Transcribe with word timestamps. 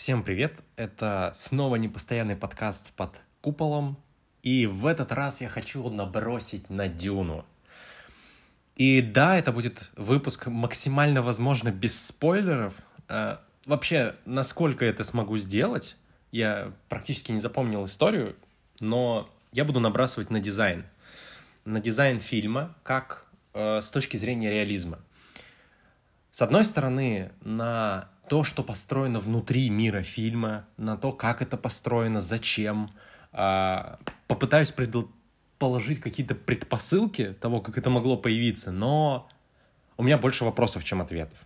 Всем 0.00 0.22
привет! 0.22 0.54
Это 0.76 1.30
снова 1.34 1.76
непостоянный 1.76 2.34
подкаст 2.34 2.90
под 2.92 3.10
куполом. 3.42 3.98
И 4.42 4.64
в 4.64 4.86
этот 4.86 5.12
раз 5.12 5.42
я 5.42 5.50
хочу 5.50 5.86
набросить 5.90 6.70
на 6.70 6.88
Дюну. 6.88 7.44
И 8.76 9.02
да, 9.02 9.36
это 9.36 9.52
будет 9.52 9.90
выпуск 9.96 10.46
максимально 10.46 11.20
возможно 11.20 11.70
без 11.70 12.02
спойлеров. 12.02 12.72
А, 13.08 13.42
вообще, 13.66 14.14
насколько 14.24 14.86
это 14.86 15.04
смогу 15.04 15.36
сделать, 15.36 15.96
я 16.32 16.72
практически 16.88 17.30
не 17.32 17.38
запомнил 17.38 17.84
историю, 17.84 18.36
но 18.78 19.28
я 19.52 19.66
буду 19.66 19.80
набрасывать 19.80 20.30
на 20.30 20.40
дизайн. 20.40 20.86
На 21.66 21.78
дизайн 21.78 22.20
фильма, 22.20 22.74
как 22.84 23.26
э, 23.52 23.82
с 23.82 23.90
точки 23.90 24.16
зрения 24.16 24.50
реализма. 24.50 24.98
С 26.30 26.40
одной 26.40 26.64
стороны, 26.64 27.32
на 27.42 28.08
то, 28.30 28.44
что 28.44 28.62
построено 28.62 29.18
внутри 29.18 29.68
мира 29.70 30.04
фильма, 30.04 30.64
на 30.76 30.96
то, 30.96 31.10
как 31.10 31.42
это 31.42 31.56
построено, 31.56 32.20
зачем. 32.20 32.92
А, 33.32 33.98
попытаюсь 34.28 34.70
предположить 34.70 36.00
какие-то 36.00 36.36
предпосылки 36.36 37.34
того, 37.40 37.60
как 37.60 37.76
это 37.76 37.90
могло 37.90 38.16
появиться, 38.16 38.70
но 38.70 39.28
у 39.96 40.04
меня 40.04 40.16
больше 40.16 40.44
вопросов, 40.44 40.84
чем 40.84 41.02
ответов. 41.02 41.38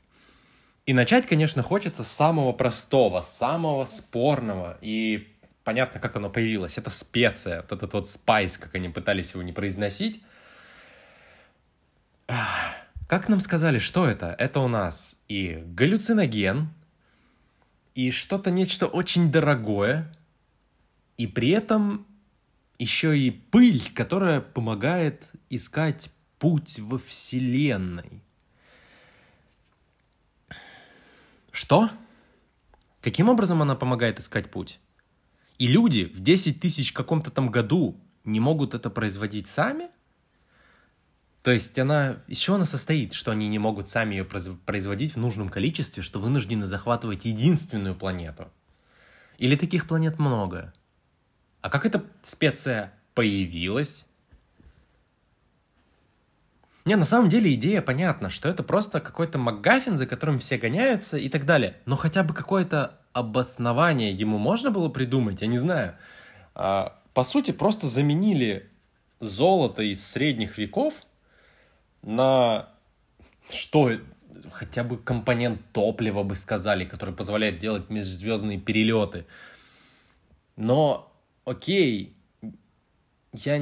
И 0.84 0.92
начать, 0.92 1.26
конечно, 1.26 1.62
хочется 1.62 2.04
с 2.04 2.12
самого 2.12 2.52
простого, 2.52 3.22
самого 3.22 3.86
спорного. 3.86 4.76
И 4.82 5.34
понятно, 5.64 6.00
как 6.00 6.16
оно 6.16 6.28
появилось. 6.28 6.76
Это 6.76 6.90
специя, 6.90 7.62
вот 7.62 7.72
этот 7.72 7.94
вот 7.94 8.10
спайс, 8.10 8.58
как 8.58 8.74
они 8.74 8.90
пытались 8.90 9.32
его 9.32 9.42
не 9.42 9.52
произносить. 9.52 10.22
Как 13.06 13.28
нам 13.28 13.40
сказали, 13.40 13.78
что 13.78 14.06
это? 14.06 14.34
Это 14.38 14.60
у 14.60 14.68
нас 14.68 15.16
и 15.28 15.62
галлюциноген, 15.66 16.70
и 17.94 18.10
что-то 18.10 18.50
нечто 18.50 18.86
очень 18.86 19.30
дорогое, 19.30 20.14
и 21.18 21.26
при 21.26 21.50
этом 21.50 22.06
еще 22.78 23.16
и 23.18 23.30
пыль, 23.30 23.92
которая 23.94 24.40
помогает 24.40 25.22
искать 25.50 26.10
путь 26.38 26.78
во 26.78 26.98
Вселенной. 26.98 28.22
Что? 31.52 31.90
Каким 33.00 33.28
образом 33.28 33.62
она 33.62 33.76
помогает 33.76 34.18
искать 34.18 34.50
путь? 34.50 34.80
И 35.58 35.66
люди 35.66 36.04
в 36.06 36.20
10 36.20 36.60
тысяч 36.60 36.92
каком-то 36.92 37.30
там 37.30 37.50
году 37.50 38.00
не 38.24 38.40
могут 38.40 38.74
это 38.74 38.90
производить 38.90 39.46
сами? 39.46 39.90
То 41.44 41.50
есть 41.50 41.78
она... 41.78 42.16
Из 42.26 42.38
чего 42.38 42.56
она 42.56 42.64
состоит, 42.64 43.12
что 43.12 43.30
они 43.30 43.48
не 43.48 43.58
могут 43.58 43.86
сами 43.86 44.14
ее 44.14 44.24
производить 44.24 45.12
в 45.12 45.18
нужном 45.18 45.50
количестве, 45.50 46.02
что 46.02 46.18
вынуждены 46.18 46.66
захватывать 46.66 47.26
единственную 47.26 47.94
планету? 47.94 48.48
Или 49.36 49.54
таких 49.54 49.86
планет 49.86 50.18
много? 50.18 50.72
А 51.60 51.68
как 51.68 51.84
эта 51.84 52.02
специя 52.22 52.94
появилась? 53.12 54.06
Не, 56.86 56.96
на 56.96 57.04
самом 57.04 57.28
деле 57.28 57.52
идея 57.52 57.82
понятна, 57.82 58.30
что 58.30 58.48
это 58.48 58.62
просто 58.62 59.00
какой-то 59.00 59.36
МакГаффин, 59.36 59.98
за 59.98 60.06
которым 60.06 60.38
все 60.38 60.56
гоняются 60.56 61.18
и 61.18 61.28
так 61.28 61.44
далее. 61.44 61.76
Но 61.84 61.96
хотя 61.96 62.22
бы 62.22 62.32
какое-то 62.32 62.98
обоснование 63.12 64.14
ему 64.14 64.38
можно 64.38 64.70
было 64.70 64.88
придумать, 64.88 65.42
я 65.42 65.46
не 65.46 65.58
знаю. 65.58 65.94
А, 66.54 66.98
по 67.12 67.22
сути, 67.22 67.50
просто 67.50 67.86
заменили 67.86 68.70
золото 69.20 69.82
из 69.82 70.02
средних 70.06 70.56
веков– 70.56 71.02
на 72.04 72.68
что 73.48 73.90
хотя 74.52 74.84
бы 74.84 74.98
компонент 74.98 75.60
топлива 75.72 76.22
бы 76.22 76.34
сказали, 76.34 76.84
который 76.84 77.14
позволяет 77.14 77.58
делать 77.58 77.90
межзвездные 77.90 78.58
перелеты. 78.58 79.26
Но, 80.56 81.12
окей, 81.44 82.16
я 83.32 83.58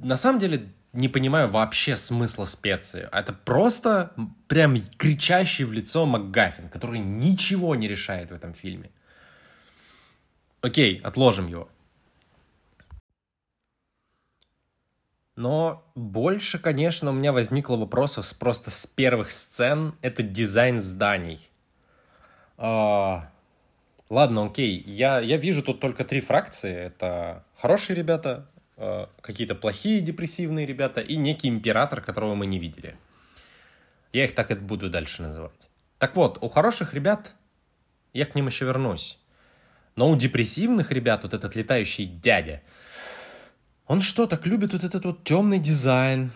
на 0.00 0.16
самом 0.16 0.40
деле 0.40 0.68
не 0.92 1.08
понимаю 1.08 1.48
вообще 1.48 1.96
смысла 1.96 2.46
специи. 2.46 3.08
Это 3.12 3.32
просто 3.32 4.12
прям 4.48 4.76
кричащий 4.96 5.64
в 5.64 5.72
лицо 5.72 6.06
МакГаффин, 6.06 6.68
который 6.68 6.98
ничего 6.98 7.74
не 7.74 7.88
решает 7.88 8.30
в 8.30 8.34
этом 8.34 8.54
фильме. 8.54 8.90
Окей, 10.62 11.00
отложим 11.04 11.48
его. 11.48 11.68
Но 15.36 15.84
больше, 15.94 16.58
конечно, 16.58 17.10
у 17.10 17.12
меня 17.12 17.30
возникло 17.30 17.76
вопросов 17.76 18.26
просто 18.38 18.70
с 18.70 18.86
первых 18.86 19.30
сцен. 19.30 19.94
Это 20.00 20.22
дизайн 20.22 20.80
зданий. 20.80 21.50
А, 22.56 23.30
ладно, 24.08 24.46
окей. 24.46 24.82
Я, 24.86 25.20
я 25.20 25.36
вижу 25.36 25.62
тут 25.62 25.78
только 25.78 26.04
три 26.04 26.22
фракции. 26.22 26.74
Это 26.74 27.44
хорошие 27.58 27.94
ребята, 27.94 28.48
а, 28.78 29.10
какие-то 29.20 29.54
плохие 29.54 30.00
депрессивные 30.00 30.64
ребята 30.64 31.02
и 31.02 31.16
некий 31.16 31.48
император, 31.48 32.00
которого 32.00 32.34
мы 32.34 32.46
не 32.46 32.58
видели. 32.58 32.96
Я 34.14 34.24
их 34.24 34.34
так 34.34 34.50
и 34.50 34.54
буду 34.54 34.88
дальше 34.88 35.20
называть. 35.20 35.68
Так 35.98 36.16
вот, 36.16 36.38
у 36.42 36.48
хороших 36.48 36.94
ребят, 36.94 37.32
я 38.14 38.24
к 38.24 38.34
ним 38.34 38.46
еще 38.46 38.64
вернусь. 38.64 39.18
Но 39.96 40.10
у 40.10 40.16
депрессивных 40.16 40.92
ребят, 40.92 41.24
вот 41.24 41.34
этот 41.34 41.54
летающий 41.54 42.06
дядя– 42.06 42.62
он 43.86 44.00
что, 44.00 44.26
так 44.26 44.46
любит 44.46 44.72
вот 44.72 44.84
этот 44.84 45.04
вот 45.04 45.24
темный 45.24 45.58
дизайн, 45.58 46.32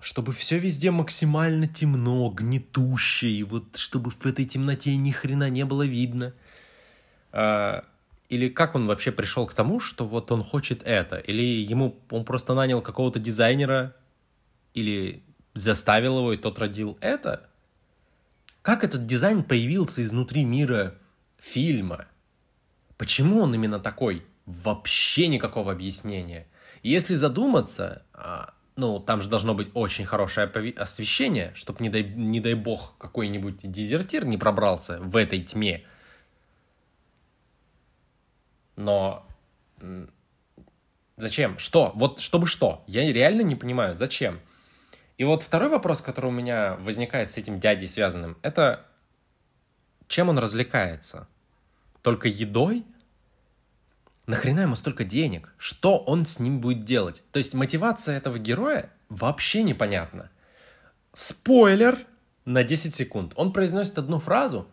чтобы 0.00 0.32
все 0.32 0.58
везде 0.58 0.90
максимально 0.90 1.68
темно, 1.68 2.30
гнетуще, 2.30 3.30
и 3.30 3.42
вот 3.42 3.76
чтобы 3.76 4.10
в 4.10 4.26
этой 4.26 4.46
темноте 4.46 4.96
ни 4.96 5.10
хрена 5.10 5.50
не 5.50 5.64
было 5.64 5.82
видно. 5.82 6.32
А, 7.32 7.84
или 8.30 8.48
как 8.48 8.74
он 8.74 8.86
вообще 8.86 9.12
пришел 9.12 9.46
к 9.46 9.54
тому, 9.54 9.78
что 9.78 10.06
вот 10.06 10.32
он 10.32 10.42
хочет 10.42 10.82
это? 10.84 11.18
Или 11.18 11.62
ему 11.62 11.98
он 12.10 12.24
просто 12.24 12.54
нанял 12.54 12.80
какого-то 12.80 13.18
дизайнера, 13.18 13.94
или 14.72 15.22
заставил 15.54 16.18
его, 16.18 16.32
и 16.32 16.38
тот 16.38 16.58
родил 16.58 16.96
это? 17.00 17.48
Как 18.62 18.84
этот 18.84 19.06
дизайн 19.06 19.42
появился 19.42 20.02
изнутри 20.02 20.44
мира 20.44 20.94
фильма? 21.38 22.06
Почему 22.96 23.40
он 23.40 23.54
именно 23.54 23.80
такой? 23.80 24.24
Вообще 24.46 25.28
никакого 25.28 25.72
объяснения. 25.72 26.46
Если 26.82 27.14
задуматься, 27.14 28.04
а, 28.14 28.54
ну, 28.76 28.98
там 29.00 29.20
же 29.20 29.28
должно 29.28 29.54
быть 29.54 29.70
очень 29.74 30.06
хорошее 30.06 30.46
освещение, 30.76 31.52
чтобы, 31.54 31.82
не 31.82 31.90
дай, 31.90 32.02
не 32.02 32.40
дай 32.40 32.54
бог, 32.54 32.96
какой-нибудь 32.98 33.70
дезертир 33.70 34.24
не 34.24 34.38
пробрался 34.38 34.98
в 35.00 35.16
этой 35.16 35.42
тьме. 35.42 35.84
Но 38.76 39.26
зачем? 41.16 41.58
Что? 41.58 41.92
Вот 41.94 42.20
чтобы 42.20 42.46
что? 42.46 42.82
Я 42.86 43.10
реально 43.12 43.42
не 43.42 43.56
понимаю, 43.56 43.94
зачем? 43.94 44.40
И 45.18 45.24
вот 45.24 45.42
второй 45.42 45.68
вопрос, 45.68 46.00
который 46.00 46.26
у 46.26 46.30
меня 46.30 46.76
возникает 46.76 47.30
с 47.30 47.36
этим 47.36 47.60
дядей 47.60 47.88
связанным, 47.88 48.38
это 48.40 48.86
чем 50.08 50.30
он 50.30 50.38
развлекается? 50.38 51.28
Только 52.00 52.28
едой? 52.28 52.84
Нахрена 54.30 54.60
ему 54.60 54.76
столько 54.76 55.02
денег? 55.02 55.52
Что 55.58 55.98
он 55.98 56.24
с 56.24 56.38
ним 56.38 56.60
будет 56.60 56.84
делать? 56.84 57.24
То 57.32 57.38
есть 57.38 57.52
мотивация 57.52 58.16
этого 58.16 58.38
героя 58.38 58.88
вообще 59.08 59.64
непонятна. 59.64 60.30
Спойлер 61.12 62.06
на 62.44 62.62
10 62.62 62.94
секунд. 62.94 63.32
Он 63.34 63.52
произносит 63.52 63.98
одну 63.98 64.20
фразу. 64.20 64.70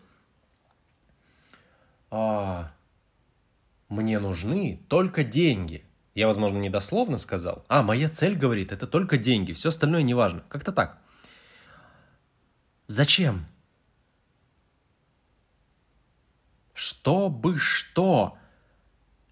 А, 2.12 2.72
мне 3.90 4.20
нужны 4.20 4.80
только 4.90 5.24
деньги. 5.24 5.84
Я, 6.14 6.28
возможно, 6.28 6.60
недословно 6.60 7.18
сказал. 7.18 7.66
А, 7.68 7.82
моя 7.82 8.10
цель, 8.10 8.36
говорит, 8.36 8.72
это 8.72 8.86
только 8.86 9.18
деньги. 9.18 9.54
Все 9.54 9.70
остальное 9.70 10.04
не 10.04 10.14
важно. 10.14 10.44
Как-то 10.50 10.72
так. 10.72 11.00
Зачем? 12.86 13.48
Чтобы 16.76 17.58
что? 17.58 18.38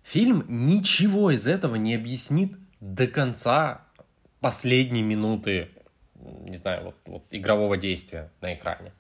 Фильм 0.06 0.46
ничего 0.48 1.32
из 1.32 1.48
этого 1.48 1.76
не 1.76 1.96
объяснит 1.96 2.54
до 2.80 3.08
конца 3.08 3.82
последней 4.40 5.02
минуты, 5.02 5.70
не 6.14 6.56
знаю, 6.56 6.86
вот, 6.86 6.96
вот 7.06 7.26
игрового 7.32 7.76
действия 7.76 8.32
на 8.40 8.54
экране. 8.54 8.94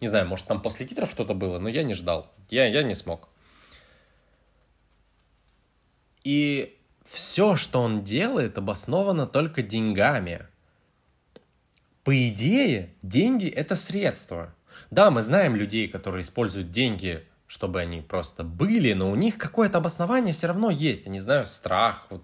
Не 0.00 0.08
знаю, 0.08 0.26
может 0.26 0.46
там 0.46 0.60
после 0.60 0.84
титров 0.84 1.10
что-то 1.10 1.34
было, 1.34 1.60
но 1.60 1.68
я 1.68 1.84
не 1.84 1.94
ждал. 1.94 2.32
Я, 2.50 2.66
я 2.66 2.82
не 2.82 2.94
смог. 2.94 3.28
И 6.24 6.76
все, 7.04 7.54
что 7.54 7.80
он 7.80 8.02
делает, 8.02 8.58
обосновано 8.58 9.28
только 9.28 9.62
деньгами. 9.62 10.44
По 12.02 12.28
идее, 12.28 12.94
деньги— 13.02 13.46
это 13.46 13.76
средство. 13.76 14.52
Да, 14.90 15.12
мы 15.12 15.22
знаем 15.22 15.54
людей, 15.54 15.86
которые 15.86 16.22
используют 16.22 16.72
деньги 16.72 17.27
чтобы 17.48 17.80
они 17.80 18.02
просто 18.02 18.44
были, 18.44 18.92
но 18.92 19.10
у 19.10 19.16
них 19.16 19.38
какое-то 19.38 19.78
обоснование 19.78 20.34
все 20.34 20.46
равно 20.46 20.70
есть. 20.70 21.06
Я 21.06 21.10
не 21.10 21.18
знаю, 21.18 21.46
страх, 21.46 22.06
вот, 22.10 22.22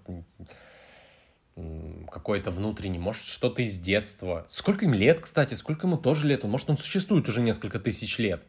какой-то 2.11 2.51
внутренний, 2.51 2.99
может, 2.99 3.25
что-то 3.25 3.63
из 3.63 3.79
детства. 3.81 4.45
Сколько 4.49 4.85
им 4.85 4.93
лет, 4.93 5.21
кстати, 5.21 5.55
сколько 5.55 5.87
ему 5.87 5.97
тоже 5.97 6.27
лет? 6.27 6.45
Может, 6.45 6.69
он 6.69 6.79
существует 6.79 7.29
уже 7.29 7.41
несколько 7.41 7.79
тысяч 7.79 8.19
лет. 8.19 8.43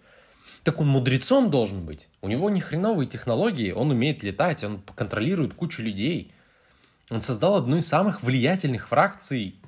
так 0.63 0.81
он 0.81 0.87
мудрецом 0.87 1.49
должен 1.49 1.85
быть. 1.85 2.09
У 2.21 2.27
него 2.27 2.49
не 2.49 2.59
хреновые 2.59 3.07
технологии, 3.07 3.71
он 3.71 3.91
умеет 3.91 4.21
летать, 4.21 4.63
он 4.63 4.81
контролирует 4.81 5.53
кучу 5.53 5.81
людей. 5.81 6.33
Он 7.09 7.21
создал 7.21 7.55
одну 7.55 7.77
из 7.77 7.87
самых 7.87 8.21
влиятельных 8.21 8.89
фракций 8.89 9.61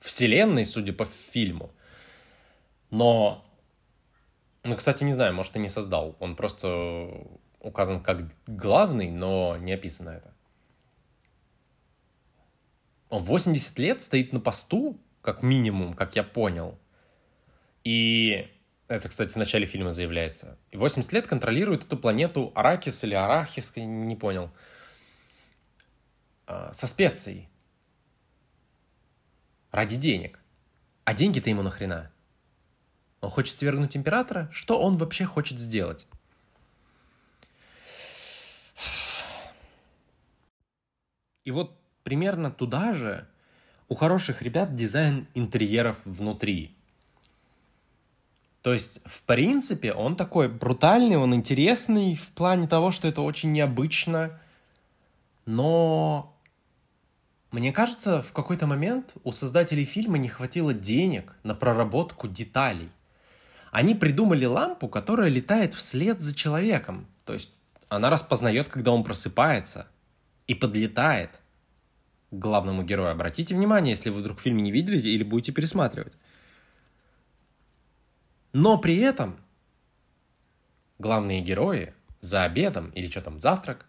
вселенной, 0.00 0.66
судя 0.66 0.92
по 0.92 1.06
фильму. 1.30 1.70
Но, 2.90 3.45
ну, 4.66 4.76
кстати, 4.76 5.04
не 5.04 5.12
знаю, 5.12 5.34
может, 5.34 5.56
и 5.56 5.58
не 5.58 5.68
создал. 5.68 6.16
Он 6.20 6.36
просто 6.36 7.08
указан 7.60 8.02
как 8.02 8.22
главный, 8.46 9.10
но 9.10 9.56
не 9.56 9.72
описано 9.72 10.10
это. 10.10 10.32
Он 13.08 13.22
80 13.22 13.78
лет 13.78 14.02
стоит 14.02 14.32
на 14.32 14.40
посту, 14.40 15.00
как 15.22 15.42
минимум, 15.42 15.94
как 15.94 16.16
я 16.16 16.22
понял. 16.22 16.78
И 17.84 18.48
это, 18.88 19.08
кстати, 19.08 19.32
в 19.32 19.36
начале 19.36 19.66
фильма 19.66 19.90
заявляется. 19.90 20.58
И 20.70 20.76
80 20.76 21.12
лет 21.12 21.26
контролирует 21.26 21.84
эту 21.84 21.96
планету 21.96 22.52
Аракис 22.54 23.02
или 23.04 23.14
Арахис, 23.14 23.72
не 23.76 24.16
понял. 24.16 24.50
А, 26.46 26.72
со 26.72 26.86
специей. 26.86 27.48
Ради 29.72 29.96
денег. 29.96 30.38
А 31.04 31.14
деньги-то 31.14 31.50
ему 31.50 31.62
нахрена? 31.62 32.12
Он 33.20 33.30
хочет 33.30 33.56
свергнуть 33.56 33.96
императора? 33.96 34.48
Что 34.52 34.80
он 34.80 34.96
вообще 34.96 35.24
хочет 35.24 35.58
сделать? 35.58 36.06
И 41.44 41.50
вот 41.50 41.76
примерно 42.02 42.50
туда 42.50 42.92
же 42.94 43.26
у 43.88 43.94
хороших 43.94 44.42
ребят 44.42 44.74
дизайн 44.74 45.26
интерьеров 45.34 45.96
внутри. 46.04 46.74
То 48.62 48.72
есть, 48.72 49.00
в 49.04 49.22
принципе, 49.22 49.92
он 49.92 50.16
такой 50.16 50.48
брутальный, 50.48 51.16
он 51.16 51.34
интересный 51.36 52.16
в 52.16 52.26
плане 52.30 52.66
того, 52.66 52.90
что 52.90 53.06
это 53.06 53.20
очень 53.20 53.52
необычно. 53.52 54.40
Но 55.46 56.36
мне 57.52 57.72
кажется, 57.72 58.22
в 58.22 58.32
какой-то 58.32 58.66
момент 58.66 59.14
у 59.22 59.30
создателей 59.30 59.84
фильма 59.84 60.18
не 60.18 60.28
хватило 60.28 60.74
денег 60.74 61.36
на 61.44 61.54
проработку 61.54 62.26
деталей. 62.26 62.90
Они 63.70 63.94
придумали 63.94 64.44
лампу, 64.44 64.88
которая 64.88 65.28
летает 65.28 65.74
вслед 65.74 66.20
за 66.20 66.34
человеком. 66.34 67.06
То 67.24 67.32
есть 67.34 67.50
она 67.88 68.10
распознает, 68.10 68.68
когда 68.68 68.92
он 68.92 69.04
просыпается, 69.04 69.88
и 70.46 70.54
подлетает 70.54 71.30
к 72.30 72.34
главному 72.34 72.82
герою. 72.82 73.10
Обратите 73.10 73.54
внимание, 73.54 73.90
если 73.90 74.10
вы 74.10 74.20
вдруг 74.20 74.38
в 74.38 74.42
фильме 74.42 74.62
не 74.62 74.72
видели 74.72 74.98
или 74.98 75.22
будете 75.22 75.52
пересматривать. 75.52 76.14
Но 78.52 78.78
при 78.78 78.96
этом 78.98 79.38
главные 80.98 81.40
герои 81.40 81.94
за 82.20 82.44
обедом 82.44 82.90
или 82.90 83.08
что 83.08 83.20
там, 83.20 83.40
завтрак, 83.40 83.86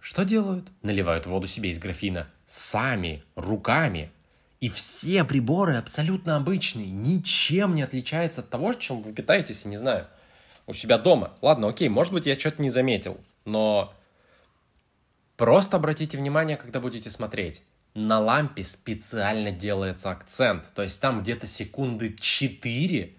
что 0.00 0.24
делают? 0.24 0.70
Наливают 0.82 1.26
воду 1.26 1.46
себе 1.46 1.70
из 1.70 1.78
графина 1.78 2.28
сами, 2.46 3.22
руками. 3.36 4.12
И 4.60 4.68
все 4.68 5.24
приборы 5.24 5.76
абсолютно 5.76 6.36
обычные, 6.36 6.90
ничем 6.90 7.74
не 7.74 7.82
отличаются 7.82 8.42
от 8.42 8.50
того, 8.50 8.74
чем 8.74 9.00
вы 9.02 9.12
питаетесь, 9.12 9.64
не 9.64 9.78
знаю, 9.78 10.06
у 10.66 10.74
себя 10.74 10.98
дома. 10.98 11.32
Ладно, 11.40 11.68
окей, 11.68 11.88
может 11.88 12.12
быть, 12.12 12.26
я 12.26 12.38
что-то 12.38 12.60
не 12.60 12.68
заметил, 12.68 13.18
но 13.46 13.94
просто 15.36 15.78
обратите 15.78 16.18
внимание, 16.18 16.58
когда 16.58 16.80
будете 16.80 17.08
смотреть 17.10 17.62
на 17.94 18.20
лампе 18.20 18.64
специально 18.64 19.50
делается 19.50 20.10
акцент. 20.10 20.64
То 20.74 20.82
есть 20.82 21.00
там 21.00 21.22
где-то 21.22 21.46
секунды 21.46 22.14
4 22.18 23.16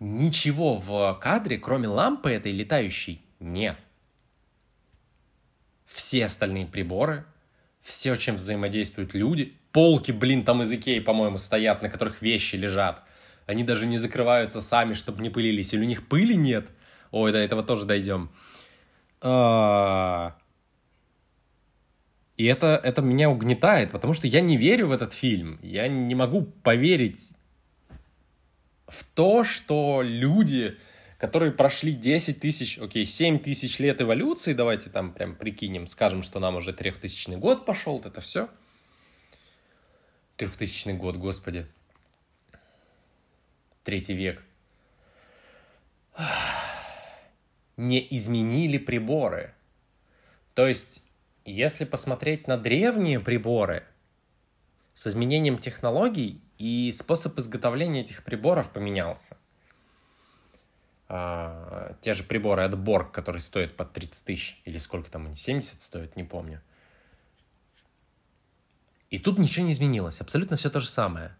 ничего 0.00 0.76
в 0.76 1.18
кадре, 1.20 1.58
кроме 1.58 1.88
лампы 1.88 2.30
этой 2.30 2.52
летающей, 2.52 3.22
нет. 3.38 3.78
Все 5.84 6.26
остальные 6.26 6.66
приборы, 6.66 7.24
все, 7.80 8.16
чем 8.16 8.36
взаимодействуют 8.36 9.14
люди, 9.14 9.56
полки, 9.72 10.12
блин, 10.12 10.44
там 10.44 10.62
из 10.62 10.72
Икеи, 10.72 11.00
по-моему, 11.00 11.38
стоят, 11.38 11.82
на 11.82 11.88
которых 11.88 12.22
вещи 12.22 12.56
лежат. 12.56 13.02
Они 13.46 13.64
даже 13.64 13.86
не 13.86 13.98
закрываются 13.98 14.60
сами, 14.60 14.94
чтобы 14.94 15.22
не 15.22 15.30
пылились. 15.30 15.72
Или 15.72 15.82
у 15.82 15.86
них 15.86 16.06
пыли 16.08 16.36
нет. 16.36 16.68
Ой, 17.10 17.32
до 17.32 17.38
этого 17.38 17.62
тоже 17.62 17.84
дойдем. 17.84 18.30
А, 19.20 20.36
и 22.36 22.46
это, 22.46 22.80
это 22.82 23.02
меня 23.02 23.28
угнетает, 23.28 23.90
потому 23.90 24.14
что 24.14 24.26
я 24.26 24.40
не 24.40 24.56
верю 24.56 24.86
в 24.86 24.92
этот 24.92 25.12
фильм. 25.12 25.58
Я 25.62 25.88
не 25.88 26.14
могу 26.14 26.42
поверить 26.42 27.32
в 28.88 29.04
то, 29.14 29.44
что 29.44 30.02
люди, 30.02 30.76
которые 31.18 31.52
прошли 31.52 31.92
10 31.92 32.40
тысяч, 32.40 32.78
окей, 32.78 33.04
7 33.04 33.40
тысяч 33.40 33.78
лет 33.78 34.00
эволюции, 34.00 34.52
давайте 34.52 34.90
там 34.90 35.12
прям 35.12 35.34
прикинем, 35.34 35.86
скажем, 35.86 36.22
что 36.22 36.40
нам 36.40 36.56
уже 36.56 36.72
3000 36.72 37.32
год 37.32 37.66
пошел, 37.66 38.00
это 38.04 38.20
все. 38.20 38.48
3000 40.48 40.90
год, 40.92 41.16
господи. 41.16 41.66
Третий 43.84 44.14
век. 44.14 44.42
Не 47.76 48.06
изменили 48.16 48.78
приборы. 48.78 49.54
То 50.54 50.66
есть 50.66 51.02
если 51.44 51.84
посмотреть 51.84 52.46
на 52.46 52.56
древние 52.56 53.20
приборы 53.20 53.84
с 54.94 55.06
изменением 55.06 55.58
технологий, 55.58 56.42
и 56.58 56.92
способ 56.92 57.38
изготовления 57.38 58.02
этих 58.02 58.22
приборов 58.22 58.70
поменялся. 58.70 59.38
А, 61.08 61.96
те 62.02 62.12
же 62.12 62.22
приборы 62.22 62.62
от 62.64 62.74
Borg, 62.74 63.10
которые 63.10 63.40
стоят 63.40 63.76
под 63.76 63.94
30 63.94 64.24
тысяч, 64.26 64.60
или 64.66 64.76
сколько 64.76 65.10
там 65.10 65.24
они, 65.26 65.36
70 65.36 65.80
стоят, 65.80 66.16
не 66.16 66.24
помню. 66.24 66.60
И 69.10 69.18
тут 69.18 69.38
ничего 69.38 69.66
не 69.66 69.72
изменилось, 69.72 70.20
абсолютно 70.20 70.56
все 70.56 70.70
то 70.70 70.80
же 70.80 70.88
самое. 70.88 71.36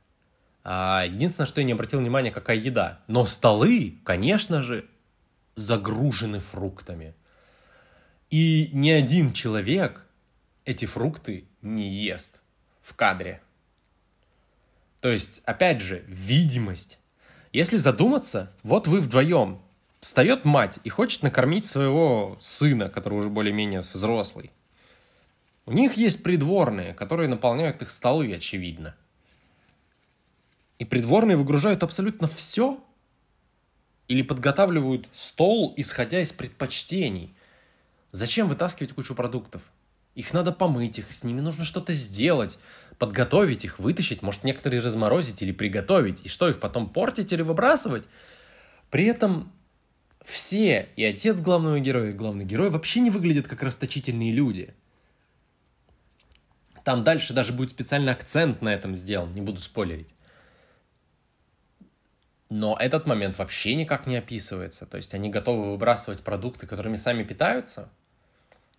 А, 0.62 1.04
единственное, 1.06 1.46
что 1.46 1.60
я 1.60 1.66
не 1.66 1.72
обратил 1.72 2.00
внимания, 2.00 2.30
какая 2.30 2.56
еда. 2.56 3.00
Но 3.06 3.24
столы, 3.26 4.00
конечно 4.04 4.62
же, 4.62 4.84
загружены 5.56 6.40
фруктами. 6.40 7.14
И 8.28 8.70
ни 8.72 8.90
один 8.90 9.32
человек 9.32 10.04
эти 10.64 10.84
фрукты 10.84 11.48
не 11.62 11.88
ест 11.88 12.40
в 12.82 12.94
кадре. 12.94 13.40
То 15.00 15.08
есть, 15.08 15.40
опять 15.44 15.80
же, 15.80 16.04
видимость. 16.06 16.98
Если 17.52 17.78
задуматься, 17.78 18.52
вот 18.62 18.86
вы 18.86 19.00
вдвоем. 19.00 19.62
Встает 20.00 20.44
мать 20.44 20.78
и 20.82 20.88
хочет 20.88 21.22
накормить 21.22 21.66
своего 21.66 22.38
сына, 22.40 22.88
который 22.88 23.18
уже 23.18 23.28
более-менее 23.28 23.80
взрослый. 23.80 24.50
У 25.66 25.72
них 25.72 25.94
есть 25.94 26.22
придворные, 26.22 26.94
которые 26.94 27.28
наполняют 27.28 27.82
их 27.82 27.90
столы, 27.90 28.32
очевидно. 28.34 28.94
И 30.78 30.84
придворные 30.84 31.36
выгружают 31.36 31.82
абсолютно 31.82 32.26
все 32.26 32.82
или 34.08 34.22
подготавливают 34.22 35.08
стол, 35.12 35.74
исходя 35.76 36.20
из 36.20 36.32
предпочтений. 36.32 37.34
Зачем 38.12 38.48
вытаскивать 38.48 38.92
кучу 38.92 39.14
продуктов? 39.14 39.62
Их 40.16 40.32
надо 40.32 40.50
помыть, 40.50 40.98
их 40.98 41.12
с 41.12 41.22
ними 41.22 41.40
нужно 41.40 41.64
что-то 41.64 41.92
сделать, 41.92 42.58
подготовить 42.98 43.64
их, 43.64 43.78
вытащить, 43.78 44.22
может 44.22 44.42
некоторые 44.42 44.80
разморозить 44.80 45.42
или 45.42 45.52
приготовить. 45.52 46.26
И 46.26 46.28
что, 46.28 46.48
их 46.48 46.58
потом 46.58 46.88
портить 46.88 47.32
или 47.32 47.42
выбрасывать? 47.42 48.04
При 48.90 49.04
этом 49.04 49.52
все, 50.24 50.88
и 50.96 51.04
отец 51.04 51.40
главного 51.40 51.78
героя, 51.78 52.10
и 52.10 52.14
главный 52.14 52.44
герой 52.44 52.70
вообще 52.70 53.00
не 53.00 53.10
выглядят 53.10 53.46
как 53.46 53.62
расточительные 53.62 54.32
люди. 54.32 54.74
Там 56.84 57.04
дальше 57.04 57.34
даже 57.34 57.52
будет 57.52 57.70
специальный 57.70 58.12
акцент 58.12 58.62
на 58.62 58.70
этом 58.70 58.94
сделан, 58.94 59.32
не 59.32 59.40
буду 59.40 59.60
спойлерить. 59.60 60.14
Но 62.48 62.76
этот 62.78 63.06
момент 63.06 63.38
вообще 63.38 63.76
никак 63.76 64.06
не 64.06 64.16
описывается. 64.16 64.84
То 64.84 64.96
есть 64.96 65.14
они 65.14 65.30
готовы 65.30 65.70
выбрасывать 65.70 66.22
продукты, 66.22 66.66
которыми 66.66 66.96
сами 66.96 67.22
питаются, 67.22 67.88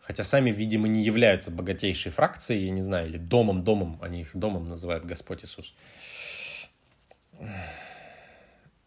хотя 0.01 0.23
сами, 0.25 0.51
видимо, 0.51 0.89
не 0.89 1.03
являются 1.03 1.51
богатейшей 1.51 2.11
фракцией, 2.11 2.65
я 2.65 2.71
не 2.71 2.81
знаю, 2.81 3.07
или 3.07 3.17
домом-домом, 3.17 3.97
они 4.01 4.21
их 4.21 4.35
домом 4.35 4.67
называют 4.67 5.05
Господь 5.05 5.45
Иисус. 5.45 5.73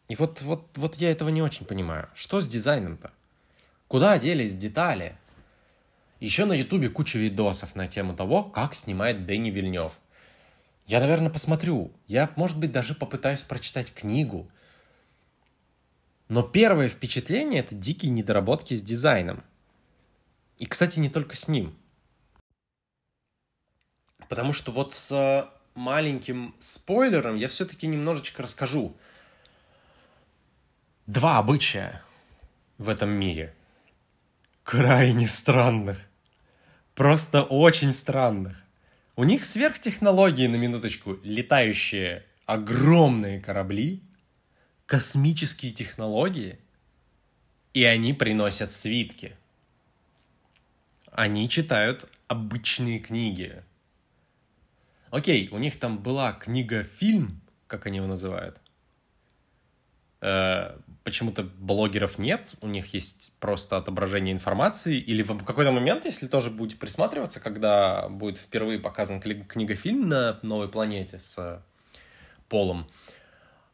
И 0.08 0.16
вот, 0.16 0.42
вот, 0.42 0.68
вот 0.74 0.96
я 0.96 1.10
этого 1.10 1.30
не 1.30 1.40
очень 1.40 1.64
понимаю. 1.64 2.08
Что 2.14 2.42
с 2.42 2.46
дизайном-то? 2.46 3.10
Куда 3.88 4.18
делись 4.18 4.54
детали? 4.54 5.16
Еще 6.24 6.46
на 6.46 6.54
Ютубе 6.54 6.88
куча 6.88 7.18
видосов 7.18 7.76
на 7.76 7.86
тему 7.86 8.16
того, 8.16 8.44
как 8.44 8.74
снимает 8.74 9.26
Дэнни 9.26 9.50
Вильнев. 9.50 10.00
Я, 10.86 11.00
наверное, 11.00 11.28
посмотрю. 11.28 11.92
Я, 12.06 12.32
может 12.36 12.58
быть, 12.58 12.72
даже 12.72 12.94
попытаюсь 12.94 13.42
прочитать 13.42 13.92
книгу. 13.92 14.50
Но 16.28 16.42
первое 16.42 16.88
впечатление— 16.88 17.60
это 17.60 17.74
дикие 17.74 18.10
недоработки 18.10 18.72
с 18.72 18.80
дизайном. 18.80 19.44
И, 20.56 20.64
кстати, 20.64 20.98
не 20.98 21.10
только 21.10 21.36
с 21.36 21.46
ним. 21.46 21.76
Потому 24.30 24.54
что 24.54 24.72
вот 24.72 24.94
с 24.94 25.46
маленьким 25.74 26.54
спойлером 26.58 27.34
я 27.34 27.48
все-таки 27.48 27.86
немножечко 27.86 28.42
расскажу. 28.42 28.96
два 31.06 31.36
обычая 31.36 32.02
в 32.78 32.88
этом 32.88 33.10
мире. 33.10 33.54
Крайне 34.62 35.26
странных. 35.26 35.98
Просто 36.94 37.42
очень 37.42 37.92
странных. 37.92 38.62
У 39.16 39.24
них 39.24 39.44
сверхтехнологии, 39.44 40.46
на 40.46 40.56
минуточку, 40.56 41.18
летающие 41.24 42.24
огромные 42.46 43.40
корабли, 43.40 44.02
космические 44.86 45.72
технологии, 45.72 46.58
и 47.72 47.84
они 47.84 48.12
приносят 48.12 48.70
свитки. 48.70 49.36
Они 51.10 51.48
читают 51.48 52.08
обычные 52.28 53.00
книги. 53.00 53.62
Окей, 55.10 55.48
у 55.50 55.58
них 55.58 55.78
там 55.78 55.98
была 55.98 56.32
книга-фильм, 56.32 57.40
как 57.66 57.86
они 57.86 57.98
его 57.98 58.06
называют. 58.06 58.60
Э, 60.20 60.78
почему-то 61.04 61.44
блогеров 61.44 62.18
нет, 62.18 62.54
у 62.62 62.66
них 62.66 62.94
есть 62.94 63.34
просто 63.38 63.76
отображение 63.76 64.32
информации, 64.32 64.96
или 64.96 65.22
в 65.22 65.44
какой-то 65.44 65.70
момент, 65.70 66.06
если 66.06 66.26
тоже 66.26 66.50
будете 66.50 66.80
присматриваться, 66.80 67.40
когда 67.40 68.08
будет 68.08 68.38
впервые 68.38 68.80
показан 68.80 69.20
книга-фильм 69.20 70.08
на 70.08 70.38
новой 70.42 70.68
планете 70.68 71.18
с 71.18 71.62
Полом, 72.48 72.88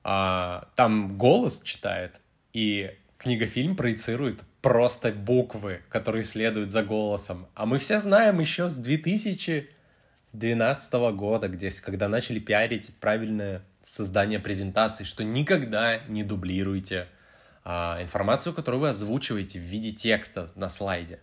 а, 0.03 0.69
там 0.75 1.19
голос 1.19 1.61
читает, 1.63 2.21
и 2.53 2.97
книга-фильм 3.19 3.77
проецирует 3.77 4.41
просто 4.61 5.13
буквы, 5.13 5.83
которые 5.89 6.25
следуют 6.25 6.71
за 6.71 6.83
голосом. 6.83 7.47
А 7.55 7.67
мы 7.67 7.79
все 7.79 8.01
знаем 8.01 8.41
еще 8.41 8.71
с 8.71 8.79
2012 8.79 10.93
года, 11.15 11.49
где, 11.49 11.71
когда 11.71 12.09
начали 12.09 12.41
пиарить 12.41 12.91
правильное 13.01 13.63
создание 13.83 14.41
презентаций, 14.41 15.07
что 15.07 15.25
никогда 15.25 15.99
не 16.09 16.25
дублируйте 16.25 17.07
информацию, 17.65 18.55
которую 18.55 18.81
вы 18.81 18.89
озвучиваете 18.89 19.59
в 19.59 19.63
виде 19.63 19.93
текста 19.93 20.51
на 20.55 20.69
слайде. 20.69 21.21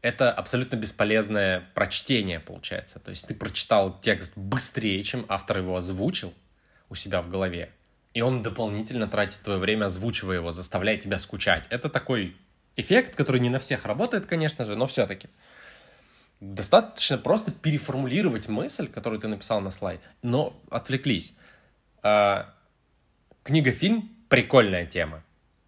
Это 0.00 0.32
абсолютно 0.32 0.76
бесполезное 0.76 1.68
прочтение, 1.74 2.40
получается. 2.40 3.00
То 3.00 3.10
есть 3.10 3.26
ты 3.26 3.34
прочитал 3.34 4.00
текст 4.00 4.32
быстрее, 4.36 5.02
чем 5.02 5.26
автор 5.28 5.58
его 5.58 5.76
озвучил 5.76 6.32
у 6.88 6.94
себя 6.94 7.20
в 7.20 7.28
голове, 7.28 7.70
и 8.14 8.22
он 8.22 8.42
дополнительно 8.42 9.08
тратит 9.08 9.40
твое 9.40 9.58
время, 9.58 9.86
озвучивая 9.86 10.36
его, 10.36 10.50
заставляя 10.50 10.96
тебя 10.96 11.18
скучать. 11.18 11.66
Это 11.68 11.88
такой 11.88 12.36
эффект, 12.76 13.14
который 13.14 13.40
не 13.40 13.50
на 13.50 13.58
всех 13.58 13.84
работает, 13.84 14.26
конечно 14.26 14.64
же, 14.64 14.76
но 14.76 14.86
все-таки. 14.86 15.28
Достаточно 16.40 17.18
просто 17.18 17.50
переформулировать 17.50 18.48
мысль, 18.48 18.88
которую 18.88 19.20
ты 19.20 19.28
написал 19.28 19.60
на 19.60 19.70
слайд, 19.72 20.00
но 20.22 20.58
отвлеклись. 20.70 21.34
А, 22.02 22.54
книга-фильм— 23.42 24.14
прикольная 24.28 24.86
тема. 24.86 25.22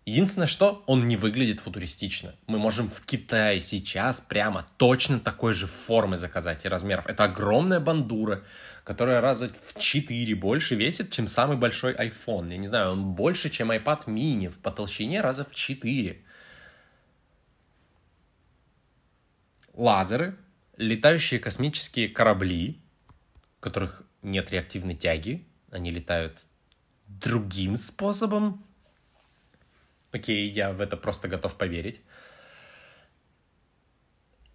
Единственное, 0.07 0.49
что 0.49 0.83
он 0.87 1.07
не 1.07 1.17
выглядит 1.17 1.61
футуристично. 1.61 2.35
Мы 2.47 2.59
можем 2.59 2.89
в 2.91 3.01
Китае 3.03 3.61
сейчас 3.61 4.21
прямо 4.21 4.67
точно 4.77 5.21
такой 5.21 5.53
же 5.53 5.67
формы 5.67 6.17
заказать 6.17 6.65
и 6.65 6.69
размеров. 6.69 7.07
Это 7.07 7.25
огромная 7.25 7.81
бандура, 7.81 8.43
которая 8.83 9.21
раза 9.21 9.49
в 9.49 9.79
4 9.79 10.35
больше 10.35 10.75
весит, 10.75 11.13
чем 11.13 11.29
самый 11.29 11.59
большой 11.59 11.95
iPhone. 11.95 12.51
Я 12.51 12.57
не 12.57 12.67
знаю, 12.67 12.93
он 12.93 13.13
больше, 13.13 13.51
чем 13.51 13.71
iPad 13.71 14.07
mini 14.07 14.53
по 14.63 14.71
толщине 14.71 15.21
раза 15.21 15.45
в 15.45 15.55
4. 15.55 16.25
Лазеры, 19.75 20.37
летающие 20.77 21.39
космические 21.39 22.09
корабли, 22.09 22.81
которых 23.61 24.03
нет 24.23 24.51
реактивной 24.51 24.95
тяги, 24.95 25.47
они 25.71 25.91
летают 25.91 26.45
другим 27.19 27.77
способом, 27.77 28.65
Окей, 30.13 30.49
я 30.49 30.73
в 30.73 30.81
это 30.81 30.97
просто 30.97 31.29
готов 31.29 31.57
поверить. 31.57 32.01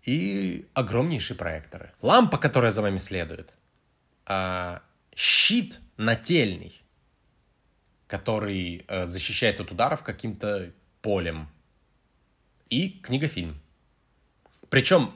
И 0.03 0.67
огромнейшие 0.73 1.37
проекторы. 1.37 1.91
Лампа, 2.01 2.37
которая 2.37 2.71
за 2.71 2.81
вами 2.81 2.97
следует. 2.97 3.53
А, 4.25 4.81
щит 5.15 5.79
нательный, 5.97 6.81
который 8.07 8.85
а, 8.87 9.05
защищает 9.05 9.59
от 9.59 9.71
ударов 9.71 10.03
каким-то 10.03 10.71
полем. 11.01 11.49
И 12.69 12.89
книгофильм. 12.89 13.61
Причем 14.69 15.13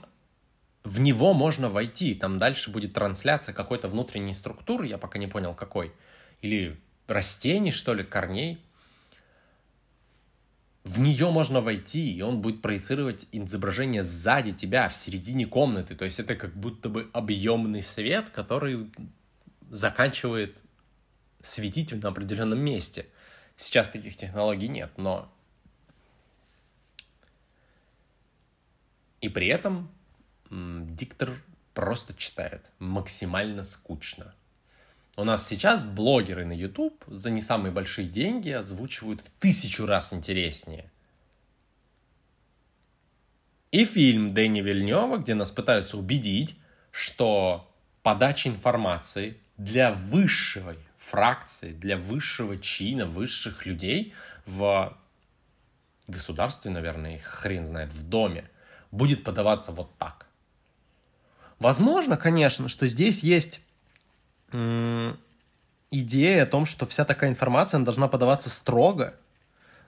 в 0.84 1.00
него 1.02 1.34
можно 1.34 1.70
войти. 1.70 2.16
Там 2.16 2.40
дальше 2.40 2.72
будет 2.72 2.94
трансляция 2.94 3.54
какой-то 3.54 3.90
внутренней 3.90 4.34
структуры, 4.34 4.88
я 4.88 4.98
пока 4.98 5.20
не 5.20 5.28
понял 5.28 5.54
какой. 5.54 5.94
Или 6.42 6.80
растений, 7.10 7.72
что 7.72 7.94
ли, 7.94 8.04
корней 8.04 8.62
в 10.86 11.00
нее 11.00 11.30
можно 11.30 11.62
войти, 11.62 12.12
и 12.12 12.22
он 12.22 12.42
будет 12.42 12.62
проецировать 12.62 13.28
изображение 13.32 14.02
сзади 14.02 14.54
тебя, 14.54 14.90
в 14.90 14.96
середине 14.96 15.46
комнаты. 15.46 15.96
То 15.96 16.06
есть 16.06 16.20
это 16.20 16.36
как 16.36 16.56
будто 16.56 16.90
бы 16.90 17.10
объемный 17.14 17.84
свет, 17.84 18.30
который 18.30 18.90
заканчивает 19.70 20.64
светить 21.42 21.92
на 21.92 22.10
определенном 22.10 22.60
месте. 22.60 23.06
Сейчас 23.56 23.90
таких 23.90 24.16
технологий 24.16 24.68
нет, 24.68 24.92
но... 24.98 25.32
И 29.22 29.30
при 29.30 29.48
этом 29.48 29.92
диктор 30.50 31.40
просто 31.74 32.16
читает 32.16 32.66
максимально 32.80 33.64
скучно. 33.64 34.34
У 35.20 35.26
нас 35.26 35.46
сейчас 35.46 35.84
блогеры 35.84 36.46
на 36.46 36.54
YouTube 36.54 37.04
за 37.08 37.30
не 37.30 37.42
самые 37.42 37.74
большие 37.74 38.08
деньги 38.08 38.52
озвучивают 38.52 39.20
в 39.20 39.30
тысячу 39.32 39.86
раз 39.86 40.14
интереснее. 40.14 40.90
И 43.72 43.84
фильм 43.84 44.34
Дэни 44.34 44.62
Вильнева, 44.62 45.18
где 45.18 45.34
нас 45.36 45.52
пытаются 45.52 45.98
убедить, 45.98 46.58
что 46.92 47.70
подача 48.02 48.48
информации 48.48 49.38
для 49.58 49.92
высшей 49.92 50.78
фракции, 50.98 51.74
для 51.74 51.98
высшего 51.98 52.58
чина, 52.58 53.06
высших 53.06 53.66
людей 53.66 54.14
в 54.46 54.98
государстве, 56.08 56.72
наверное, 56.72 57.16
их 57.16 57.26
хрен 57.26 57.66
знает, 57.66 57.92
в 57.92 58.08
доме, 58.08 58.50
будет 58.90 59.26
подаваться 59.26 59.74
вот 59.74 59.94
так. 59.98 60.28
Возможно, 61.60 62.16
конечно, 62.16 62.70
что 62.70 62.88
здесь 62.88 63.22
есть 63.22 63.60
идея 64.52 66.44
о 66.44 66.48
том, 66.48 66.66
что 66.66 66.86
вся 66.86 67.06
такая 67.06 67.30
информация 67.30 67.80
должна 67.82 68.08
подаваться 68.08 68.50
строго. 68.50 69.16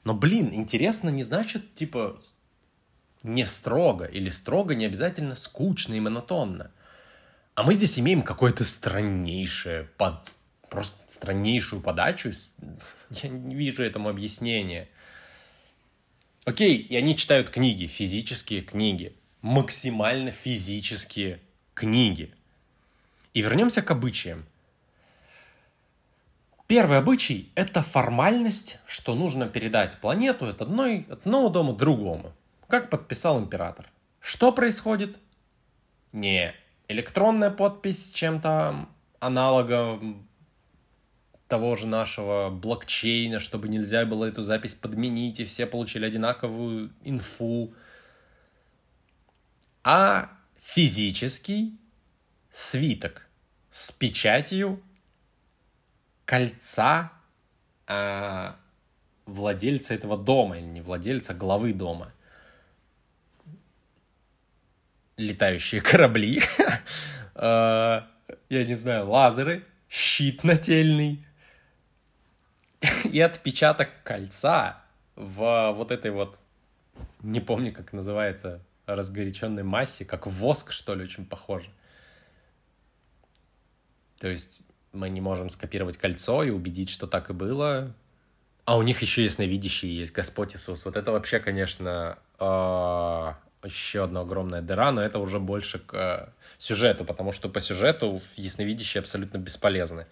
Но, 0.03 0.13
блин, 0.13 0.49
интересно 0.53 1.09
не 1.09 1.23
значит, 1.23 1.73
типа, 1.75 2.19
не 3.23 3.45
строго 3.45 4.05
или 4.05 4.29
строго 4.29 4.75
не 4.75 4.85
обязательно 4.85 5.35
скучно 5.35 5.93
и 5.93 5.99
монотонно. 5.99 6.71
А 7.53 7.63
мы 7.63 7.73
здесь 7.73 7.99
имеем 7.99 8.21
какое-то 8.21 8.63
страннейшее, 8.63 9.83
под, 9.97 10.35
просто 10.69 10.97
страннейшую 11.07 11.81
подачу. 11.81 12.31
Я 13.09 13.29
не 13.29 13.55
вижу 13.55 13.83
этому 13.83 14.09
объяснения. 14.09 14.89
Окей, 16.45 16.77
и 16.77 16.95
они 16.95 17.15
читают 17.15 17.49
книги, 17.49 17.85
физические 17.85 18.61
книги, 18.61 19.15
максимально 19.41 20.31
физические 20.31 21.39
книги. 21.75 22.33
И 23.33 23.41
вернемся 23.41 23.81
к 23.81 23.91
обычаям. 23.91 24.45
Первый 26.71 26.99
обычай– 26.99 27.51
это 27.55 27.81
формальность, 27.81 28.79
что 28.85 29.13
нужно 29.13 29.45
передать 29.45 29.97
планету 29.97 30.45
от, 30.45 30.61
одной, 30.61 31.05
от 31.09 31.25
одного 31.25 31.49
дома 31.49 31.73
другому, 31.73 32.31
как 32.69 32.89
подписал 32.89 33.41
император. 33.41 33.91
Что 34.21 34.53
происходит? 34.53 35.17
Не 36.13 36.55
электронная 36.87 37.51
подпись 37.51 38.07
с 38.07 38.11
чем-то 38.13 38.87
аналогом 39.19 40.25
того 41.49 41.75
же 41.75 41.87
нашего 41.87 42.49
блокчейна, 42.49 43.41
чтобы 43.41 43.67
нельзя 43.67 44.05
было 44.05 44.23
эту 44.23 44.41
запись 44.41 44.73
подменить, 44.73 45.41
и 45.41 45.45
все 45.45 45.65
получили 45.65 46.05
одинаковую 46.05 46.93
инфу, 47.03 47.73
а 49.83 50.29
физический 50.57 51.77
свиток 52.49 53.27
с 53.69 53.91
печатью 53.91 54.81
кольца 56.31 57.11
э, 57.87 58.53
владельца 59.25 59.93
этого 59.93 60.17
дома, 60.17 60.57
или 60.57 60.65
не 60.65 60.79
владельца, 60.79 61.33
а 61.33 61.35
главы 61.35 61.73
дома. 61.73 62.13
Летающие 65.17 65.81
корабли, 65.81 66.41
э, 67.35 67.35
я 68.49 68.65
не 68.65 68.75
знаю, 68.75 69.09
лазеры, 69.09 69.65
щит 69.89 70.45
нательный 70.45 71.25
и 73.11 73.19
отпечаток 73.19 73.89
кольца 74.05 74.81
в 75.17 75.73
вот 75.73 75.91
этой 75.91 76.11
вот, 76.11 76.39
не 77.23 77.41
помню, 77.41 77.73
как 77.73 77.91
называется, 77.91 78.61
разгоряченной 78.85 79.63
массе, 79.63 80.05
как 80.05 80.27
воск, 80.27 80.71
что 80.71 80.95
ли, 80.95 81.03
очень 81.03 81.25
похоже. 81.25 81.69
То 84.17 84.29
есть 84.29 84.61
мы 84.93 85.09
не 85.09 85.21
можем 85.21 85.49
скопировать 85.49 85.97
кольцо 85.97 86.43
и 86.43 86.49
убедить, 86.49 86.89
что 86.89 87.07
так 87.07 87.29
и 87.29 87.33
было. 87.33 87.93
А 88.65 88.77
у 88.77 88.81
них 88.81 89.01
еще 89.01 89.23
ясновидящие 89.23 89.95
есть, 89.97 90.11
Господь 90.11 90.55
Иисус. 90.55 90.85
Вот 90.85 90.95
это 90.95 91.11
вообще, 91.11 91.39
конечно, 91.39 92.17
а, 92.37 93.37
еще 93.63 94.03
одна 94.03 94.21
огромная 94.21 94.61
дыра, 94.61 94.91
но 94.91 95.01
это 95.01 95.19
уже 95.19 95.39
больше 95.39 95.79
к 95.79 95.93
э, 95.93 96.27
сюжету, 96.57 97.05
потому 97.05 97.31
что 97.31 97.49
по 97.49 97.59
сюжету 97.59 98.21
ясновидящие 98.35 99.01
абсолютно 99.01 99.37
бесполезны. 99.37 100.07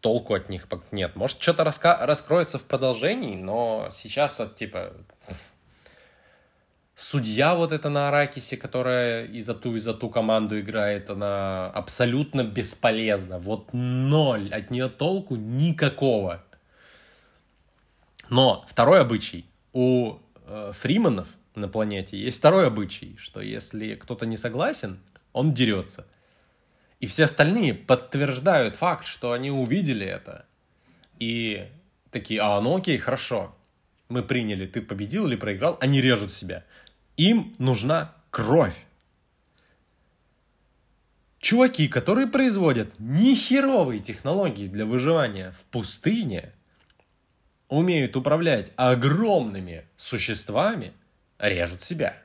Толку 0.00 0.34
от 0.34 0.48
них 0.48 0.66
нет. 0.90 1.16
Может, 1.16 1.42
что-то 1.42 1.62
раска- 1.62 2.04
раскроется 2.04 2.58
в 2.58 2.64
продолжении, 2.64 3.36
но 3.36 3.88
сейчас, 3.92 4.40
типа, 4.56 4.94
судья 7.00 7.54
вот 7.54 7.72
эта 7.72 7.88
на 7.88 8.08
Аракисе, 8.08 8.56
которая 8.56 9.24
и 9.24 9.40
за 9.40 9.54
ту, 9.54 9.76
и 9.76 9.80
за 9.80 9.94
ту 9.94 10.10
команду 10.10 10.60
играет, 10.60 11.10
она 11.10 11.70
абсолютно 11.70 12.44
бесполезна. 12.44 13.38
Вот 13.38 13.72
ноль. 13.72 14.52
От 14.52 14.70
нее 14.70 14.88
толку 14.88 15.36
никакого. 15.36 16.44
Но 18.28 18.64
второй 18.68 19.00
обычай. 19.00 19.46
У 19.72 20.18
э, 20.46 20.72
фриманов 20.74 21.28
на 21.54 21.68
планете 21.68 22.18
есть 22.18 22.38
второй 22.38 22.66
обычай, 22.66 23.16
что 23.18 23.40
если 23.40 23.94
кто-то 23.94 24.26
не 24.26 24.36
согласен, 24.36 25.00
он 25.32 25.54
дерется. 25.54 26.06
И 27.00 27.06
все 27.06 27.24
остальные 27.24 27.74
подтверждают 27.74 28.76
факт, 28.76 29.06
что 29.06 29.32
они 29.32 29.50
увидели 29.50 30.06
это. 30.06 30.44
И 31.18 31.66
такие, 32.10 32.40
а, 32.40 32.60
ну 32.60 32.76
окей, 32.76 32.98
хорошо. 32.98 33.54
Мы 34.10 34.22
приняли, 34.22 34.66
ты 34.66 34.82
победил 34.82 35.28
или 35.28 35.36
проиграл, 35.36 35.78
они 35.80 36.00
режут 36.00 36.32
себя. 36.32 36.64
Им 37.16 37.52
нужна 37.58 38.14
кровь. 38.30 38.84
Чуваки, 41.38 41.88
которые 41.88 42.26
производят 42.26 42.92
нехеровые 42.98 43.98
технологии 44.00 44.68
для 44.68 44.84
выживания 44.84 45.52
в 45.52 45.64
пустыне, 45.64 46.52
умеют 47.68 48.16
управлять 48.16 48.72
огромными 48.76 49.86
существами, 49.96 50.92
режут 51.38 51.82
себя. 51.82 52.16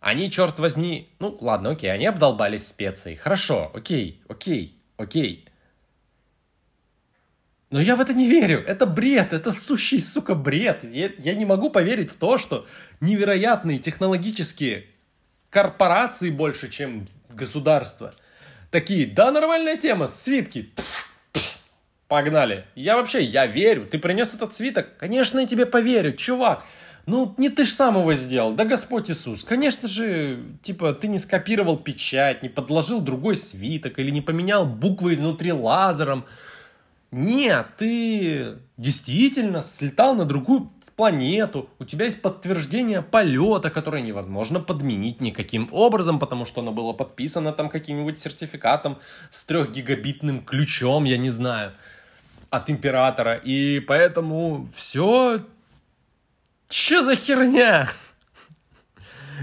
Они, 0.00 0.30
черт 0.30 0.58
возьми, 0.58 1.10
ну 1.18 1.36
ладно, 1.40 1.70
окей, 1.70 1.92
они 1.92 2.06
обдолбались 2.06 2.68
специей. 2.68 3.16
Хорошо, 3.16 3.70
окей, 3.74 4.22
окей, 4.28 4.80
окей. 4.96 5.45
Но 7.76 7.82
я 7.82 7.94
в 7.94 8.00
это 8.00 8.14
не 8.14 8.26
верю. 8.26 8.64
Это 8.66 8.86
бред. 8.86 9.34
Это 9.34 9.52
сущий, 9.52 9.98
сука, 9.98 10.34
бред. 10.34 10.82
Я, 10.82 11.10
я 11.18 11.34
не 11.34 11.44
могу 11.44 11.68
поверить 11.68 12.10
в 12.10 12.16
то, 12.16 12.38
что 12.38 12.64
невероятные 13.02 13.78
технологические 13.78 14.86
корпорации 15.50 16.30
больше, 16.30 16.70
чем 16.70 17.06
государство. 17.28 18.14
Такие, 18.70 19.06
да, 19.06 19.30
нормальная 19.30 19.76
тема, 19.76 20.06
свитки. 20.06 20.70
Погнали. 22.08 22.64
Я 22.76 22.96
вообще, 22.96 23.22
я 23.22 23.44
верю. 23.44 23.84
Ты 23.84 23.98
принес 23.98 24.32
этот 24.32 24.54
свиток? 24.54 24.96
Конечно, 24.96 25.40
я 25.40 25.46
тебе 25.46 25.66
поверю, 25.66 26.14
чувак. 26.14 26.64
Ну, 27.04 27.34
не 27.36 27.50
ты 27.50 27.66
ж 27.66 27.68
сам 27.68 27.98
его 27.98 28.14
сделал, 28.14 28.54
да 28.54 28.64
Господь 28.64 29.10
Иисус. 29.10 29.44
Конечно 29.44 29.86
же, 29.86 30.42
типа, 30.62 30.94
ты 30.94 31.08
не 31.08 31.18
скопировал 31.18 31.76
печать, 31.76 32.42
не 32.42 32.48
подложил 32.48 33.02
другой 33.02 33.36
свиток 33.36 33.98
или 33.98 34.08
не 34.10 34.22
поменял 34.22 34.64
буквы 34.64 35.12
изнутри 35.12 35.52
лазером. 35.52 36.24
Нет, 37.16 37.68
ты 37.78 38.58
действительно 38.76 39.62
слетал 39.62 40.14
на 40.14 40.26
другую 40.26 40.70
планету, 40.96 41.70
у 41.78 41.84
тебя 41.86 42.04
есть 42.04 42.20
подтверждение 42.20 43.00
полета, 43.00 43.70
которое 43.70 44.02
невозможно 44.02 44.60
подменить 44.60 45.22
никаким 45.22 45.66
образом, 45.72 46.18
потому 46.18 46.44
что 46.44 46.60
оно 46.60 46.72
было 46.72 46.92
подписано 46.92 47.54
там 47.54 47.70
каким-нибудь 47.70 48.18
сертификатом 48.18 48.98
с 49.30 49.44
трехгигабитным 49.46 50.44
ключом, 50.44 51.04
я 51.04 51.16
не 51.16 51.30
знаю, 51.30 51.72
от 52.50 52.68
императора. 52.68 53.36
И 53.36 53.80
поэтому 53.80 54.68
все... 54.74 55.40
Че 56.68 57.02
за 57.02 57.16
херня? 57.16 57.88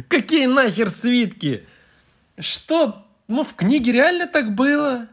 Какие 0.09 0.45
нахер 0.45 0.91
свитки? 0.91 1.65
Что? 2.37 3.07
Ну, 3.27 3.43
в 3.43 3.55
книге 3.55 3.93
реально 3.93 4.27
так 4.27 4.53
было? 4.53 5.07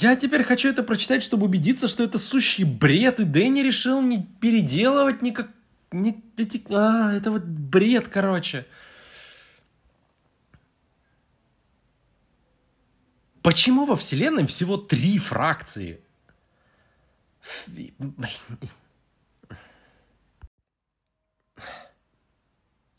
Я 0.00 0.16
теперь 0.16 0.42
хочу 0.42 0.68
это 0.70 0.82
прочитать, 0.82 1.22
чтобы 1.22 1.46
убедиться, 1.46 1.86
что 1.86 2.02
это 2.02 2.18
сущий 2.18 2.64
бред, 2.64 3.20
и 3.20 3.24
Дэнни 3.24 3.60
решил 3.60 4.02
не 4.02 4.24
переделывать 4.40 5.22
никак... 5.22 5.50
Не, 5.92 6.20
эти, 6.36 6.64
а, 6.68 7.12
это 7.12 7.30
вот 7.30 7.44
бред, 7.44 8.08
короче. 8.08 8.66
Почему 13.40 13.84
во 13.84 13.94
Вселенной 13.94 14.46
всего 14.46 14.76
три 14.76 15.18
фракции? 15.18 16.00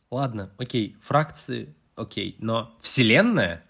Ладно, 0.10 0.50
окей, 0.58 0.96
фракции, 1.02 1.76
окей, 1.96 2.38
но 2.40 2.78
Вселенная 2.82 3.66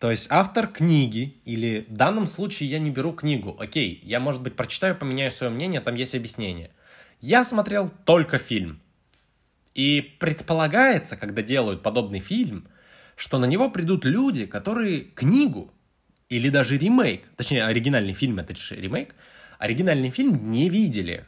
То 0.00 0.10
есть 0.10 0.28
автор 0.30 0.66
книги, 0.66 1.42
или 1.44 1.84
в 1.86 1.92
данном 1.92 2.26
случае 2.26 2.70
я 2.70 2.78
не 2.78 2.90
беру 2.90 3.12
книгу, 3.12 3.54
окей, 3.60 4.00
я, 4.02 4.18
может 4.18 4.40
быть, 4.40 4.56
прочитаю, 4.56 4.96
поменяю 4.96 5.30
свое 5.30 5.52
мнение, 5.52 5.82
там 5.82 5.94
есть 5.94 6.14
объяснение. 6.14 6.70
Я 7.20 7.44
смотрел 7.44 7.92
только 8.06 8.38
фильм. 8.38 8.80
И 9.74 10.00
предполагается, 10.00 11.18
когда 11.18 11.42
делают 11.42 11.82
подобный 11.82 12.20
фильм, 12.20 12.66
что 13.14 13.38
на 13.38 13.44
него 13.44 13.68
придут 13.70 14.06
люди, 14.06 14.46
которые 14.46 15.02
книгу 15.02 15.70
или 16.30 16.48
даже 16.48 16.78
ремейк, 16.78 17.22
точнее, 17.36 17.66
оригинальный 17.66 18.14
фильм, 18.14 18.38
это 18.38 18.56
же 18.56 18.76
ремейк, 18.76 19.14
оригинальный 19.58 20.08
фильм 20.08 20.50
не 20.50 20.70
видели. 20.70 21.26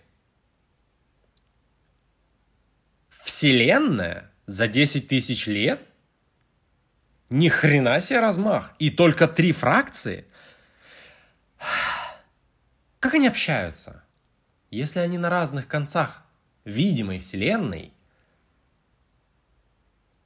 Вселенная 3.23 4.31
за 4.47 4.67
10 4.67 5.09
тысяч 5.09 5.47
лет 5.47 5.85
ни 7.33 7.49
хрена 7.49 8.01
себе 8.01 8.21
размах. 8.21 8.73
И 8.79 8.91
только 8.91 9.27
три 9.27 9.53
фракции. 9.53 10.27
Как 13.01 13.15
они 13.15 13.27
общаются? 13.27 14.05
Если 14.71 15.01
они 15.01 15.19
на 15.19 15.29
разных 15.29 15.67
концах 15.67 16.23
видимой 16.65 17.19
вселенной, 17.19 17.93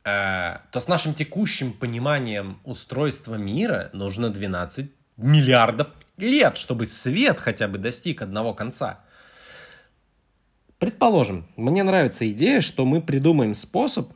э, 0.04 0.58
то 0.70 0.80
с 0.80 0.86
нашим 0.86 1.14
текущим 1.14 1.72
пониманием 1.72 2.60
устройства 2.64 3.36
мира 3.36 3.90
нужно 3.92 4.30
12 4.30 4.90
миллиардов 5.16 5.88
лет, 6.16 6.56
чтобы 6.56 6.86
свет 6.86 7.40
хотя 7.40 7.68
бы 7.68 7.78
достиг 7.78 8.22
одного 8.22 8.54
конца. 8.54 9.00
Предположим, 10.78 11.46
мне 11.56 11.82
нравится 11.82 12.30
идея, 12.30 12.60
что 12.60 12.84
мы 12.84 13.00
придумаем 13.00 13.54
способ 13.54 14.12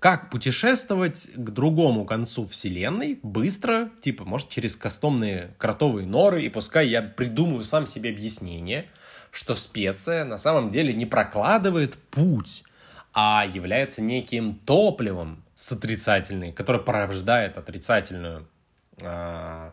как 0.00 0.30
путешествовать 0.30 1.28
к 1.34 1.50
другому 1.50 2.04
концу 2.04 2.46
вселенной 2.46 3.18
быстро, 3.22 3.90
типа, 4.00 4.24
может, 4.24 4.48
через 4.48 4.76
кастомные 4.76 5.54
кротовые 5.58 6.06
норы, 6.06 6.42
и 6.42 6.48
пускай 6.48 6.88
я 6.88 7.02
придумаю 7.02 7.62
сам 7.64 7.86
себе 7.86 8.10
объяснение, 8.10 8.88
что 9.32 9.54
специя 9.54 10.24
на 10.24 10.38
самом 10.38 10.70
деле 10.70 10.94
не 10.94 11.06
прокладывает 11.06 11.96
путь, 12.10 12.64
а 13.12 13.44
является 13.44 14.00
неким 14.00 14.54
топливом 14.54 15.44
с 15.56 15.72
отрицательной, 15.72 16.52
которое 16.52 16.78
порождает 16.78 17.58
отрицательную 17.58 18.48
э, 19.02 19.70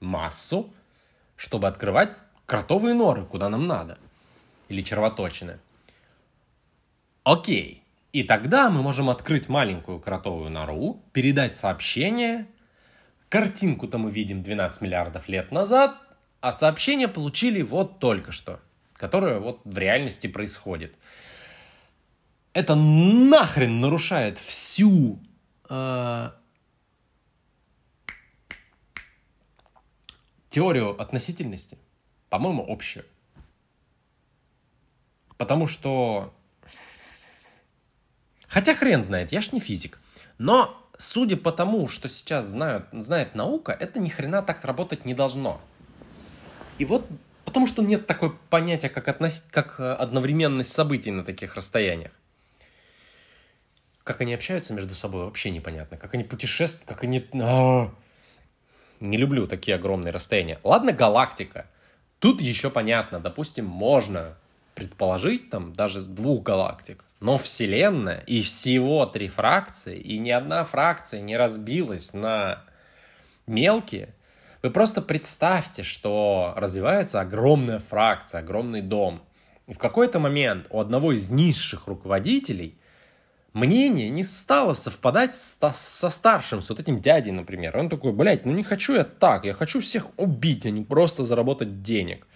массу, 0.00 0.74
чтобы 1.36 1.68
открывать 1.68 2.16
кротовые 2.46 2.94
норы, 2.94 3.24
куда 3.24 3.48
нам 3.48 3.68
надо, 3.68 3.98
или 4.68 4.82
червоточины. 4.82 5.60
Окей, 7.22 7.81
и 8.12 8.22
тогда 8.22 8.68
мы 8.68 8.82
можем 8.82 9.08
открыть 9.08 9.48
маленькую 9.48 9.98
кротовую 9.98 10.50
нору, 10.50 11.02
передать 11.12 11.56
сообщение. 11.56 12.46
Картинку-то 13.30 13.96
мы 13.96 14.10
видим 14.10 14.42
12 14.42 14.82
миллиардов 14.82 15.28
лет 15.28 15.50
назад, 15.50 15.96
а 16.40 16.52
сообщение 16.52 17.08
получили 17.08 17.62
вот 17.62 18.00
только 18.00 18.30
что, 18.30 18.60
которое 18.92 19.38
вот 19.38 19.62
в 19.64 19.78
реальности 19.78 20.26
происходит. 20.26 20.94
Это 22.52 22.74
нахрен 22.74 23.80
нарушает 23.80 24.38
всю 24.38 25.18
э, 25.70 26.30
теорию 30.50 31.00
относительности, 31.00 31.78
по-моему, 32.28 32.66
общую. 32.68 33.06
Потому 35.38 35.66
что 35.66 36.34
Хотя 38.52 38.74
хрен 38.74 39.02
знает, 39.02 39.32
я 39.32 39.40
ж 39.40 39.52
не 39.52 39.60
физик. 39.60 39.98
Но 40.36 40.78
судя 40.98 41.38
по 41.38 41.52
тому, 41.52 41.88
что 41.88 42.10
сейчас 42.10 42.44
знают, 42.44 42.84
знает 42.92 43.34
наука, 43.34 43.72
это 43.72 43.98
ни 43.98 44.10
хрена 44.10 44.42
так 44.42 44.62
работать 44.66 45.06
не 45.06 45.14
должно. 45.14 45.58
И 46.76 46.84
вот 46.84 47.06
потому 47.46 47.66
что 47.66 47.82
нет 47.82 48.06
такой 48.06 48.36
понятия, 48.50 48.90
как, 48.90 49.08
относ... 49.08 49.42
как 49.50 49.80
э, 49.80 49.92
одновременность 49.94 50.70
событий 50.70 51.10
на 51.10 51.24
таких 51.24 51.54
расстояниях. 51.54 52.12
Как 54.04 54.20
они 54.20 54.34
общаются 54.34 54.74
между 54.74 54.94
собой, 54.94 55.24
вообще 55.24 55.48
непонятно. 55.50 55.96
Как 55.96 56.12
они 56.12 56.24
путешествуют, 56.24 56.86
как 56.86 57.04
они... 57.04 57.26
А, 57.40 57.90
Не 59.00 59.16
люблю 59.16 59.46
такие 59.46 59.76
огромные 59.76 60.12
расстояния. 60.12 60.60
Ладно, 60.62 60.92
галактика. 60.92 61.68
Тут 62.18 62.42
еще 62.42 62.68
понятно, 62.68 63.18
допустим, 63.18 63.64
можно 63.64 64.36
предположить 64.82 65.48
там 65.48 65.72
даже 65.72 66.00
с 66.00 66.08
двух 66.08 66.42
галактик. 66.42 67.04
Но 67.20 67.38
Вселенная 67.38 68.18
и 68.26 68.42
всего 68.42 69.06
три 69.06 69.28
фракции, 69.28 69.96
и 69.96 70.18
ни 70.18 70.30
одна 70.30 70.64
фракция 70.64 71.20
не 71.20 71.36
разбилась 71.36 72.14
на 72.14 72.64
мелкие. 73.46 74.14
Вы 74.60 74.70
просто 74.70 75.00
представьте, 75.00 75.84
что 75.84 76.54
развивается 76.56 77.20
огромная 77.20 77.78
фракция, 77.78 78.40
огромный 78.40 78.80
дом. 78.80 79.22
И 79.68 79.74
в 79.74 79.78
какой-то 79.78 80.18
момент 80.18 80.66
у 80.70 80.80
одного 80.80 81.12
из 81.12 81.30
низших 81.30 81.86
руководителей 81.86 82.76
мнение 83.52 84.10
не 84.10 84.24
стало 84.24 84.72
совпадать 84.72 85.36
со 85.36 86.10
старшим, 86.10 86.60
с 86.60 86.70
вот 86.70 86.80
этим 86.80 87.00
дядей, 87.00 87.30
например. 87.30 87.76
Он 87.76 87.88
такой, 87.88 88.12
блядь, 88.12 88.46
ну 88.46 88.52
не 88.52 88.64
хочу 88.64 88.94
я 88.94 89.04
так, 89.04 89.44
я 89.44 89.52
хочу 89.52 89.80
всех 89.80 90.06
убить, 90.16 90.66
а 90.66 90.70
не 90.70 90.82
просто 90.82 91.22
заработать 91.22 91.82
денег. 91.82 92.26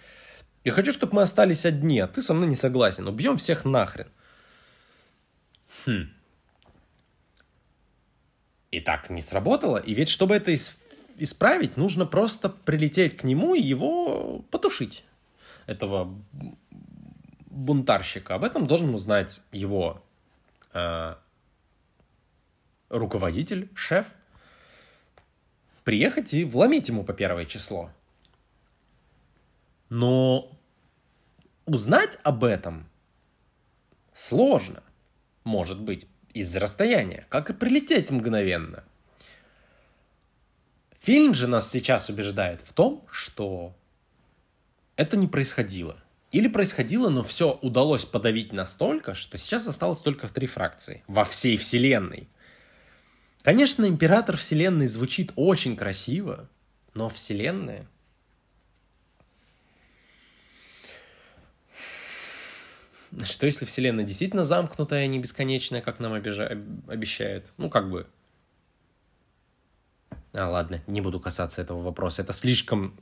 Я 0.67 0.73
хочу, 0.73 0.91
чтобы 0.91 1.15
мы 1.15 1.21
остались 1.21 1.65
одни, 1.65 1.97
а 2.01 2.07
ты 2.07 2.21
со 2.21 2.33
мной 2.33 2.49
не 2.49 2.55
согласен. 2.55 3.07
Убьем 3.07 3.37
всех 3.37 3.63
нахрен. 3.63 4.09
Хм. 5.85 6.09
И 8.71 8.81
так 8.81 9.09
не 9.09 9.21
сработало. 9.21 9.77
И 9.77 9.93
ведь, 9.93 10.09
чтобы 10.09 10.35
это 10.35 10.53
исправить, 11.15 11.77
нужно 11.77 12.05
просто 12.05 12.49
прилететь 12.49 13.15
к 13.15 13.23
нему 13.23 13.55
и 13.55 13.61
его 13.61 14.39
потушить. 14.51 15.05
Этого 15.67 16.13
бунтарщика. 17.45 18.35
Об 18.35 18.43
этом 18.43 18.67
должен 18.67 18.93
узнать 18.93 19.39
его 19.53 20.03
э, 20.73 21.15
руководитель, 22.89 23.69
шеф, 23.73 24.07
приехать 25.85 26.33
и 26.33 26.43
вломить 26.43 26.89
ему 26.89 27.05
по 27.05 27.13
первое 27.13 27.45
число. 27.45 27.89
Но 29.89 30.51
узнать 31.67 32.17
об 32.23 32.43
этом 32.43 32.89
сложно, 34.13 34.81
может 35.43 35.79
быть, 35.79 36.07
из-за 36.33 36.59
расстояния, 36.59 37.27
как 37.29 37.49
и 37.49 37.53
прилететь 37.53 38.09
мгновенно. 38.09 38.83
Фильм 40.99 41.33
же 41.33 41.47
нас 41.47 41.69
сейчас 41.69 42.09
убеждает 42.09 42.61
в 42.61 42.73
том, 42.73 43.05
что 43.11 43.75
это 44.95 45.15
не 45.15 45.27
происходило. 45.27 46.01
Или 46.31 46.47
происходило, 46.47 47.09
но 47.09 47.23
все 47.23 47.57
удалось 47.61 48.03
подавить 48.03 48.51
настолько, 48.51 49.13
что 49.13 49.37
сейчас 49.37 49.67
осталось 49.67 49.99
только 49.99 50.27
в 50.27 50.31
три 50.31 50.47
фракции 50.47 51.03
во 51.07 51.23
всей 51.23 51.55
вселенной. 51.57 52.27
Конечно, 53.43 53.85
император 53.85 54.35
вселенной 54.35 54.87
звучит 54.87 55.31
очень 55.35 55.77
красиво, 55.77 56.49
но 56.93 57.07
вселенная... 57.09 57.87
Что 63.23 63.45
если 63.45 63.65
вселенная 63.65 64.03
действительно 64.03 64.43
замкнутая, 64.43 65.03
а 65.03 65.07
не 65.07 65.19
бесконечная, 65.19 65.81
как 65.81 65.99
нам 65.99 66.13
обижа... 66.13 66.47
обещают? 66.87 67.45
Ну, 67.57 67.69
как 67.69 67.89
бы. 67.89 68.07
А, 70.33 70.49
ладно, 70.49 70.81
не 70.87 71.01
буду 71.01 71.19
касаться 71.19 71.61
этого 71.61 71.81
вопроса. 71.81 72.21
Это 72.21 72.33
слишком... 72.33 72.99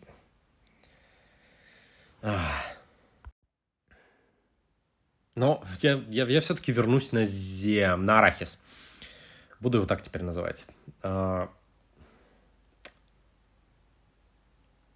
Ах. 2.22 2.76
Но 5.36 5.64
я, 5.82 6.04
я, 6.10 6.26
я 6.28 6.40
все-таки 6.40 6.72
вернусь 6.72 7.12
на 7.12 7.26
зем, 7.26 8.06
на 8.06 8.20
арахис. 8.20 8.62
Буду 9.60 9.80
его 9.80 9.88
так 9.88 10.02
теперь 10.02 10.24
называть. 10.24 10.66
А, 11.02 11.52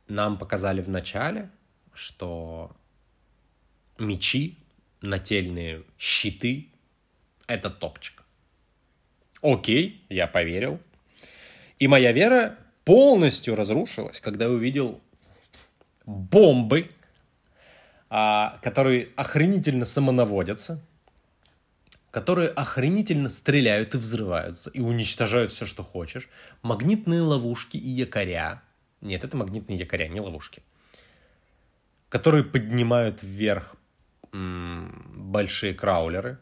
нам 0.08 0.38
показали 0.38 0.82
в 0.82 0.90
начале, 0.90 1.50
что 1.94 2.76
мечи, 3.98 4.59
нательные 5.02 5.84
щиты— 5.98 6.70
это 7.48 7.70
топчик. 7.70 8.24
Окей, 9.42 10.04
я 10.10 10.28
поверил. 10.28 10.80
И 11.80 11.88
моя 11.88 12.12
вера 12.12 12.58
полностью 12.84 13.56
разрушилась, 13.56 14.20
когда 14.20 14.46
я 14.46 14.52
увидел 14.52 15.00
бомбы, 16.06 16.90
а, 18.10 18.58
которые 18.62 19.10
охренительно 19.16 19.86
самонаводятся, 19.86 20.82
которые 22.12 22.50
охренительно 22.50 23.30
стреляют 23.30 23.94
и 23.94 23.98
взрываются, 23.98 24.70
и 24.72 24.82
уничтожают 24.82 25.52
все, 25.52 25.66
что 25.66 25.84
хочешь. 25.84 26.28
Магнитные 26.64 27.22
ловушки 27.22 27.78
и 27.78 27.90
якоря. 27.90 28.64
Нет, 29.02 29.24
это 29.24 29.38
магнитные 29.38 29.78
якоря, 29.78 30.08
не 30.08 30.20
ловушки. 30.20 30.64
Которые 32.10 32.44
поднимают 32.44 33.22
вверх 33.22 33.76
большие 34.32 35.74
краулеры. 35.74 36.38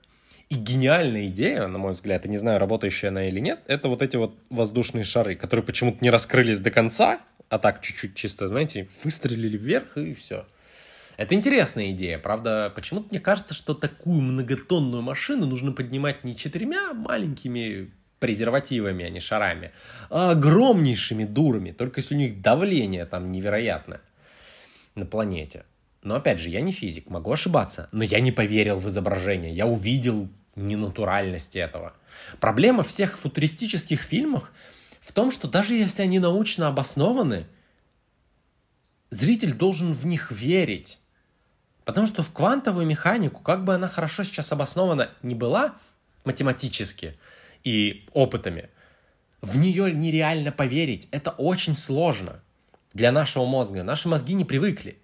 И 0.49 0.55
гениальная 0.55 1.27
идея, 1.27 1.67
на 1.67 1.77
мой 1.77 1.91
взгляд, 1.91 2.23
я 2.23 2.31
не 2.31 2.37
знаю, 2.37 2.59
работающая 2.59 3.09
она 3.09 3.27
или 3.27 3.39
нет, 3.39 3.59
это 3.67 3.89
вот 3.89 4.01
эти 4.01 4.15
вот 4.15 4.37
воздушные 4.49 5.03
шары, 5.03 5.35
которые 5.35 5.65
почему-то 5.65 5.97
не 6.01 6.09
раскрылись 6.09 6.59
до 6.59 6.71
конца, 6.71 7.19
а 7.49 7.59
так 7.59 7.81
чуть-чуть 7.81 8.15
чисто, 8.15 8.47
знаете, 8.47 8.87
выстрелили 9.03 9.57
вверх 9.57 9.97
и 9.97 10.13
все. 10.13 10.45
Это 11.17 11.35
интересная 11.35 11.91
идея, 11.91 12.17
правда, 12.19 12.71
почему-то 12.73 13.07
мне 13.09 13.19
кажется, 13.19 13.53
что 13.53 13.73
такую 13.73 14.21
многотонную 14.21 15.01
машину 15.01 15.47
нужно 15.47 15.73
поднимать 15.73 16.23
не 16.23 16.35
четырьмя 16.35 16.93
маленькими 16.93 17.91
презервативами, 18.19 19.03
а 19.03 19.09
не 19.09 19.19
шарами, 19.19 19.71
а 20.09 20.31
огромнейшими 20.31 21.25
дурами, 21.25 21.71
только 21.71 21.99
если 21.99 22.15
у 22.15 22.17
них 22.17 22.41
давление 22.41 23.05
там 23.05 23.31
невероятное 23.31 24.01
на 24.95 25.05
планете. 25.05 25.65
Но 26.01 26.15
опять 26.15 26.39
же, 26.39 26.49
я 26.49 26.61
не 26.61 26.71
физик, 26.71 27.09
могу 27.09 27.31
ошибаться, 27.31 27.89
но 27.91 28.03
я 28.03 28.19
не 28.19 28.31
поверил 28.31 28.77
в 28.79 28.87
изображение, 28.87 29.53
я 29.53 29.65
увидел 29.65 30.29
ненатуральность 30.55 31.55
этого. 31.55 31.93
Проблема 32.39 32.83
всех 32.83 33.17
футуристических 33.17 34.01
фильмах 34.01 34.51
в 34.99 35.11
том, 35.11 35.31
что 35.31 35.47
даже 35.47 35.75
если 35.75 36.01
они 36.01 36.19
научно 36.19 36.67
обоснованы, 36.67 37.47
зритель 39.09 39.53
должен 39.53 39.93
в 39.93 40.05
них 40.05 40.31
верить. 40.31 40.99
Потому 41.85 42.07
что 42.07 42.23
в 42.23 42.31
квантовую 42.31 42.85
механику, 42.85 43.41
как 43.41 43.63
бы 43.63 43.75
она 43.75 43.87
хорошо 43.87 44.23
сейчас 44.23 44.51
обоснована 44.51 45.11
не 45.21 45.35
была 45.35 45.75
математически 46.25 47.17
и 47.63 48.07
опытами, 48.11 48.69
в 49.41 49.57
нее 49.57 49.93
нереально 49.93 50.51
поверить. 50.51 51.07
Это 51.11 51.31
очень 51.31 51.75
сложно 51.75 52.41
для 52.93 53.11
нашего 53.11 53.45
мозга. 53.45 53.83
Наши 53.83 54.09
мозги 54.09 54.33
не 54.33 54.43
привыкли. 54.43 54.99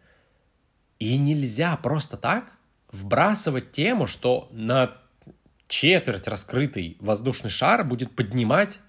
И 1.04 1.18
нельзя 1.18 1.76
просто 1.76 2.16
так 2.16 2.54
вбрасывать 2.90 3.74
тему, 3.74 4.08
что 4.08 4.48
на 4.54 4.96
четверть 5.68 6.30
раскрытый 6.30 6.96
воздушный 7.02 7.50
шар 7.50 7.84
будет 7.84 8.16
поднимать 8.16 8.80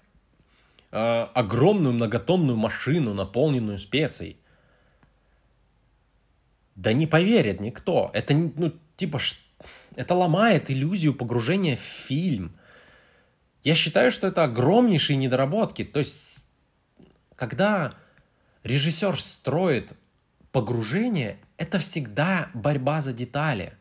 э, 0.91 1.27
огромную 1.33 1.91
многотонную 1.93 2.55
машину, 2.55 3.13
наполненную 3.13 3.77
специей. 3.79 4.37
Да 6.77 6.93
не 6.93 7.05
поверит 7.05 7.59
никто. 7.59 8.11
Это, 8.13 8.33
ну, 8.33 8.71
типа, 8.95 9.19
это 9.97 10.15
ломает 10.15 10.71
иллюзию 10.71 11.13
погружения 11.13 11.75
в 11.75 11.81
фильм. 11.81 12.57
Я 13.61 13.75
считаю, 13.75 14.09
что 14.09 14.27
это 14.27 14.45
огромнейшие 14.45 15.17
недоработки. 15.17 15.83
То 15.83 15.99
есть, 15.99 16.45
когда 17.35 17.93
режиссер 18.63 19.19
строит 19.19 19.91
погружение, 20.53 21.39
это 21.57 21.79
всегда 21.79 22.49
борьба 22.53 23.01
за 23.01 23.13
детали. 23.13 23.73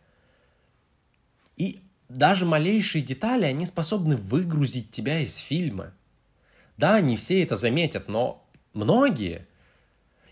И 1.56 1.82
даже 2.08 2.44
малейшие 2.44 3.02
детали, 3.02 3.44
они 3.44 3.66
способны 3.66 4.16
выгрузить 4.16 4.90
тебя 4.90 5.20
из 5.20 5.37
фильма. 5.37 5.92
Да, 6.76 7.00
не 7.00 7.16
все 7.16 7.42
это 7.42 7.56
заметят, 7.56 8.08
но 8.08 8.46
многие– 8.72 9.46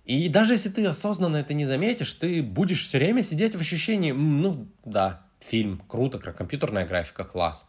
и 0.05 0.29
даже 0.29 0.55
если 0.55 0.69
ты 0.69 0.85
осознанно 0.87 1.37
это 1.37 1.55
не 1.55 1.65
заметишь, 1.65 2.13
ты 2.13 2.43
будешь 2.43 2.87
все 2.87 2.99
время 2.99 3.23
сидеть 3.23 3.55
в 3.55 3.61
ощущении, 3.61 4.11
ну 4.13 4.67
да, 4.85 5.25
фильм, 5.39 5.79
круто, 5.87 6.19
компьютерная 6.19 6.87
графика, 6.87 7.25
класс. 7.25 7.69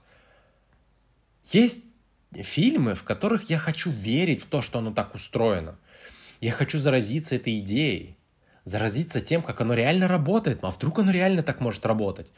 Есть 1.52 1.84
фильмы, 2.34 2.96
в 2.96 3.04
которых 3.04 3.50
я 3.50 3.60
хочу 3.60 3.92
верить 3.92 4.42
в 4.44 4.48
то, 4.48 4.62
что 4.64 4.80
оно 4.80 4.92
так 4.92 5.14
устроено. 5.14 5.78
Я 6.42 6.52
хочу 6.52 6.80
заразиться 6.80 7.36
этой 7.36 7.60
идеей, 7.60 8.18
заразиться 8.66 9.22
тем, 9.22 9.42
как 9.42 9.62
оно 9.62 9.74
реально 9.74 10.08
работает. 10.08 10.60
А 10.62 10.70
вдруг 10.70 11.00
оно 11.00 11.12
реально 11.12 11.44
так 11.44 11.60
может 11.60 11.86
работать? 11.86 12.32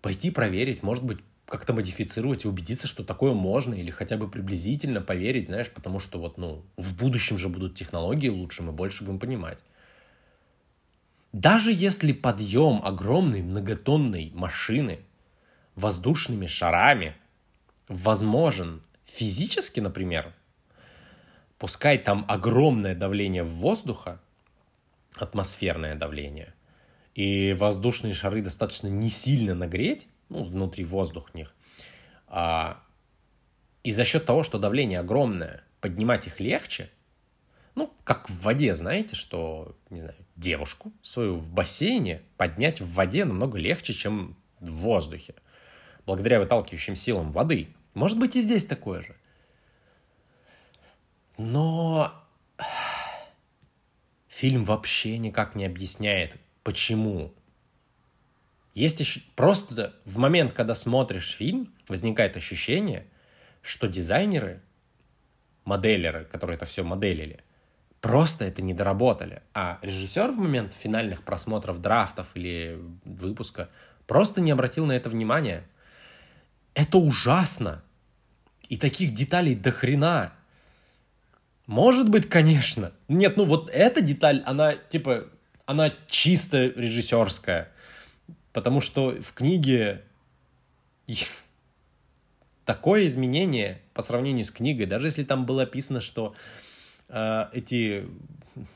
Пойти 0.00 0.30
проверить, 0.30 0.82
может 0.82 1.04
быть, 1.04 1.18
как-то 1.46 1.72
модифицировать 1.72 2.44
и 2.44 2.48
убедиться, 2.48 2.86
что 2.86 3.04
такое 3.04 3.34
можно, 3.34 3.74
или 3.74 3.90
хотя 3.90 4.16
бы 4.16 4.28
приблизительно 4.28 5.00
поверить, 5.00 5.46
знаешь, 5.46 5.70
потому 5.70 5.98
что 5.98 6.18
вот, 6.18 6.38
ну, 6.38 6.64
в 6.76 6.96
будущем 6.96 7.38
же 7.38 7.48
будут 7.48 7.74
технологии 7.74 8.28
лучше, 8.28 8.62
мы 8.62 8.72
больше 8.72 9.04
будем 9.04 9.18
понимать. 9.18 9.58
Даже 11.32 11.72
если 11.72 12.12
подъем 12.12 12.80
огромной 12.84 13.42
многотонной 13.42 14.30
машины 14.34 15.00
воздушными 15.74 16.46
шарами 16.46 17.16
возможен 17.88 18.82
физически, 19.04 19.80
например, 19.80 20.32
пускай 21.58 21.98
там 21.98 22.24
огромное 22.28 22.94
давление 22.94 23.42
воздуха, 23.42 24.20
атмосферное 25.16 25.94
давление, 25.94 26.54
и 27.14 27.54
воздушные 27.54 28.14
шары 28.14 28.42
достаточно 28.42 28.88
не 28.88 29.08
сильно 29.08 29.54
нагреть, 29.54 30.08
ну, 30.28 30.44
внутри 30.44 30.84
воздух 30.84 31.30
в 31.30 31.34
них, 31.34 31.54
а, 32.26 32.82
и 33.82 33.90
за 33.92 34.04
счет 34.04 34.24
того, 34.24 34.42
что 34.42 34.58
давление 34.58 35.00
огромное, 35.00 35.62
поднимать 35.80 36.26
их 36.26 36.40
легче, 36.40 36.90
ну, 37.74 37.92
как 38.04 38.30
в 38.30 38.40
воде, 38.40 38.74
знаете, 38.74 39.16
что, 39.16 39.76
не 39.90 40.00
знаю, 40.00 40.16
девушку 40.36 40.92
свою 41.02 41.36
в 41.36 41.50
бассейне 41.50 42.22
поднять 42.36 42.80
в 42.80 42.92
воде 42.92 43.24
намного 43.24 43.58
легче, 43.58 43.92
чем 43.92 44.36
в 44.60 44.70
воздухе, 44.70 45.34
благодаря 46.06 46.38
выталкивающим 46.38 46.96
силам 46.96 47.32
воды. 47.32 47.68
Может 47.94 48.18
быть 48.18 48.36
и 48.36 48.40
здесь 48.40 48.64
такое 48.64 49.02
же. 49.02 49.16
Но 51.36 52.12
фильм 54.44 54.66
вообще 54.66 55.16
никак 55.16 55.54
не 55.54 55.64
объясняет, 55.64 56.36
почему. 56.64 57.32
Есть 58.74 59.00
еще 59.00 59.22
просто 59.36 59.94
в 60.04 60.18
момент, 60.18 60.52
когда 60.52 60.74
смотришь 60.74 61.34
фильм, 61.34 61.72
возникает 61.88 62.36
ощущение, 62.36 63.06
что 63.62 63.88
дизайнеры, 63.88 64.60
моделеры, 65.64 66.26
которые 66.26 66.56
это 66.56 66.66
все 66.66 66.82
моделили, 66.82 67.42
просто 68.02 68.44
это 68.44 68.60
не 68.60 68.74
доработали. 68.74 69.42
А 69.54 69.78
режиссер 69.80 70.32
в 70.32 70.36
момент 70.36 70.74
финальных 70.74 71.22
просмотров 71.22 71.80
драфтов 71.80 72.28
или 72.34 72.78
выпуска 73.06 73.70
просто 74.06 74.42
не 74.42 74.50
обратил 74.50 74.84
на 74.84 74.92
это 74.92 75.08
внимания. 75.08 75.64
Это 76.74 76.98
ужасно. 76.98 77.82
И 78.68 78.76
таких 78.76 79.14
деталей 79.14 79.54
до 79.54 79.72
хрена. 79.72 80.34
Может 81.66 82.10
быть, 82.10 82.28
конечно. 82.28 82.92
Нет, 83.08 83.36
ну 83.36 83.44
вот 83.44 83.70
эта 83.70 84.00
деталь, 84.00 84.42
она 84.44 84.74
типа, 84.76 85.26
она 85.66 85.92
чисто 86.08 86.66
режиссерская. 86.66 87.70
Потому 88.52 88.80
что 88.80 89.20
в 89.20 89.32
книге 89.32 90.04
такое 92.64 93.06
изменение 93.06 93.80
по 93.94 94.02
сравнению 94.02 94.44
с 94.44 94.50
книгой, 94.50 94.86
даже 94.86 95.06
если 95.08 95.24
там 95.24 95.46
было 95.46 95.62
описано, 95.62 96.00
что 96.00 96.34
э, 97.08 97.46
эти 97.52 98.06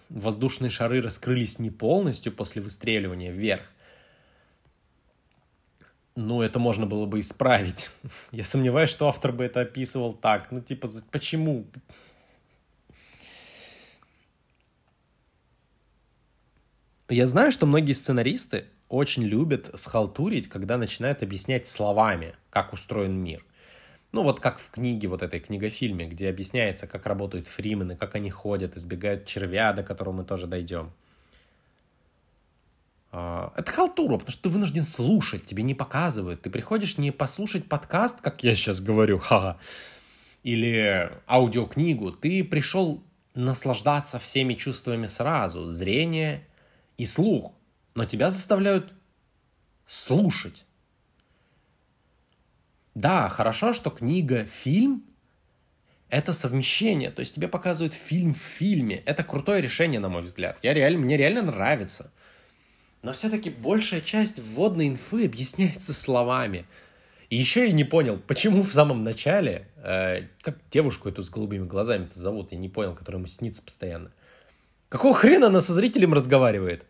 воздушные 0.09 0.71
шары 0.71 1.01
раскрылись 1.01 1.59
не 1.59 1.71
полностью 1.71 2.33
после 2.33 2.63
выстреливания 2.63 3.31
вверх, 3.31 3.63
ну, 6.17 6.43
это 6.43 6.59
можно 6.59 6.85
было 6.85 7.07
бы 7.07 7.21
исправить. 7.21 7.91
Я 8.33 8.43
сомневаюсь, 8.43 8.91
что 8.91 9.07
автор 9.07 9.31
бы 9.33 9.45
это 9.45 9.61
описывал 9.61 10.13
так. 10.13 10.51
Ну, 10.51 10.61
типа, 10.61 10.89
почему? 11.13 11.67
Я 17.09 17.27
знаю, 17.27 17.53
что 17.53 17.65
многие 17.65 17.95
сценаристы 17.95 18.67
очень 18.91 19.23
любят 19.23 19.71
схалтурить, 19.75 20.49
когда 20.49 20.77
начинают 20.77 21.23
объяснять 21.23 21.67
словами, 21.67 22.35
как 22.51 22.75
устроен 22.75 23.15
мир. 23.19 23.45
Ну, 24.13 24.23
вот 24.23 24.41
как 24.41 24.59
в 24.59 24.71
книге, 24.71 25.09
вот 25.09 25.23
этой 25.23 25.41
книгофильме, 25.41 26.07
где 26.07 26.29
объясняется, 26.29 26.87
как 26.87 27.07
работают 27.07 27.47
фримены, 27.47 27.97
как 27.97 28.15
они 28.15 28.31
ходят, 28.31 28.77
избегают 28.77 29.27
червя, 29.27 29.73
до 29.73 29.83
которого 29.83 30.17
мы 30.17 30.25
тоже 30.25 30.47
дойдем. 30.47 30.93
А, 33.11 33.53
это 33.57 33.73
халтура, 33.73 34.15
потому 34.15 34.31
что 34.31 34.43
ты 34.43 34.49
вынужден 34.51 34.85
слушать, 34.85 35.47
тебе 35.47 35.63
не 35.63 35.75
показывают. 35.75 36.43
Ты 36.43 36.51
приходишь 36.51 36.99
не 36.99 37.11
послушать 37.11 37.69
подкаст, 37.69 38.21
как 38.21 38.43
я 38.45 38.55
сейчас 38.55 38.81
говорю, 38.81 39.19
ха-ха, 39.23 39.59
или 40.43 41.11
аудиокнигу. 41.27 42.13
Ты 42.13 42.45
пришел 42.45 43.03
наслаждаться 43.35 44.19
всеми 44.19 44.55
чувствами 44.55 45.07
сразу, 45.07 45.71
зрение 45.71 46.45
и 46.99 47.07
слух. 47.07 47.55
Но 47.95 48.05
тебя 48.05 48.31
заставляют 48.31 48.93
слушать. 49.87 50.67
Да, 52.95 53.29
хорошо, 53.29 53.73
что 53.73 53.91
книга, 53.91 54.45
фильм— 54.45 55.05
это 56.11 56.33
совмещение. 56.33 57.11
То 57.11 57.21
есть 57.21 57.35
тебе 57.35 57.49
показывают 57.49 57.95
фильм 57.95 58.35
в 58.35 58.39
фильме. 58.39 58.97
Это 59.07 59.25
крутое 59.25 59.63
решение, 59.63 60.01
на 60.01 60.09
мой 60.09 60.23
взгляд. 60.23 60.59
Я 60.63 60.75
реально, 60.75 60.99
мне 60.99 61.17
реально 61.17 61.43
нравится. 61.43 62.11
Но 63.03 63.13
все-таки 63.13 63.51
большая 63.51 64.01
часть 64.01 64.41
вводной 64.41 64.89
инфы 64.89 65.25
объясняется 65.25 65.95
словами. 65.95 66.67
И 67.31 67.37
еще 67.37 67.67
я 67.67 67.73
не 67.73 67.85
понял, 67.85 68.19
почему 68.19 68.63
в 68.63 68.73
самом 68.73 69.03
начале, 69.03 69.69
э, 69.77 70.27
как 70.41 70.59
девушку 70.71 71.09
эту 71.09 71.23
с 71.23 71.31
голубыми 71.31 71.67
глазами-то 71.67 72.19
зовут, 72.19 72.53
я 72.53 72.59
не 72.59 72.71
понял, 72.71 72.95
которая 72.95 73.19
ему 73.19 73.29
снится 73.29 73.63
постоянно. 73.63 74.11
Какого 74.89 75.15
хрена 75.15 75.49
она 75.49 75.61
со 75.61 75.75
зрителем 75.75 76.15
разговаривает? 76.15 76.87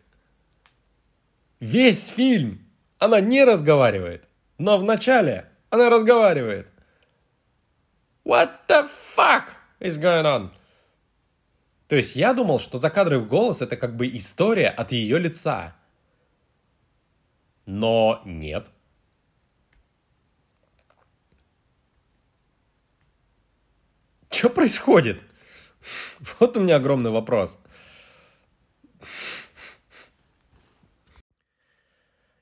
Весь 1.59 2.07
фильм 2.07 2.65
она 2.97 3.19
не 3.19 3.43
разговаривает, 3.43 4.27
но 4.57 4.77
в 4.77 4.83
начале 4.83 5.49
она 5.69 5.89
разговаривает. 5.89 6.67
What 8.25 8.51
the 8.67 8.89
fuck 9.15 9.45
is 9.79 9.99
going 9.99 10.23
on? 10.23 10.51
То 11.87 11.95
есть 11.95 12.15
я 12.15 12.33
думал, 12.33 12.59
что 12.59 12.77
закадровый 12.77 13.25
голос 13.25 13.61
это 13.61 13.75
как 13.75 13.97
бы 13.97 14.07
история 14.07 14.69
от 14.69 14.91
ее 14.91 15.17
лица. 15.17 15.75
Но 17.65 18.21
нет. 18.25 18.71
Что 24.29 24.49
происходит? 24.49 25.21
Вот 26.39 26.57
у 26.57 26.59
меня 26.59 26.75
огромный 26.75 27.09
вопрос. 27.11 27.57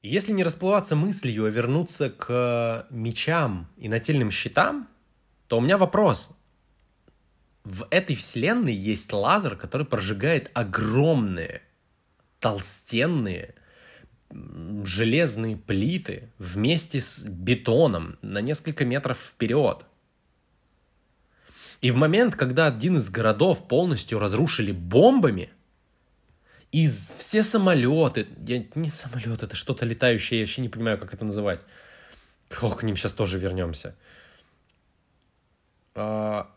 Если 0.02 0.32
не 0.32 0.44
расплываться 0.44 0.96
мыслью, 0.96 1.46
а 1.46 1.50
вернуться 1.50 2.10
к 2.10 2.88
мечам 2.90 3.68
и 3.78 3.90
нательным 3.90 4.32
щитам, 4.32 4.88
то 5.48 5.58
у 5.58 5.62
меня 5.62 5.78
вопрос. 5.78 6.30
В 7.64 7.86
этой 7.90 8.16
вселенной 8.16 8.74
есть 8.74 9.12
лазер, 9.12 9.58
который 9.58 9.86
прожигает 9.86 10.50
огромные, 10.54 11.62
толстенные, 12.40 13.56
железные 14.30 15.58
плиты 15.58 16.32
вместе 16.38 17.02
с 17.02 17.26
бетоном 17.26 18.18
на 18.22 18.40
несколько 18.40 18.86
метров 18.86 19.20
вперед. 19.20 19.86
И 21.82 21.92
в 21.92 21.98
момент, 21.98 22.36
когда 22.36 22.68
один 22.68 22.98
из 22.98 23.10
городов 23.10 23.68
полностью 23.68 24.20
разрушили 24.20 24.72
бомбами, 24.72 25.50
и 26.72 26.90
все 27.18 27.44
самолеты, 27.44 28.28
я, 28.46 28.64
не 28.76 28.90
самолет, 28.90 29.44
это 29.44 29.56
что-то 29.56 29.86
летающее, 29.86 30.40
я 30.40 30.44
вообще 30.46 30.62
не 30.62 30.70
понимаю, 30.70 30.98
как 30.98 31.14
это 31.14 31.26
называть. 31.26 31.62
О, 32.62 32.72
к 32.72 32.84
ним 32.84 32.96
сейчас 32.96 33.14
тоже 33.14 33.40
вернемся. 33.40 33.96
А, 35.96 36.50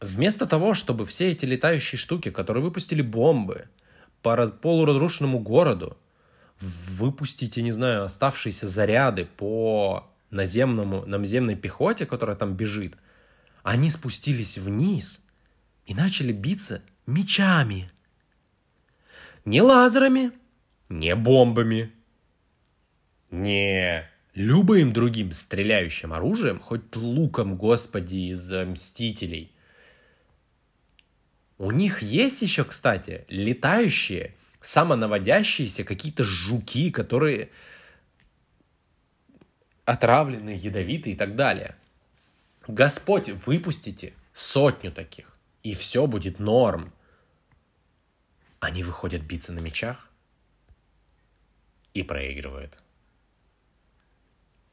вместо 0.00 0.46
того, 0.46 0.74
чтобы 0.74 1.06
все 1.06 1.30
эти 1.30 1.44
летающие 1.44 1.98
штуки, 1.98 2.30
которые 2.30 2.62
выпустили 2.62 3.02
бомбы 3.02 3.68
по 4.22 4.46
полуразрушенному 4.48 5.38
городу, 5.38 5.96
выпустить, 6.60 7.56
я 7.56 7.62
не 7.62 7.72
знаю, 7.72 8.04
оставшиеся 8.04 8.68
заряды 8.68 9.26
по 9.36 10.08
наземному, 10.30 11.04
наземной 11.06 11.56
пехоте, 11.56 12.06
которая 12.06 12.36
там 12.36 12.54
бежит, 12.54 12.96
они 13.62 13.90
спустились 13.90 14.58
вниз 14.58 15.20
и 15.86 15.94
начали 15.94 16.32
биться 16.32 16.82
мечами. 17.06 17.90
Не 19.44 19.60
лазерами, 19.60 20.32
не 20.88 21.14
бомбами, 21.16 21.92
не 23.30 24.08
любым 24.34 24.92
другим 24.92 25.32
стреляющим 25.32 26.12
оружием, 26.12 26.60
хоть 26.60 26.94
луком, 26.94 27.56
господи, 27.56 28.30
из 28.30 28.50
Мстителей. 28.50 29.52
У 31.58 31.70
них 31.70 32.02
есть 32.02 32.42
еще, 32.42 32.64
кстати, 32.64 33.24
летающие 33.28 34.34
самонаводящиеся 34.60 35.84
какие-то 35.84 36.24
жуки, 36.24 36.90
которые 36.90 37.50
отравлены, 39.84 40.50
ядовиты 40.50 41.12
и 41.12 41.16
так 41.16 41.34
далее. 41.34 41.76
Господь, 42.68 43.28
выпустите 43.28 44.12
сотню 44.32 44.92
таких, 44.92 45.36
и 45.62 45.74
все 45.74 46.06
будет 46.06 46.38
норм. 46.38 46.92
Они 48.62 48.84
выходят 48.84 49.22
биться 49.22 49.52
на 49.52 49.58
мечах 49.58 50.08
и 51.94 52.04
проигрывают. 52.04 52.78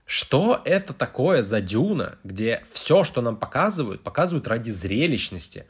Что 0.05 0.61
это 0.63 0.93
такое 0.93 1.41
за 1.41 1.59
дюна, 1.59 2.19
где 2.23 2.63
все, 2.71 3.03
что 3.03 3.23
нам 3.23 3.35
показывают, 3.35 4.03
показывают 4.03 4.47
ради 4.47 4.69
зрелищности, 4.69 5.65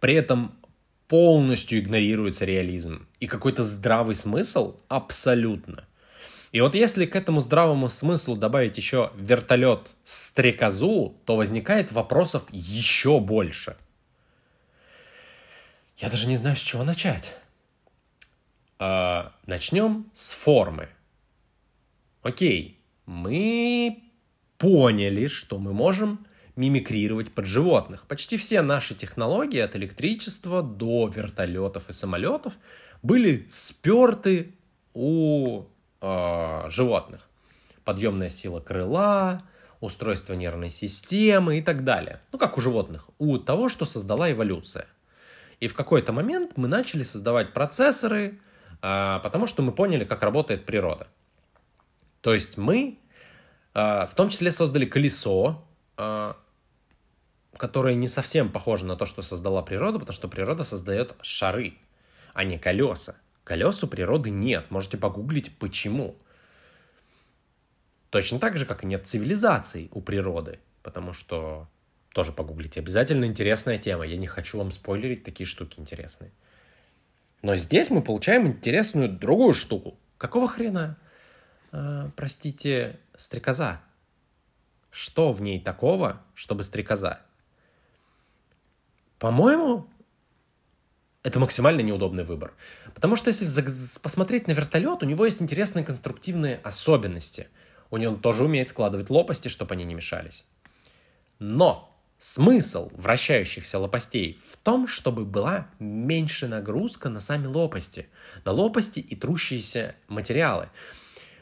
при 0.00 0.14
этом 0.14 0.58
полностью 1.06 1.78
игнорируется 1.78 2.44
реализм. 2.44 3.06
И 3.20 3.28
какой-то 3.28 3.62
здравый 3.62 4.16
смысл 4.16 4.80
абсолютно. 4.88 5.84
И 6.50 6.60
вот 6.60 6.74
если 6.74 7.06
к 7.06 7.14
этому 7.14 7.40
здравому 7.40 7.88
смыслу 7.88 8.34
добавить 8.34 8.78
еще 8.78 9.12
вертолет 9.14 9.92
стрекозу, 10.02 11.14
то 11.24 11.36
возникает 11.36 11.92
вопросов 11.92 12.42
еще 12.50 13.20
больше. 13.20 13.76
Я 15.98 16.10
даже 16.10 16.26
не 16.26 16.36
знаю, 16.36 16.56
с 16.56 16.60
чего 16.60 16.82
начать. 16.82 17.36
А, 18.82 19.34
начнем 19.44 20.06
с 20.14 20.32
формы. 20.32 20.88
Окей, 22.22 22.80
мы 23.04 24.02
поняли, 24.56 25.26
что 25.26 25.58
мы 25.58 25.74
можем 25.74 26.26
мимикрировать 26.56 27.30
под 27.30 27.44
животных. 27.44 28.06
Почти 28.06 28.38
все 28.38 28.62
наши 28.62 28.94
технологии 28.94 29.60
от 29.60 29.76
электричества 29.76 30.62
до 30.62 31.08
вертолетов 31.14 31.90
и 31.90 31.92
самолетов 31.92 32.54
были 33.02 33.46
сперты 33.50 34.54
у 34.94 35.64
э, 36.00 36.64
животных. 36.70 37.28
Подъемная 37.84 38.30
сила 38.30 38.60
крыла, 38.60 39.42
устройство 39.80 40.32
нервной 40.32 40.70
системы 40.70 41.58
и 41.58 41.62
так 41.62 41.84
далее. 41.84 42.22
Ну, 42.32 42.38
как 42.38 42.56
у 42.56 42.62
животных, 42.62 43.10
у 43.18 43.36
того, 43.36 43.68
что 43.68 43.84
создала 43.84 44.32
эволюция. 44.32 44.86
И 45.60 45.68
в 45.68 45.74
какой-то 45.74 46.14
момент 46.14 46.52
мы 46.56 46.66
начали 46.66 47.02
создавать 47.02 47.52
процессоры, 47.52 48.40
потому 48.80 49.46
что 49.46 49.62
мы 49.62 49.72
поняли, 49.72 50.04
как 50.04 50.22
работает 50.22 50.66
природа. 50.66 51.08
То 52.20 52.34
есть 52.34 52.58
мы 52.58 52.98
э, 53.74 54.06
в 54.06 54.14
том 54.14 54.28
числе 54.28 54.50
создали 54.50 54.84
колесо, 54.84 55.64
э, 55.96 56.34
которое 57.56 57.94
не 57.94 58.08
совсем 58.08 58.50
похоже 58.50 58.84
на 58.86 58.96
то, 58.96 59.06
что 59.06 59.22
создала 59.22 59.62
природа, 59.62 59.98
потому 59.98 60.14
что 60.14 60.28
природа 60.28 60.64
создает 60.64 61.14
шары, 61.22 61.74
а 62.34 62.44
не 62.44 62.58
колеса. 62.58 63.16
Колес 63.44 63.82
у 63.82 63.88
природы 63.88 64.30
нет. 64.30 64.70
Можете 64.70 64.96
погуглить, 64.96 65.56
почему. 65.58 66.16
Точно 68.10 68.38
так 68.38 68.56
же, 68.58 68.66
как 68.66 68.84
и 68.84 68.86
нет 68.86 69.06
цивилизаций 69.06 69.88
у 69.92 70.00
природы, 70.00 70.58
потому 70.82 71.12
что 71.12 71.68
тоже 72.12 72.32
погуглите. 72.32 72.80
Обязательно 72.80 73.24
интересная 73.24 73.78
тема. 73.78 74.04
Я 74.04 74.16
не 74.16 74.26
хочу 74.26 74.58
вам 74.58 74.72
спойлерить 74.72 75.24
такие 75.24 75.46
штуки 75.46 75.80
интересные. 75.80 76.32
Но 77.42 77.56
здесь 77.56 77.90
мы 77.90 78.02
получаем 78.02 78.46
интересную 78.46 79.08
другую 79.08 79.54
штуку. 79.54 79.98
Какого 80.18 80.48
хрена, 80.48 80.98
э, 81.72 82.10
простите, 82.16 83.00
стрекоза? 83.16 83.80
Что 84.90 85.32
в 85.32 85.40
ней 85.40 85.60
такого, 85.60 86.20
чтобы 86.34 86.62
стрекоза? 86.62 87.20
По-моему, 89.18 89.88
это 91.22 91.38
максимально 91.38 91.80
неудобный 91.80 92.24
выбор. 92.24 92.54
Потому 92.94 93.16
что 93.16 93.28
если 93.28 93.46
посмотреть 94.00 94.46
на 94.46 94.52
вертолет, 94.52 95.02
у 95.02 95.06
него 95.06 95.24
есть 95.24 95.42
интересные 95.42 95.84
конструктивные 95.84 96.56
особенности. 96.56 97.48
У 97.90 97.96
него 97.96 98.16
тоже 98.16 98.44
умеет 98.44 98.68
складывать 98.68 99.10
лопасти, 99.10 99.48
чтобы 99.48 99.74
они 99.74 99.84
не 99.84 99.94
мешались. 99.94 100.44
Но 101.38 101.89
смысл 102.20 102.90
вращающихся 102.94 103.78
лопастей 103.78 104.40
в 104.52 104.58
том, 104.58 104.86
чтобы 104.86 105.24
была 105.24 105.68
меньше 105.78 106.46
нагрузка 106.46 107.08
на 107.08 107.18
сами 107.18 107.46
лопасти, 107.46 108.08
на 108.44 108.52
лопасти 108.52 109.00
и 109.00 109.16
трущиеся 109.16 109.96
материалы. 110.06 110.68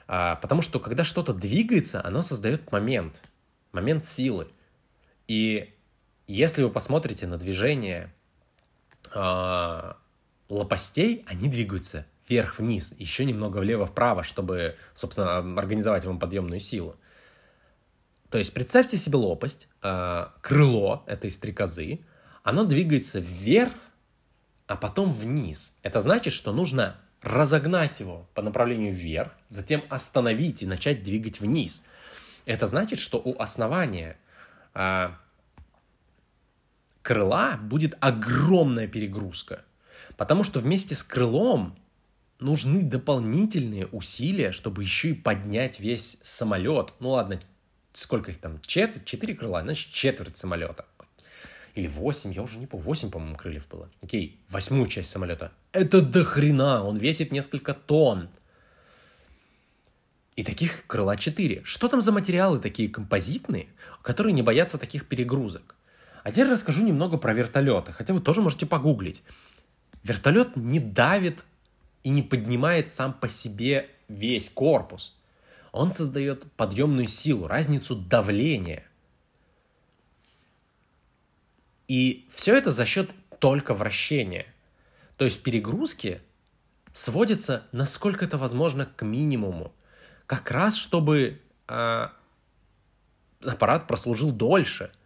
А, 0.07 0.37
потому 0.37 0.62
что 0.62 0.79
когда 0.79 1.05
что-то 1.05 1.35
двигается, 1.35 2.03
оно 2.03 2.23
создает 2.23 2.71
момент, 2.73 3.23
момент 3.73 4.09
силы. 4.09 4.49
И 5.27 5.75
если 6.29 6.62
вы 6.62 6.71
посмотрите 6.71 7.27
на 7.27 7.37
движение 7.37 8.14
э, 9.14 9.93
лопастей, 10.49 11.25
они 11.27 11.49
двигаются 11.49 12.07
вверх-вниз, 12.29 12.95
еще 12.99 13.25
немного 13.25 13.59
влево-вправо, 13.59 14.23
чтобы, 14.23 14.77
собственно, 14.95 15.38
организовать 15.59 16.05
вам 16.05 16.19
подъемную 16.19 16.61
силу. 16.61 16.97
То 18.31 18.38
есть 18.38 18.53
представьте 18.53 18.99
себе 18.99 19.17
лопасть, 19.17 19.69
э, 19.83 20.27
крыло 20.43 21.03
этой 21.07 21.31
стрекозы, 21.31 22.01
оно 22.43 22.64
двигается 22.64 23.21
вверх, 23.21 23.73
а 24.67 24.77
потом 24.77 25.12
вниз. 25.12 25.75
Это 25.83 26.01
значит, 26.01 26.35
что 26.35 26.53
нужно 26.53 26.99
разогнать 27.23 28.01
его 28.01 28.29
по 28.35 28.43
направлению 28.43 28.93
вверх, 28.93 29.33
затем 29.49 29.83
остановить 29.88 30.62
и 30.62 30.67
начать 30.67 31.03
двигать 31.03 31.41
вниз. 31.41 31.83
Это 32.45 32.67
значит, 32.67 32.99
что 32.99 33.19
у 33.19 33.38
основания 33.41 34.19
э, 34.75 35.11
крыла 37.03 37.57
будет 37.57 37.97
огромная 38.01 38.87
перегрузка. 38.87 39.64
Потому 40.17 40.45
что 40.45 40.61
вместе 40.61 40.95
с 40.95 41.03
крылом 41.03 41.79
нужны 42.38 42.83
дополнительные 42.83 43.87
усилия, 43.87 44.53
чтобы 44.53 44.83
еще 44.83 45.11
и 45.11 45.14
поднять 45.14 45.81
весь 45.81 46.19
самолет. 46.23 46.93
Ну 47.01 47.11
ладно, 47.11 47.38
сколько 47.92 48.31
их 48.31 48.38
там? 48.38 48.61
Чет... 48.61 49.05
Четыре 49.05 49.35
крыла, 49.35 49.62
значит 49.62 49.92
четверть 49.92 50.37
самолета. 50.37 50.87
Или 51.74 51.87
восемь, 51.87 52.33
я 52.33 52.42
уже 52.42 52.59
не 52.59 52.66
помню. 52.66 52.85
Восемь, 52.85 53.11
по-моему, 53.11 53.37
крыльев 53.37 53.68
было. 53.68 53.88
Окей, 54.03 54.40
восьмую 54.48 54.88
часть 54.88 55.11
самолета. 55.11 55.53
Это 55.72 56.01
до 56.01 56.24
хрена, 56.24 56.83
он 56.83 56.96
весит 56.96 57.31
несколько 57.31 57.74
тонн. 57.74 58.29
И 60.35 60.44
таких 60.44 60.87
крыла 60.87 61.16
четыре. 61.16 61.62
Что 61.64 61.88
там 61.88 62.01
за 62.01 62.12
материалы 62.12 62.61
такие 62.61 62.88
композитные, 62.88 63.68
которые 64.03 64.33
не 64.33 64.42
боятся 64.42 64.79
таких 64.79 65.07
перегрузок? 65.07 65.74
А 66.24 66.31
теперь 66.31 66.48
расскажу 66.48 66.83
немного 66.83 67.16
про 67.16 67.33
вертолеты, 67.33 67.92
хотя 67.92 68.12
вы 68.12 68.20
тоже 68.20 68.40
можете 68.40 68.66
погуглить. 68.66 69.22
Вертолет 70.03 70.57
не 70.57 70.79
давит 70.81 71.44
и 72.03 72.11
не 72.11 72.22
поднимает 72.22 72.88
сам 72.88 73.12
по 73.12 73.29
себе 73.29 73.90
весь 74.09 74.48
корпус. 74.51 75.18
Он 75.79 75.93
создает 75.93 76.51
подъемную 76.55 77.07
силу, 77.07 77.47
разницу 77.47 77.95
давления. 77.95 78.83
И 81.87 82.29
все 82.35 82.57
это 82.57 82.73
за 82.73 82.85
счет 82.85 83.11
только 83.38 83.75
вращения. 83.75 84.47
То 85.17 85.25
есть 85.25 85.41
перегрузки 85.41 86.21
сводятся, 86.93 87.62
насколько 87.71 88.25
это 88.25 88.38
возможно, 88.38 88.87
к 88.87 89.05
минимуму. 89.05 89.73
Как 90.27 90.51
раз, 90.51 90.75
чтобы 90.75 91.41
э, 91.69 92.09
аппарат 93.41 93.87
прослужил 93.87 94.33
дольше– 94.33 94.91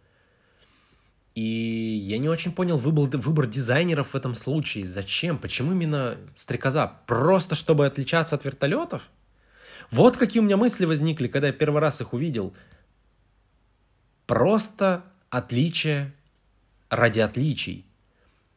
и 1.35 1.97
я 1.99 2.19
не 2.19 2.29
очень 2.29 2.51
понял 2.51 2.77
выбор, 2.77 3.17
выбор 3.17 3.47
дизайнеров 3.47 4.09
в 4.09 4.15
этом 4.15 4.35
случае. 4.35 4.85
Зачем? 4.85 5.39
Почему 5.39 5.71
именно 5.71 6.15
стрекоза? 6.35 6.85
Просто 7.07 7.55
чтобы 7.55 7.87
отличаться 7.87 8.35
от 8.35 8.45
вертолетов? 8.45 9.09
Вот 9.93 10.17
какие 10.17 10.41
у 10.41 10.43
меня 10.43 10.57
мысли 10.57 10.85
возникли, 10.85 11.27
когда 11.27 11.47
я 11.47 11.53
первый 11.53 11.79
раз 11.79 12.01
их 12.01 12.13
увидел. 12.13 12.55
Просто 14.25 15.03
отличие 15.29 16.11
ради 16.89 17.19
отличий. 17.19 17.85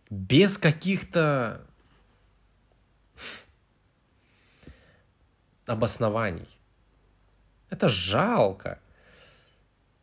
Без 0.09 0.57
каких-то 0.57 1.61
обоснований. 5.67 6.49
Это 7.69 7.91
жалко. 7.91 8.79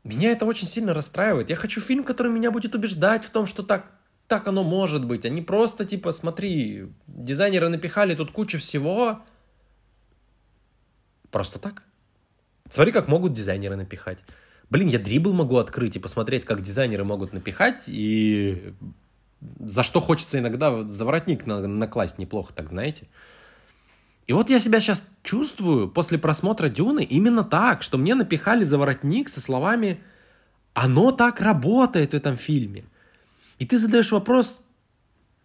Меня 0.03 0.33
это 0.33 0.45
очень 0.45 0.67
сильно 0.67 0.93
расстраивает. 0.93 1.49
Я 1.49 1.55
хочу 1.55 1.81
фильм, 1.81 2.03
который 2.03 2.31
меня 2.31 2.51
будет 2.51 2.75
убеждать 2.75 3.25
в 3.25 3.31
том, 3.31 3.47
что 3.47 3.63
так, 3.63 3.89
так 4.27 4.47
оно 4.47 4.63
может 4.63 5.03
быть. 5.03 5.25
Они 5.25 5.41
просто 5.41 5.83
типа, 5.83 6.11
смотри, 6.11 6.89
дизайнеры 7.07 7.69
напихали 7.69 8.13
тут 8.13 8.31
кучу 8.31 8.59
всего. 8.59 9.23
Просто 11.33 11.57
так. 11.57 11.81
Смотри, 12.69 12.91
как 12.91 13.07
могут 13.07 13.33
дизайнеры 13.33 13.75
напихать. 13.75 14.19
Блин, 14.69 14.87
я 14.87 14.99
дрибл 14.99 15.33
могу 15.33 15.57
открыть 15.57 15.95
и 15.95 15.99
посмотреть, 15.99 16.45
как 16.45 16.61
дизайнеры 16.61 17.03
могут 17.03 17.33
напихать, 17.33 17.85
и 17.87 18.75
за 19.59 19.81
что 19.81 19.99
хочется 19.99 20.37
иногда 20.37 20.87
заворотник 20.87 21.47
накласть 21.47 22.19
неплохо, 22.19 22.53
так 22.53 22.69
знаете. 22.69 23.07
И 24.27 24.33
вот 24.33 24.51
я 24.51 24.59
себя 24.59 24.79
сейчас 24.79 25.03
чувствую 25.23 25.89
после 25.89 26.19
просмотра 26.19 26.69
Дюны 26.69 27.03
именно 27.03 27.43
так, 27.43 27.81
что 27.81 27.97
мне 27.97 28.13
напихали 28.13 28.63
за 28.63 28.77
воротник 28.77 29.27
со 29.27 29.41
словами 29.41 30.03
«Оно 30.75 31.11
так 31.11 31.41
работает 31.41 32.11
в 32.11 32.15
этом 32.15 32.37
фильме». 32.37 32.85
И 33.57 33.65
ты 33.65 33.79
задаешь 33.79 34.11
вопрос 34.11 34.61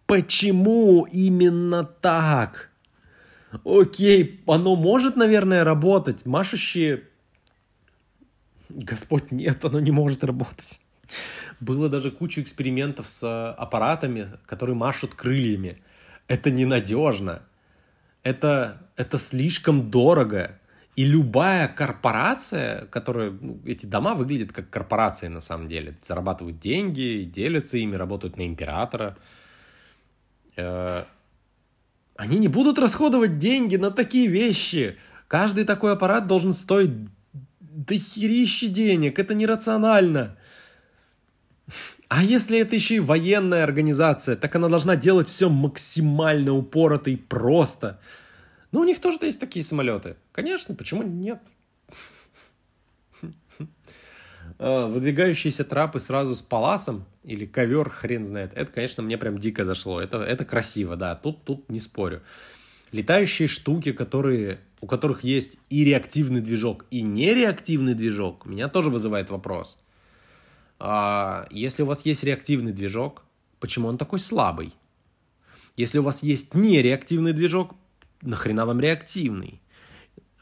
«Почему 0.05 1.07
именно 1.11 1.83
так?» 1.83 2.68
Окей, 3.65 4.41
оно 4.47 4.75
может, 4.75 5.15
наверное, 5.15 5.63
работать. 5.63 6.25
Машущие... 6.25 7.03
Господь, 8.69 9.31
нет, 9.31 9.63
оно 9.65 9.79
не 9.79 9.91
может 9.91 10.23
работать. 10.23 10.79
Было 11.59 11.89
даже 11.89 12.11
куча 12.11 12.41
экспериментов 12.41 13.07
с 13.07 13.51
аппаратами, 13.53 14.27
которые 14.45 14.75
машут 14.75 15.15
крыльями. 15.15 15.81
Это 16.27 16.51
ненадежно 16.51 17.41
это, 18.23 18.89
это 18.95 19.17
слишком 19.17 19.89
дорого. 19.89 20.59
И 20.95 21.05
любая 21.05 21.67
корпорация, 21.67 22.85
которая... 22.87 23.31
Ну, 23.31 23.61
эти 23.65 23.85
дома 23.85 24.15
выглядят 24.15 24.51
как 24.51 24.69
корпорации 24.69 25.27
на 25.27 25.39
самом 25.39 25.67
деле. 25.67 25.97
Зарабатывают 26.01 26.59
деньги, 26.59 27.23
делятся 27.23 27.77
ими, 27.77 27.95
работают 27.95 28.37
на 28.37 28.45
императора. 28.45 29.17
Они 32.19 32.37
не 32.37 32.49
будут 32.49 32.77
расходовать 32.77 33.37
деньги 33.37 33.77
на 33.77 33.91
такие 33.91 34.27
вещи. 34.27 34.97
Каждый 35.29 35.63
такой 35.63 35.93
аппарат 35.93 36.27
должен 36.27 36.53
стоить 36.53 36.91
дохерища 37.61 38.67
денег. 38.67 39.19
Это 39.19 39.33
нерационально. 39.33 40.35
А 42.09 42.21
если 42.21 42.59
это 42.59 42.75
еще 42.75 42.95
и 42.95 42.99
военная 42.99 43.63
организация, 43.63 44.35
так 44.35 44.53
она 44.53 44.67
должна 44.67 44.97
делать 44.97 45.29
все 45.29 45.47
максимально 45.49 46.51
упорото 46.51 47.09
и 47.09 47.15
просто. 47.15 48.01
Ну, 48.73 48.81
у 48.81 48.83
них 48.83 48.99
тоже 48.99 49.19
есть 49.21 49.39
такие 49.39 49.63
самолеты. 49.63 50.17
Конечно, 50.33 50.75
почему 50.75 51.03
нет? 51.03 51.39
А, 54.59 54.87
выдвигающиеся 54.87 55.63
трапы 55.63 55.99
сразу 55.99 56.35
с 56.35 56.41
паласом 56.41 57.05
или 57.23 57.45
ковер, 57.45 57.89
хрен 57.89 58.25
знает. 58.25 58.51
Это, 58.53 58.71
конечно, 58.71 59.01
мне 59.01 59.17
прям 59.17 59.37
дико 59.37 59.63
зашло. 59.63 60.01
Это, 60.01 60.17
это 60.17 60.43
красиво, 60.43 60.97
да, 60.97 61.15
тут, 61.15 61.43
тут 61.45 61.69
не 61.69 61.79
спорю. 61.79 62.21
Летающие 62.91 63.47
штуки, 63.47 63.93
которые, 63.93 64.59
у 64.81 64.87
которых 64.87 65.23
есть 65.23 65.57
и 65.69 65.85
реактивный 65.85 66.41
движок, 66.41 66.85
и 66.91 67.01
нереактивный 67.01 67.93
движок, 67.93 68.45
меня 68.45 68.67
тоже 68.67 68.89
вызывает 68.89 69.29
вопрос. 69.29 69.77
А, 70.77 71.47
если 71.51 71.83
у 71.83 71.85
вас 71.85 72.05
есть 72.05 72.23
реактивный 72.23 72.73
движок, 72.73 73.23
почему 73.61 73.87
он 73.87 73.97
такой 73.97 74.19
слабый? 74.19 74.73
Если 75.77 75.99
у 75.99 76.03
вас 76.03 76.21
есть 76.21 76.53
нереактивный 76.53 77.31
движок, 77.31 77.75
нахрена 78.21 78.65
вам 78.65 78.81
реактивный? 78.81 79.61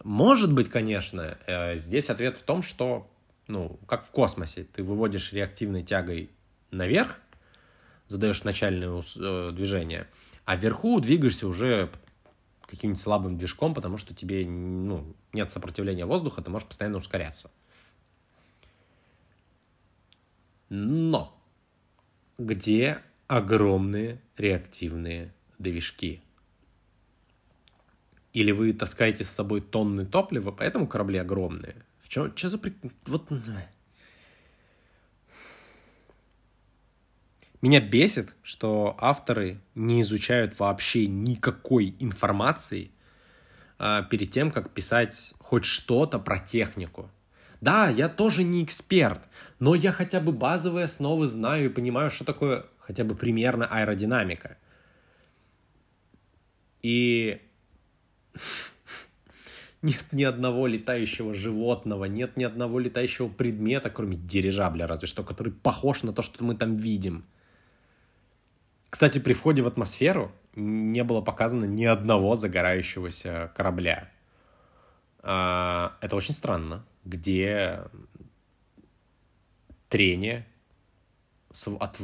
Может 0.03 0.51
быть, 0.53 0.69
конечно, 0.69 1.37
э, 1.45 1.77
здесь 1.77 2.09
ответ 2.09 2.37
в 2.37 2.43
том, 2.43 2.63
что 2.63 3.07
ну, 3.47 3.79
как 3.87 4.05
в 4.05 4.11
космосе, 4.11 4.63
ты 4.63 4.83
выводишь 4.83 5.33
реактивной 5.33 5.83
тягой 5.83 6.29
наверх, 6.71 7.19
задаешь 8.07 8.43
начальное 8.43 9.01
э, 9.15 9.51
движение, 9.53 10.07
а 10.45 10.55
вверху 10.55 10.99
двигаешься 10.99 11.47
уже 11.47 11.91
каким-нибудь 12.67 13.01
слабым 13.01 13.37
движком, 13.37 13.73
потому 13.73 13.97
что 13.97 14.13
тебе 14.13 14.45
ну, 14.45 15.15
нет 15.33 15.51
сопротивления 15.51 16.05
воздуха, 16.05 16.41
ты 16.41 16.49
можешь 16.49 16.67
постоянно 16.67 16.97
ускоряться. 16.97 17.49
Но 20.69 21.33
где 22.37 22.99
огромные 23.27 24.21
реактивные 24.35 25.33
движки? 25.57 26.21
Или 28.33 28.51
вы 28.51 28.73
таскаете 28.73 29.23
с 29.23 29.29
собой 29.29 29.61
тонны 29.61 30.05
топлива, 30.05 30.51
поэтому 30.51 30.87
корабли 30.87 31.17
огромные? 31.17 31.86
Что, 32.07 32.31
что 32.35 32.49
за... 32.49 32.59
Вот... 33.05 33.29
Меня 37.61 37.81
бесит, 37.81 38.35
что 38.43 38.95
авторы 38.99 39.59
не 39.73 40.01
изучают 40.01 40.59
вообще 40.59 41.07
никакой 41.07 41.95
информации 41.99 42.91
а, 43.79 44.03
перед 44.03 44.31
тем, 44.31 44.51
как 44.51 44.71
писать 44.71 45.33
хоть 45.39 45.65
что-то 45.65 46.19
про 46.19 46.39
технику. 46.39 47.09
Да, 47.59 47.89
я 47.89 48.09
тоже 48.09 48.43
не 48.43 48.63
эксперт, 48.63 49.27
но 49.59 49.73
я 49.73 49.91
хотя 49.91 50.21
бы 50.21 50.31
базовые 50.31 50.85
основы 50.85 51.27
знаю 51.27 51.65
и 51.65 51.69
понимаю, 51.73 52.11
что 52.11 52.23
такое 52.25 52.67
хотя 52.79 53.03
бы 53.03 53.15
примерно 53.15 53.65
аэродинамика. 53.65 54.57
И 56.83 57.41
нет 59.81 60.05
ни 60.11 60.23
одного 60.23 60.67
летающего 60.67 61.33
животного, 61.33 62.05
нет 62.05 62.37
ни 62.37 62.43
одного 62.43 62.79
летающего 62.79 63.27
предмета, 63.27 63.89
кроме 63.89 64.17
дирижабля 64.17 64.87
разве 64.87 65.07
что, 65.07 65.23
который 65.23 65.53
похож 65.53 66.03
на 66.03 66.13
то, 66.13 66.21
что 66.21 66.43
мы 66.43 66.55
там 66.55 66.77
видим. 66.77 67.25
Кстати, 68.89 69.19
при 69.19 69.33
входе 69.33 69.61
в 69.61 69.67
атмосферу 69.67 70.31
не 70.55 71.03
было 71.03 71.21
показано 71.21 71.65
ни 71.65 71.85
одного 71.85 72.35
загорающегося 72.35 73.51
корабля. 73.55 74.09
А, 75.19 75.97
это 76.01 76.15
очень 76.15 76.33
странно, 76.33 76.85
где 77.03 77.83
трение 79.89 80.47
от 81.79 81.97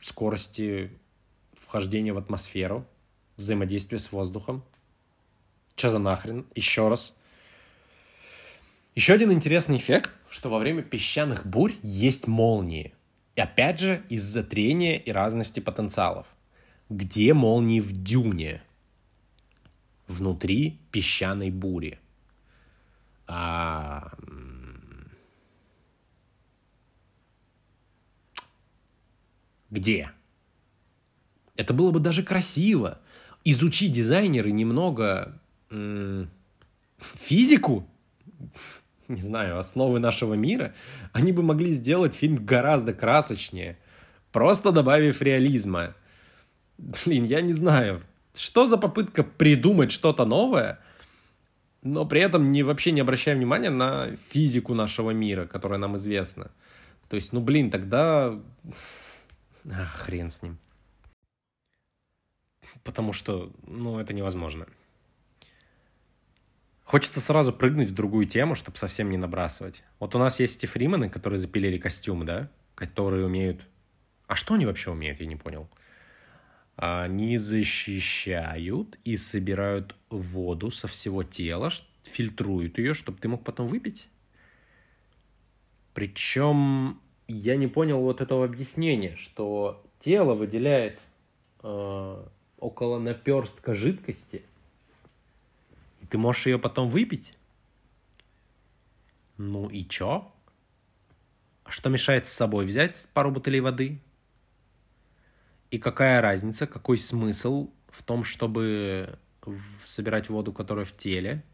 скорости 0.00 0.90
вхождения 1.54 2.12
в 2.12 2.18
атмосферу, 2.18 2.86
взаимодействие 3.36 3.98
с 3.98 4.12
воздухом, 4.12 4.64
что 5.76 5.90
за 5.90 5.98
нахрен? 5.98 6.46
Еще 6.54 6.88
раз. 6.88 7.16
Еще 8.94 9.14
один 9.14 9.32
интересный 9.32 9.78
эффект, 9.78 10.12
что 10.28 10.50
во 10.50 10.58
время 10.58 10.82
песчаных 10.82 11.46
бурь 11.46 11.74
есть 11.82 12.26
молнии. 12.26 12.94
И 13.36 13.40
опять 13.40 13.80
же, 13.80 14.02
из-за 14.10 14.44
трения 14.44 14.96
и 14.96 15.10
разности 15.10 15.60
потенциалов. 15.60 16.26
Где 16.90 17.32
молнии 17.32 17.80
в 17.80 17.92
дюне? 17.92 18.62
Внутри 20.08 20.78
песчаной 20.90 21.50
бури. 21.50 21.98
А... 23.26 24.12
Где? 29.70 30.10
Это 31.56 31.72
было 31.72 31.90
бы 31.90 32.00
даже 32.00 32.22
красиво. 32.22 33.00
Изучи 33.42 33.88
дизайнеры 33.88 34.52
немного 34.52 35.40
физику, 36.98 37.88
не 39.08 39.20
знаю, 39.20 39.58
основы 39.58 39.98
нашего 39.98 40.34
мира, 40.34 40.74
они 41.12 41.32
бы 41.32 41.42
могли 41.42 41.72
сделать 41.72 42.14
фильм 42.14 42.44
гораздо 42.44 42.92
красочнее, 42.92 43.78
просто 44.32 44.72
добавив 44.72 45.22
реализма. 45.22 45.94
Блин, 46.78 47.24
я 47.24 47.40
не 47.40 47.52
знаю, 47.52 48.02
что 48.34 48.66
за 48.66 48.76
попытка 48.76 49.22
придумать 49.22 49.92
что-то 49.92 50.24
новое, 50.24 50.78
но 51.82 52.06
при 52.06 52.20
этом 52.20 52.52
не, 52.52 52.62
вообще 52.62 52.92
не 52.92 53.00
обращая 53.00 53.36
внимания 53.36 53.70
на 53.70 54.16
физику 54.30 54.74
нашего 54.74 55.10
мира, 55.10 55.46
которая 55.46 55.78
нам 55.78 55.96
известна. 55.96 56.50
То 57.08 57.16
есть, 57.16 57.32
ну 57.32 57.40
блин, 57.40 57.70
тогда... 57.70 58.40
Ах, 59.70 59.92
хрен 60.02 60.30
с 60.30 60.42
ним. 60.42 60.58
Потому 62.84 63.12
что, 63.12 63.52
ну, 63.66 63.98
это 63.98 64.12
невозможно. 64.12 64.66
Хочется 66.92 67.22
сразу 67.22 67.54
прыгнуть 67.54 67.88
в 67.88 67.94
другую 67.94 68.26
тему, 68.26 68.54
чтобы 68.54 68.76
совсем 68.76 69.08
не 69.08 69.16
набрасывать. 69.16 69.82
Вот 69.98 70.14
у 70.14 70.18
нас 70.18 70.38
есть 70.40 70.58
эти 70.58 70.66
фримены, 70.66 71.08
которые 71.08 71.38
запилили 71.38 71.78
костюмы, 71.78 72.26
да? 72.26 72.50
Которые 72.74 73.24
умеют... 73.24 73.62
А 74.26 74.36
что 74.36 74.52
они 74.52 74.66
вообще 74.66 74.90
умеют, 74.90 75.18
я 75.18 75.26
не 75.26 75.36
понял. 75.36 75.70
Они 76.76 77.38
защищают 77.38 78.98
и 79.04 79.16
собирают 79.16 79.96
воду 80.10 80.70
со 80.70 80.86
всего 80.86 81.22
тела, 81.22 81.72
фильтруют 82.02 82.76
ее, 82.76 82.92
чтобы 82.92 83.16
ты 83.16 83.26
мог 83.26 83.42
потом 83.42 83.68
выпить. 83.68 84.06
Причем 85.94 87.00
я 87.26 87.56
не 87.56 87.68
понял 87.68 88.02
вот 88.02 88.20
этого 88.20 88.44
объяснения, 88.44 89.16
что 89.16 89.82
тело 89.98 90.34
выделяет 90.34 91.00
э, 91.62 92.26
около 92.58 92.98
наперстка 92.98 93.72
жидкости– 93.72 94.42
ты 96.12 96.18
можешь 96.18 96.44
ее 96.44 96.58
потом 96.58 96.90
выпить? 96.90 97.38
Ну 99.38 99.70
и 99.70 99.88
чё? 99.88 100.30
А 101.64 101.70
что 101.70 101.88
мешает 101.88 102.26
с 102.26 102.32
собой 102.32 102.66
взять 102.66 103.08
пару 103.14 103.30
бутылей 103.30 103.60
воды? 103.60 103.98
И 105.70 105.78
какая 105.78 106.20
разница, 106.20 106.66
какой 106.66 106.98
смысл 106.98 107.70
в 107.88 108.02
том, 108.02 108.24
чтобы 108.24 109.18
собирать 109.86 110.28
воду, 110.28 110.52
которая 110.52 110.84
в 110.84 110.92
теле? 110.92 111.44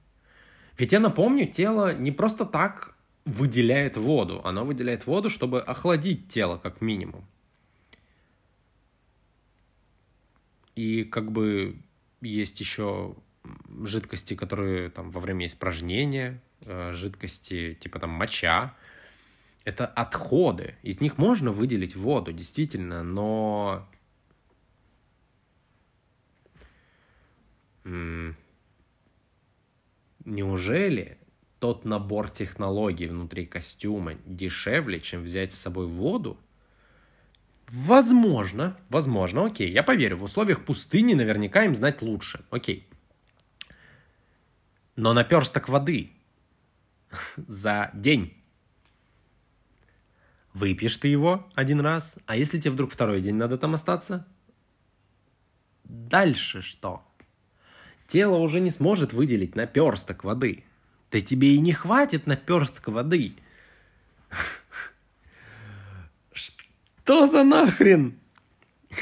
Ведь 0.76 0.90
я 0.90 0.98
напомню, 0.98 1.46
тело 1.46 1.94
не 1.94 2.10
просто 2.10 2.44
так 2.44 2.96
выделяет 3.26 3.96
воду. 3.96 4.40
Оно 4.44 4.64
выделяет 4.64 5.06
воду, 5.06 5.30
чтобы 5.30 5.60
охладить 5.60 6.30
тело, 6.30 6.58
как 6.58 6.80
минимум. 6.80 7.24
И 10.74 11.04
как 11.04 11.30
бы 11.30 11.80
есть 12.20 12.58
еще 12.58 13.14
жидкости, 13.84 14.34
которые 14.34 14.90
там 14.90 15.10
во 15.10 15.20
время 15.20 15.46
испражнения, 15.46 16.40
э, 16.62 16.92
жидкости 16.94 17.76
типа 17.80 17.98
там 17.98 18.10
моча, 18.10 18.74
это 19.64 19.86
отходы. 19.86 20.74
Из 20.82 21.00
них 21.00 21.18
можно 21.18 21.52
выделить 21.52 21.94
воду, 21.94 22.32
действительно, 22.32 23.02
но 23.02 23.88
неужели 30.24 31.18
тот 31.58 31.84
набор 31.84 32.30
технологий 32.30 33.06
внутри 33.06 33.46
костюма 33.46 34.14
дешевле, 34.26 35.00
чем 35.00 35.22
взять 35.22 35.54
с 35.54 35.58
собой 35.58 35.86
воду? 35.86 36.38
Возможно, 37.68 38.78
возможно, 38.88 39.44
окей, 39.44 39.70
я 39.70 39.82
поверю, 39.82 40.16
в 40.16 40.22
условиях 40.22 40.64
пустыни 40.64 41.14
наверняка 41.14 41.64
им 41.64 41.74
знать 41.74 42.00
лучше, 42.00 42.44
окей 42.50 42.87
но 44.98 45.12
наперсток 45.12 45.68
воды 45.68 46.10
за 47.36 47.90
день. 47.94 48.36
Выпьешь 50.52 50.96
ты 50.96 51.06
его 51.06 51.48
один 51.54 51.80
раз, 51.80 52.18
а 52.26 52.36
если 52.36 52.58
тебе 52.58 52.72
вдруг 52.72 52.90
второй 52.90 53.22
день 53.22 53.36
надо 53.36 53.58
там 53.58 53.74
остаться? 53.74 54.26
Дальше 55.84 56.62
что? 56.62 57.06
Тело 58.08 58.38
уже 58.38 58.58
не 58.58 58.72
сможет 58.72 59.12
выделить 59.12 59.54
наперсток 59.54 60.24
воды. 60.24 60.64
Да 61.12 61.20
тебе 61.20 61.54
и 61.54 61.60
не 61.60 61.72
хватит 61.72 62.26
наперстка 62.26 62.90
воды. 62.90 63.34
Что 66.32 67.28
за 67.28 67.44
нахрен? 67.44 68.18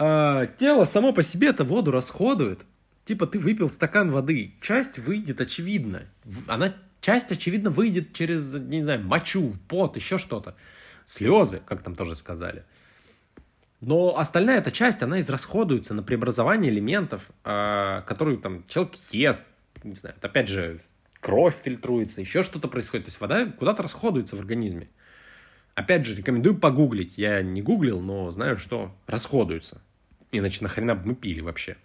А, 0.00 0.46
тело 0.46 0.84
само 0.84 1.12
по 1.12 1.24
себе 1.24 1.48
это 1.48 1.64
воду 1.64 1.90
расходует. 1.90 2.64
Типа 3.08 3.26
ты 3.26 3.38
выпил 3.38 3.70
стакан 3.70 4.10
воды, 4.10 4.52
часть 4.60 4.98
выйдет 4.98 5.40
очевидно. 5.40 6.02
Она 6.46 6.74
часть 7.00 7.32
очевидно 7.32 7.70
выйдет 7.70 8.12
через, 8.12 8.52
не 8.52 8.82
знаю, 8.82 9.02
мочу, 9.02 9.54
пот, 9.66 9.96
еще 9.96 10.18
что-то. 10.18 10.56
Слезы, 11.06 11.62
как 11.64 11.82
там 11.82 11.94
тоже 11.94 12.14
сказали. 12.14 12.64
Но 13.80 14.18
остальная 14.18 14.58
эта 14.58 14.70
часть, 14.70 15.02
она 15.02 15.20
израсходуется 15.20 15.94
на 15.94 16.02
преобразование 16.02 16.70
элементов, 16.70 17.30
э, 17.44 18.02
которые 18.06 18.36
там 18.36 18.66
человек 18.68 18.96
ест, 19.12 19.46
не 19.84 19.94
знаю, 19.94 20.14
опять 20.20 20.48
же, 20.48 20.82
кровь 21.20 21.54
фильтруется, 21.64 22.20
еще 22.20 22.42
что-то 22.42 22.68
происходит. 22.68 23.06
То 23.06 23.08
есть 23.08 23.20
вода 23.22 23.46
куда-то 23.46 23.82
расходуется 23.82 24.36
в 24.36 24.40
организме. 24.40 24.90
Опять 25.74 26.04
же, 26.04 26.14
рекомендую 26.14 26.58
погуглить. 26.58 27.16
Я 27.16 27.40
не 27.40 27.62
гуглил, 27.62 28.02
но 28.02 28.30
знаю, 28.32 28.58
что 28.58 28.94
расходуется. 29.06 29.80
Иначе 30.30 30.58
нахрена 30.60 30.94
бы 30.94 31.06
мы 31.06 31.14
пили 31.14 31.40
вообще. 31.40 31.78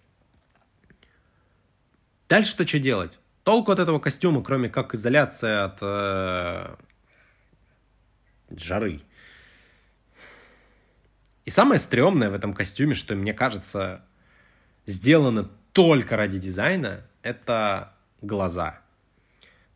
Дальше-то 2.34 2.66
что 2.68 2.80
делать? 2.80 3.20
Толку 3.44 3.72
от 3.72 3.78
этого 3.78 4.00
костюма, 4.00 4.42
кроме 4.42 4.68
как 4.68 4.96
изоляция 4.96 5.66
от 5.66 5.78
э, 5.82 6.76
жары. 8.58 9.02
И 11.46 11.52
самое 11.52 11.80
стрёмное 11.80 12.32
в 12.32 12.34
этом 12.34 12.56
костюме, 12.56 12.96
что 12.96 13.14
мне 13.14 13.36
кажется, 13.36 14.04
сделано 14.88 15.52
только 15.74 16.18
ради 16.18 16.40
дизайна, 16.40 17.06
это 17.22 17.94
глаза. 18.24 18.80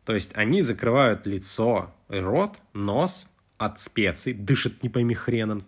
То 0.04 0.16
есть 0.16 0.32
они 0.34 0.64
закрывают 0.64 1.28
лицо, 1.28 1.94
рот, 2.08 2.58
нос 2.74 3.28
от 3.60 3.80
специй, 3.80 4.34
дышат 4.34 4.82
не 4.82 4.90
пойми 4.90 5.14
хреном. 5.14 5.64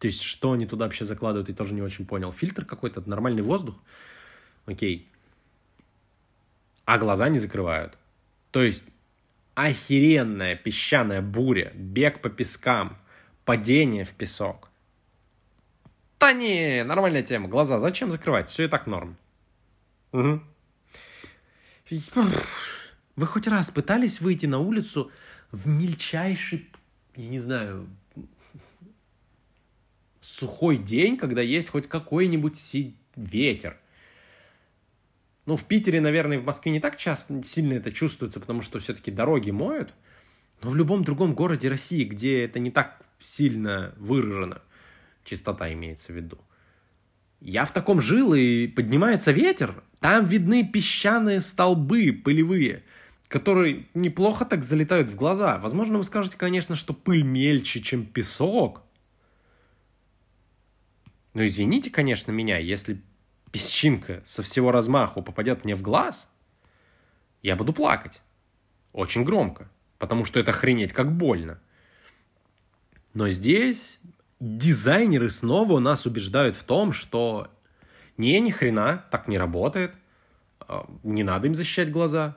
То 0.00 0.08
есть 0.08 0.22
что 0.22 0.50
они 0.50 0.66
туда 0.66 0.86
вообще 0.86 1.04
закладывают, 1.04 1.48
я 1.48 1.54
тоже 1.54 1.74
не 1.74 1.82
очень 1.82 2.06
понял. 2.06 2.32
Фильтр 2.32 2.64
какой-то, 2.64 3.08
нормальный 3.08 3.42
воздух? 3.42 3.76
Окей. 4.66 5.12
А 6.88 6.98
глаза 6.98 7.28
не 7.28 7.38
закрывают. 7.38 7.98
То 8.50 8.62
есть 8.62 8.86
охеренная 9.54 10.56
песчаная 10.56 11.20
буря, 11.20 11.72
бег 11.74 12.20
по 12.20 12.30
пескам, 12.30 12.96
падение 13.44 14.04
в 14.04 14.12
песок 14.12 14.68
да 16.18 16.32
не, 16.32 16.84
нормальная 16.84 17.22
тема. 17.22 17.48
Глаза 17.48 17.78
зачем 17.78 18.10
закрывать? 18.10 18.48
Все 18.48 18.64
и 18.64 18.68
так 18.68 18.86
норм. 18.86 19.16
Угу. 20.12 20.42
Вы 23.16 23.26
хоть 23.26 23.48
раз 23.48 23.70
пытались 23.70 24.20
выйти 24.20 24.46
на 24.46 24.58
улицу 24.58 25.10
в 25.50 25.66
мельчайший, 25.66 26.68
я 27.16 27.28
не 27.28 27.40
знаю, 27.40 27.88
сухой 30.20 30.76
день, 30.76 31.16
когда 31.16 31.40
есть 31.40 31.70
хоть 31.70 31.88
какой-нибудь 31.88 32.76
ветер? 33.16 33.78
Ну, 35.48 35.56
в 35.56 35.64
Питере, 35.64 36.02
наверное, 36.02 36.38
в 36.38 36.44
Москве 36.44 36.72
не 36.72 36.78
так 36.78 36.98
часто 36.98 37.42
сильно 37.42 37.72
это 37.72 37.90
чувствуется, 37.90 38.38
потому 38.38 38.60
что 38.60 38.80
все-таки 38.80 39.10
дороги 39.10 39.50
моют. 39.50 39.94
Но 40.62 40.68
в 40.68 40.76
любом 40.76 41.04
другом 41.04 41.32
городе 41.32 41.70
России, 41.70 42.04
где 42.04 42.44
это 42.44 42.58
не 42.58 42.70
так 42.70 43.00
сильно 43.18 43.94
выражено, 43.96 44.60
чистота 45.24 45.72
имеется 45.72 46.12
в 46.12 46.16
виду. 46.16 46.36
Я 47.40 47.64
в 47.64 47.72
таком 47.72 48.02
жил, 48.02 48.34
и 48.34 48.66
поднимается 48.66 49.32
ветер, 49.32 49.82
там 50.00 50.26
видны 50.26 50.66
песчаные 50.66 51.40
столбы 51.40 52.12
пылевые, 52.12 52.84
которые 53.28 53.86
неплохо 53.94 54.44
так 54.44 54.62
залетают 54.62 55.08
в 55.08 55.16
глаза. 55.16 55.56
Возможно, 55.56 55.96
вы 55.96 56.04
скажете, 56.04 56.36
конечно, 56.36 56.76
что 56.76 56.92
пыль 56.92 57.22
мельче, 57.22 57.80
чем 57.80 58.04
песок. 58.04 58.82
Но 61.32 61.46
извините, 61.46 61.88
конечно, 61.90 62.32
меня, 62.32 62.58
если 62.58 63.00
песчинка 63.52 64.22
со 64.24 64.42
всего 64.42 64.72
размаху 64.72 65.22
попадет 65.22 65.64
мне 65.64 65.74
в 65.74 65.82
глаз, 65.82 66.28
я 67.42 67.56
буду 67.56 67.72
плакать. 67.72 68.20
Очень 68.92 69.24
громко, 69.24 69.68
потому 69.98 70.24
что 70.24 70.40
это 70.40 70.50
охренеть 70.50 70.92
как 70.92 71.12
больно. 71.12 71.60
Но 73.14 73.28
здесь 73.28 73.98
дизайнеры 74.40 75.30
снова 75.30 75.78
нас 75.78 76.06
убеждают 76.06 76.56
в 76.56 76.64
том, 76.64 76.92
что 76.92 77.48
не, 78.16 78.38
ни 78.40 78.50
хрена, 78.50 79.04
так 79.10 79.28
не 79.28 79.38
работает. 79.38 79.92
А, 80.60 80.88
не 81.02 81.22
надо 81.22 81.46
им 81.46 81.54
защищать 81.54 81.90
глаза. 81.90 82.36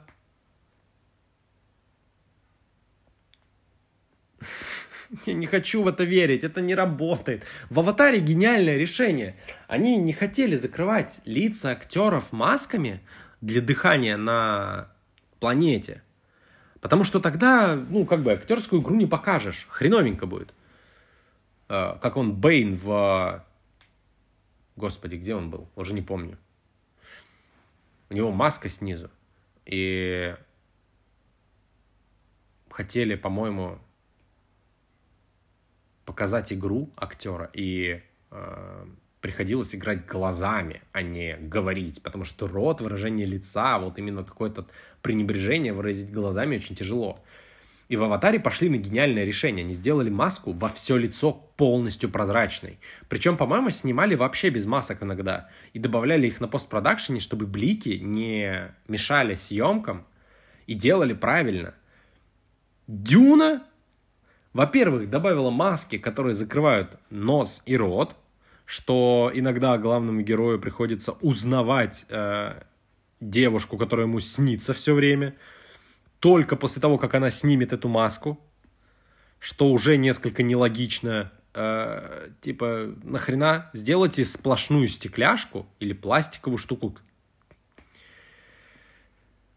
Я 5.25 5.33
не 5.33 5.45
хочу 5.45 5.83
в 5.83 5.87
это 5.87 6.03
верить, 6.03 6.43
это 6.43 6.61
не 6.61 6.75
работает. 6.75 7.43
В 7.69 7.79
«Аватаре» 7.79 8.19
гениальное 8.19 8.77
решение. 8.77 9.35
Они 9.67 9.97
не 9.97 10.13
хотели 10.13 10.55
закрывать 10.55 11.21
лица 11.25 11.71
актеров 11.71 12.31
масками 12.31 13.01
для 13.41 13.61
дыхания 13.61 14.17
на 14.17 14.89
планете. 15.39 16.03
Потому 16.79 17.03
что 17.03 17.19
тогда, 17.19 17.75
ну, 17.75 18.05
как 18.05 18.23
бы, 18.23 18.31
актерскую 18.31 18.81
игру 18.81 18.95
не 18.95 19.05
покажешь. 19.05 19.67
Хреновенько 19.69 20.25
будет. 20.25 20.53
Э, 21.69 21.97
как 22.01 22.17
он 22.17 22.33
Бэйн 22.33 22.75
в... 22.75 23.45
Господи, 24.75 25.15
где 25.15 25.35
он 25.35 25.49
был? 25.49 25.69
Уже 25.75 25.93
не 25.93 26.01
помню. 26.01 26.37
У 28.09 28.13
него 28.13 28.31
маска 28.31 28.67
снизу. 28.67 29.11
И 29.65 30.33
хотели, 32.69 33.15
по-моему, 33.15 33.77
показать 36.05 36.51
игру 36.53 36.89
актера. 36.95 37.49
И 37.53 38.01
э, 38.31 38.85
приходилось 39.21 39.73
играть 39.75 40.05
глазами, 40.05 40.81
а 40.91 41.01
не 41.01 41.37
говорить. 41.37 42.01
Потому 42.03 42.23
что 42.23 42.47
рот, 42.47 42.81
выражение 42.81 43.25
лица, 43.25 43.79
вот 43.79 43.97
именно 43.97 44.23
какое-то 44.23 44.67
пренебрежение 45.01 45.73
выразить 45.73 46.11
глазами 46.11 46.57
очень 46.57 46.75
тяжело. 46.75 47.23
И 47.91 47.97
в 47.97 48.03
«Аватаре» 48.03 48.39
пошли 48.39 48.69
на 48.69 48.77
гениальное 48.77 49.25
решение. 49.25 49.65
Они 49.65 49.73
сделали 49.73 50.09
маску 50.09 50.53
во 50.53 50.69
все 50.69 50.95
лицо 50.95 51.33
полностью 51.57 52.09
прозрачной. 52.09 52.79
Причем, 53.09 53.35
по-моему, 53.35 53.69
снимали 53.69 54.15
вообще 54.15 54.49
без 54.49 54.65
масок 54.65 55.03
иногда. 55.03 55.49
И 55.73 55.79
добавляли 55.79 56.27
их 56.27 56.39
на 56.39 56.47
постпродакшене, 56.47 57.19
чтобы 57.19 57.45
блики 57.45 57.99
не 58.01 58.73
мешали 58.87 59.35
съемкам. 59.35 60.05
И 60.67 60.73
делали 60.73 61.11
правильно. 61.11 61.73
Дюна, 62.87 63.65
во-первых, 64.53 65.09
добавила 65.09 65.49
маски, 65.49 65.97
которые 65.97 66.33
закрывают 66.33 66.97
нос 67.09 67.61
и 67.65 67.77
рот, 67.77 68.15
что 68.65 69.31
иногда 69.33 69.77
главному 69.77 70.21
герою 70.21 70.59
приходится 70.59 71.13
узнавать 71.13 72.05
э, 72.09 72.61
девушку, 73.19 73.77
которая 73.77 74.07
ему 74.07 74.19
снится 74.19 74.73
все 74.73 74.93
время– 74.93 75.35
только 76.21 76.55
после 76.55 76.81
того, 76.81 76.97
как 76.99 77.15
она 77.15 77.31
снимет 77.31 77.73
эту 77.73 77.89
маску, 77.89 78.39
что 79.39 79.69
уже 79.69 79.97
несколько 79.97 80.43
нелогично. 80.43 81.31
Э, 81.53 82.29
типа, 82.41 82.93
нахрена 83.03 83.71
сделайте 83.73 84.23
сплошную 84.23 84.87
стекляшку 84.87 85.67
или 85.79 85.93
пластиковую 85.93 86.59
штуку. 86.59 86.95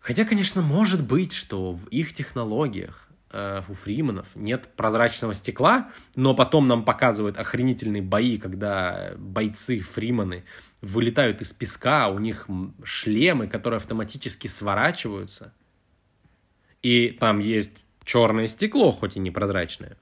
Хотя, 0.00 0.24
конечно, 0.24 0.62
может 0.62 1.06
быть, 1.06 1.34
что 1.34 1.72
в 1.72 1.86
их 1.88 2.14
технологиях 2.14 3.03
э, 3.34 3.62
у 3.68 3.74
фриманов 3.74 4.28
нет 4.34 4.68
прозрачного 4.76 5.34
стекла, 5.34 5.90
но 6.16 6.34
потом 6.34 6.68
нам 6.68 6.84
показывают 6.84 7.38
охренительные 7.38 8.02
бои, 8.02 8.38
когда 8.38 9.12
бойцы 9.18 9.80
фриманы 9.80 10.44
вылетают 10.80 11.42
из 11.42 11.52
песка, 11.52 12.08
у 12.08 12.18
них 12.18 12.46
шлемы, 12.82 13.48
которые 13.48 13.78
автоматически 13.78 14.46
сворачиваются– 14.46 15.52
и 16.84 17.12
там 17.12 17.38
есть 17.38 17.86
черное 18.04 18.46
стекло, 18.46 18.90
хоть 18.92 19.16
и 19.16 19.18
непрозрачное. 19.18 19.96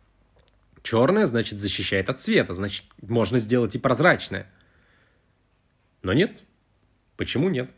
Черное, 0.82 1.26
значит, 1.26 1.60
защищает 1.60 2.10
от 2.10 2.20
света, 2.20 2.54
значит, 2.54 2.86
можно 3.00 3.38
сделать 3.38 3.76
и 3.76 3.78
прозрачное. 3.78 4.50
Но 6.02 6.12
нет. 6.12 6.42
Почему 7.16 7.50
нет? 7.50 7.70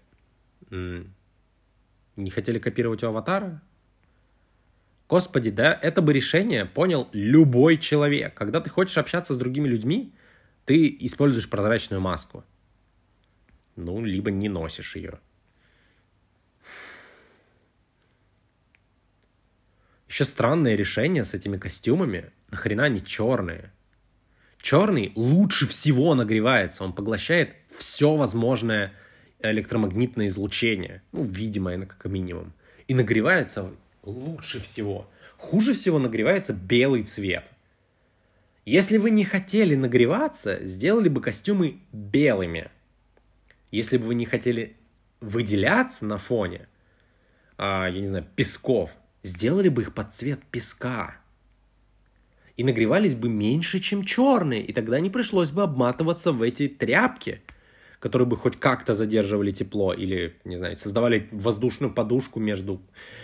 Не 0.70 2.30
хотели 2.30 2.58
копировать 2.58 3.02
у 3.02 3.08
аватара? 3.08 3.60
Господи, 5.08 5.50
да, 5.50 5.78
это 5.82 6.00
бы 6.00 6.12
решение 6.12 6.64
понял 6.64 7.08
любой 7.12 7.76
человек. 7.76 8.34
Когда 8.34 8.60
ты 8.60 8.70
хочешь 8.70 8.96
общаться 8.96 9.34
с 9.34 9.36
другими 9.36 9.68
людьми, 9.68 10.14
ты 10.64 10.96
используешь 11.00 11.50
прозрачную 11.50 12.00
маску. 12.00 12.44
Ну, 13.76 14.02
либо 14.02 14.30
не 14.30 14.48
носишь 14.48 14.96
ее. 14.96 15.20
Еще 20.08 20.24
странное 20.24 20.76
решение 20.76 21.24
с 21.24 21.34
этими 21.34 21.56
костюмами. 21.56 22.30
Нахрена 22.50 22.84
они 22.84 23.04
черные? 23.04 23.72
Черный 24.58 25.12
лучше 25.16 25.66
всего 25.66 26.14
нагревается. 26.14 26.84
Он 26.84 26.92
поглощает 26.92 27.56
все 27.76 28.14
возможное 28.16 28.92
электромагнитное 29.40 30.28
излучение. 30.28 31.02
Ну, 31.12 31.24
видимое, 31.24 31.84
как 31.84 32.06
минимум. 32.06 32.54
И 32.86 32.94
нагревается 32.94 33.74
лучше 34.04 34.60
всего. 34.60 35.08
Хуже 35.36 35.74
всего 35.74 35.98
нагревается 35.98 36.52
белый 36.52 37.02
цвет. 37.02 37.50
Если 38.64 38.96
вы 38.96 39.10
не 39.10 39.24
хотели 39.24 39.74
нагреваться, 39.74 40.64
сделали 40.64 41.08
бы 41.08 41.20
костюмы 41.20 41.80
белыми. 41.92 42.70
Если 43.70 43.98
бы 43.98 44.06
вы 44.06 44.14
не 44.14 44.24
хотели 44.24 44.76
выделяться 45.20 46.04
на 46.04 46.16
фоне, 46.16 46.68
а, 47.58 47.88
я 47.88 48.00
не 48.00 48.06
знаю, 48.06 48.26
песков, 48.36 48.96
сделали 49.22 49.68
бы 49.68 49.82
их 49.82 49.94
под 49.94 50.14
цвет 50.14 50.40
песка. 50.50 51.16
И 52.56 52.64
нагревались 52.64 53.14
бы 53.14 53.28
меньше, 53.28 53.80
чем 53.80 54.04
черные, 54.04 54.62
и 54.62 54.72
тогда 54.72 55.00
не 55.00 55.10
пришлось 55.10 55.50
бы 55.50 55.62
обматываться 55.62 56.32
в 56.32 56.40
эти 56.40 56.68
тряпки, 56.68 57.42
которые 58.04 58.28
бы 58.28 58.36
хоть 58.36 58.60
как-то 58.60 58.92
задерживали 58.92 59.50
тепло, 59.50 59.94
или, 59.94 60.36
не 60.44 60.58
знаю, 60.58 60.76
создавали 60.76 61.26
воздушную 61.32 61.90
подушку 61.90 62.38
между... 62.38 62.82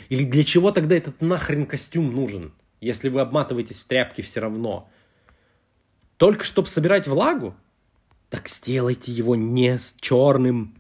Или 0.08 0.24
для 0.24 0.42
чего 0.42 0.72
тогда 0.72 0.96
этот 0.96 1.20
нахрен 1.20 1.66
костюм 1.66 2.14
нужен, 2.14 2.54
если 2.80 3.10
вы 3.10 3.20
обматываетесь 3.20 3.76
в 3.76 3.84
тряпки 3.84 4.22
все 4.22 4.40
равно? 4.40 4.88
Только 6.16 6.44
чтобы 6.44 6.68
собирать 6.68 7.06
влагу? 7.06 7.54
Так 8.30 8.48
сделайте 8.48 9.12
его 9.12 9.36
не 9.36 9.76
с 9.76 9.94
черным. 10.00 10.74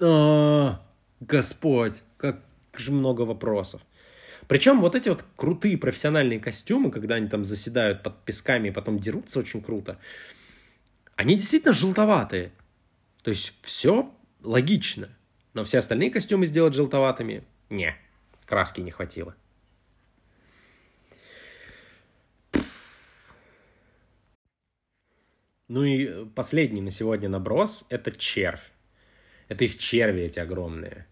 А, 0.00 0.80
Господь, 1.20 2.02
как 2.16 2.40
же 2.78 2.92
много 2.92 3.22
вопросов. 3.22 3.82
Причем 4.48 4.80
вот 4.80 4.94
эти 4.94 5.10
вот 5.10 5.22
крутые 5.36 5.76
профессиональные 5.76 6.40
костюмы, 6.40 6.90
когда 6.90 7.16
они 7.16 7.28
там 7.28 7.44
заседают 7.44 8.02
под 8.02 8.24
песками 8.24 8.68
и 8.68 8.72
потом 8.72 8.98
дерутся 8.98 9.40
очень 9.40 9.60
круто, 9.60 9.98
они 11.14 11.34
действительно 11.34 11.74
желтоватые. 11.74 12.52
То 13.26 13.30
есть 13.30 13.54
все 13.62 14.14
логично. 14.44 15.08
Но 15.52 15.64
все 15.64 15.78
остальные 15.78 16.12
костюмы 16.12 16.46
сделать 16.46 16.74
желтоватыми– 16.74 17.42
не, 17.70 17.96
краски 18.44 18.80
не 18.82 18.92
хватило. 18.92 19.34
Ну 25.66 25.82
и 25.82 26.24
последний 26.36 26.80
на 26.80 26.92
сегодня 26.92 27.28
наброс– 27.28 27.84
это 27.88 28.12
червь. 28.12 28.70
Это 29.48 29.64
их 29.64 29.76
черви 29.76 30.22
эти 30.22 30.38
огромные. 30.38 31.08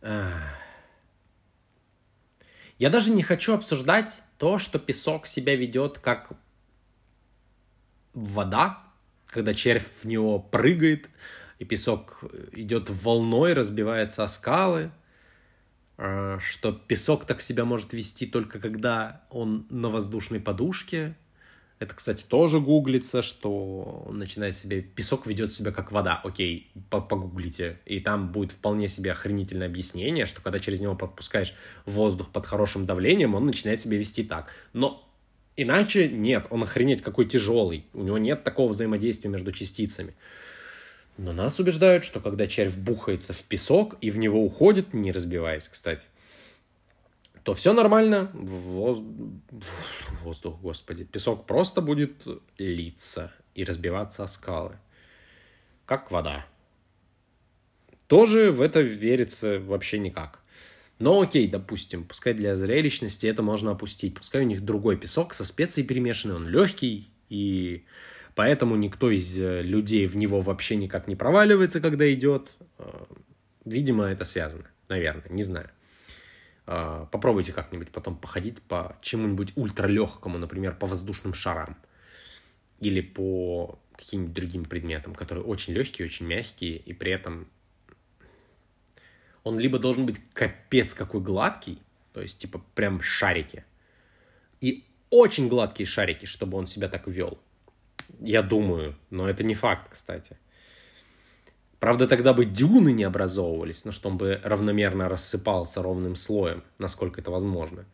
Я 0.00 0.48
даже 2.78 3.10
не 3.10 3.24
хочу 3.24 3.54
обсуждать 3.54 4.22
то, 4.38 4.58
что 4.58 4.78
песок 4.78 5.26
себя 5.26 5.56
ведет 5.56 5.98
как 5.98 6.30
вода, 8.14 8.91
когда 9.32 9.54
червь 9.54 9.88
в 10.02 10.04
него 10.04 10.38
прыгает, 10.38 11.08
и 11.58 11.64
песок 11.64 12.22
идет 12.52 12.90
волной, 12.90 13.54
разбивается 13.54 14.22
о 14.24 14.28
скалы, 14.28 14.90
а, 15.96 16.38
что 16.40 16.72
песок 16.72 17.24
так 17.24 17.40
себя 17.40 17.64
может 17.64 17.92
вести 17.92 18.26
только 18.26 18.60
когда 18.60 19.24
он 19.30 19.66
на 19.70 19.88
воздушной 19.88 20.38
подушке, 20.38 21.16
это, 21.78 21.96
кстати, 21.96 22.22
тоже 22.22 22.60
гуглится, 22.60 23.22
что 23.22 24.04
он 24.06 24.18
начинает 24.18 24.54
себе... 24.54 24.82
Песок 24.82 25.26
ведет 25.26 25.52
себя 25.52 25.72
как 25.72 25.90
вода. 25.90 26.20
Окей, 26.22 26.70
погуглите. 26.90 27.80
И 27.86 27.98
там 27.98 28.30
будет 28.30 28.52
вполне 28.52 28.86
себе 28.86 29.10
охренительное 29.10 29.66
объяснение, 29.66 30.26
что 30.26 30.40
когда 30.40 30.60
через 30.60 30.78
него 30.78 30.94
подпускаешь 30.94 31.54
воздух 31.84 32.30
под 32.30 32.46
хорошим 32.46 32.86
давлением, 32.86 33.34
он 33.34 33.46
начинает 33.46 33.80
себя 33.80 33.98
вести 33.98 34.22
так. 34.22 34.52
Но 34.72 35.11
иначе 35.56 36.08
нет, 36.08 36.46
он 36.50 36.62
охренеть 36.62 37.02
какой 37.02 37.26
тяжелый. 37.26 37.86
У 37.92 38.02
него 38.02 38.18
нет 38.18 38.44
такого 38.44 38.70
взаимодействия 38.70 39.30
между 39.30 39.52
частицами. 39.52 40.14
Но 41.18 41.32
нас 41.32 41.58
убеждают, 41.58 42.04
что 42.04 42.20
когда 42.20 42.46
червь 42.46 42.76
бухается 42.76 43.32
в 43.32 43.42
песок 43.42 43.96
и 44.00 44.10
в 44.10 44.18
него 44.18 44.42
уходит, 44.44 44.94
не 44.94 45.12
разбиваясь, 45.12 45.68
кстати, 45.68 46.02
то 47.42 47.54
все 47.54 47.72
нормально, 47.72 48.30
воз... 48.32 49.00
воздух, 50.22 50.60
господи, 50.60 51.04
песок 51.04 51.46
просто 51.46 51.80
будет 51.80 52.22
литься 52.56 53.32
и 53.54 53.64
разбиваться 53.64 54.24
о 54.24 54.28
скалы, 54.28 54.78
как 55.84 56.10
вода. 56.10 56.46
Тоже 58.06 58.52
в 58.52 58.60
это 58.60 58.80
верится 58.80 59.58
вообще 59.58 59.98
никак. 59.98 60.41
Но 61.02 61.20
окей, 61.20 61.48
допустим, 61.48 62.04
пускай 62.04 62.32
для 62.32 62.54
зрелищности 62.54 63.26
это 63.26 63.42
можно 63.42 63.72
опустить. 63.72 64.14
Пускай 64.14 64.42
у 64.42 64.46
них 64.46 64.64
другой 64.64 64.96
песок 64.96 65.34
со 65.34 65.44
специей 65.44 65.84
перемешанный, 65.84 66.36
он 66.36 66.46
легкий, 66.46 67.10
и 67.28 67.84
поэтому 68.36 68.76
никто 68.76 69.10
из 69.10 69.36
э, 69.36 69.62
людей 69.62 70.06
в 70.06 70.14
него 70.14 70.40
вообще 70.40 70.76
никак 70.76 71.08
не 71.08 71.16
проваливается, 71.16 71.80
когда 71.80 72.08
идет. 72.14 72.52
Э, 72.78 72.84
видимо, 73.64 74.04
это 74.04 74.24
связано, 74.24 74.70
наверное, 74.88 75.28
не 75.28 75.42
знаю. 75.42 75.70
А, 76.66 77.06
попробуйте 77.06 77.52
как-нибудь 77.52 77.90
потом 77.90 78.16
походить 78.16 78.62
по 78.62 78.96
чему-нибудь 79.02 79.54
ультралегкому, 79.56 80.38
например, 80.38 80.76
по 80.76 80.86
воздушным 80.86 81.34
шарам. 81.34 81.76
Или 82.78 83.00
по 83.00 83.80
каким-нибудь 83.96 84.34
другим 84.34 84.64
предметам, 84.66 85.16
которые 85.16 85.44
очень 85.44 85.72
легкие, 85.72 86.06
очень 86.06 86.26
мягкие, 86.26 86.76
и 86.76 86.92
при 86.92 87.10
этом 87.10 87.48
он 89.44 89.58
либо 89.58 89.78
должен 89.78 90.06
быть 90.06 90.20
капец 90.32 90.94
какой 90.94 91.20
гладкий, 91.20 91.80
то 92.12 92.20
есть 92.20 92.38
типа 92.38 92.62
прям 92.74 93.02
шарики, 93.02 93.64
и 94.60 94.84
очень 95.10 95.48
гладкие 95.48 95.86
шарики, 95.86 96.26
чтобы 96.26 96.56
он 96.56 96.66
себя 96.66 96.88
так 96.88 97.06
вел. 97.06 97.38
Я 98.20 98.42
думаю, 98.42 98.96
но 99.10 99.28
это 99.28 99.42
не 99.44 99.54
факт, 99.54 99.88
кстати. 99.90 100.38
Правда, 101.80 102.06
тогда 102.06 102.32
бы 102.32 102.44
дюны 102.44 102.92
не 102.92 103.02
образовывались, 103.02 103.84
но 103.84 103.90
чтобы 103.90 104.40
равномерно 104.44 105.08
рассыпался 105.08 105.82
ровным 105.82 106.14
слоем, 106.14 106.62
насколько 106.78 107.20
это 107.20 107.32
возможно. 107.32 107.86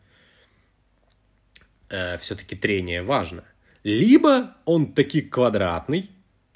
Э, 1.89 2.17
все-таки 2.17 2.55
трение 2.55 3.01
важно. 3.01 3.43
Либо 3.83 4.55
он 4.65 4.93
таки 4.93 5.21
квадратный, 5.21 6.11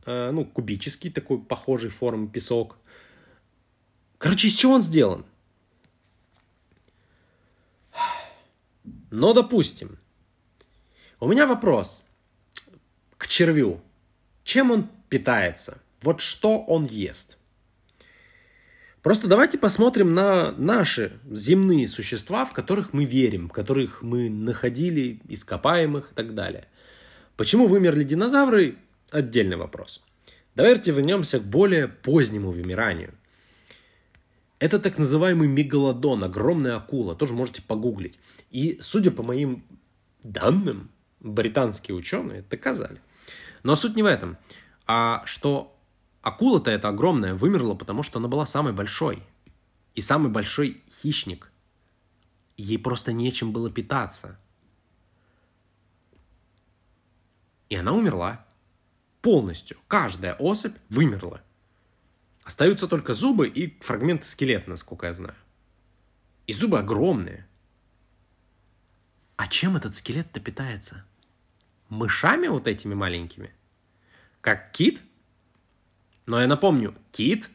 э, 0.06 0.30
ну, 0.32 0.46
кубический 0.46 1.10
такой, 1.10 1.40
похожей 1.40 1.90
формы 1.90 2.30
песок. 2.30 2.78
Короче, 4.24 4.48
из 4.48 4.56
чего 4.56 4.76
он 4.76 4.82
сделан? 4.82 5.26
Но, 9.12 9.34
допустим, 9.34 9.98
у 11.20 11.28
меня 11.28 11.46
вопрос 11.46 12.04
к 13.18 13.28
червю. 13.28 13.82
Чем 14.46 14.72
он 14.72 14.90
питается? 15.10 15.80
Вот 16.02 16.22
что 16.22 16.64
он 16.64 16.86
ест. 16.86 17.38
Просто 19.02 19.28
давайте 19.28 19.58
посмотрим 19.58 20.14
на 20.14 20.54
наши 20.54 21.20
земные 21.30 21.90
существа, 21.90 22.46
в 22.46 22.54
которых 22.54 22.94
мы 22.94 23.04
верим, 23.04 23.50
в 23.50 23.52
которых 23.52 24.04
мы 24.04 24.30
находили 24.30 25.20
ископаемых 25.28 26.14
и 26.14 26.16
так 26.16 26.34
далее. 26.34 26.70
Почему 27.36 27.68
вымерли 27.68 28.06
динозавры? 28.06 28.78
Отдельный 29.12 29.58
вопрос. 29.58 30.02
Давайте 30.56 30.92
вернемся 30.92 31.42
к 31.42 31.44
более 31.44 31.90
позднему 31.90 32.52
вымиранию. 32.52 33.16
Это 34.64 34.80
так 34.80 34.98
называемый 34.98 35.50
мегалодон, 35.50 36.24
огромная 36.24 36.78
акула, 36.78 37.16
тоже 37.16 37.34
можете 37.34 37.62
погуглить. 37.62 38.18
И, 38.50 38.78
судя 38.80 39.12
по 39.12 39.22
моим 39.22 39.66
данным, 40.24 40.90
британские 41.20 41.98
ученые 41.98 42.44
доказали. 42.50 43.02
Но 43.64 43.76
суть 43.76 43.98
не 43.98 44.04
в 44.04 44.06
этом, 44.06 44.38
а 44.88 45.26
что 45.26 45.74
Акула-то 46.22 46.72
эта 46.72 46.88
огромная 46.88 47.36
вымерла, 47.36 47.76
потому 47.76 48.02
что 48.02 48.20
она 48.20 48.30
была 48.30 48.46
самой 48.46 48.72
большой. 48.72 49.22
И 49.96 50.00
самый 50.00 50.32
большой 50.32 50.82
хищник. 50.90 51.52
Ей 52.56 52.80
просто 52.80 53.12
нечем 53.12 53.52
было 53.52 53.70
питаться. 53.70 54.40
И 57.68 57.76
она 57.76 57.92
умерла. 57.92 58.48
Полностью. 59.22 59.78
Каждая 59.90 60.36
особь 60.36 60.78
вымерла. 60.88 61.42
Остаются 62.44 62.88
только 62.88 63.14
зубы 63.14 63.48
и 63.48 63.80
фрагменты 63.80 64.28
скелета, 64.28 64.70
насколько 64.70 65.08
я 65.08 65.14
знаю. 65.14 65.36
И 66.48 66.54
зубы 66.54 66.80
огромные. 66.80 67.48
А 69.38 69.48
чем 69.48 69.78
этот 69.78 69.96
скелет-то 69.96 70.40
питается? 70.40 71.06
Мышами 71.90 72.48
вот 72.48 72.68
этими 72.68 72.94
маленькими? 72.94 73.52
Как 74.42 74.72
кит– 74.72 75.02
но 76.26 76.40
я 76.40 76.48
напомню, 76.48 76.96
кит 77.12 77.50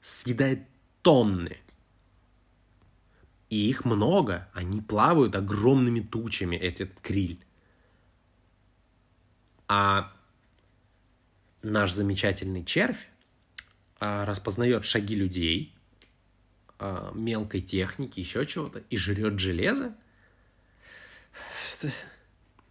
съедает 0.00 0.66
тонны. 1.02 1.58
И 3.50 3.68
их 3.68 3.84
много. 3.84 4.48
Они 4.52 4.80
плавают 4.80 5.36
огромными 5.36 6.00
тучами, 6.00 6.56
этот 6.56 7.00
криль. 7.00 7.44
А 9.68 10.12
наш 11.62 11.92
замечательный 11.92 12.64
червь 12.64 13.08
распознает 14.00 14.84
шаги 14.84 15.14
людей, 15.14 15.74
а, 16.78 17.12
мелкой 17.14 17.60
техники, 17.60 18.20
еще 18.20 18.44
чего-то, 18.46 18.82
и 18.90 18.96
жрет 18.96 19.38
железо. 19.38 19.94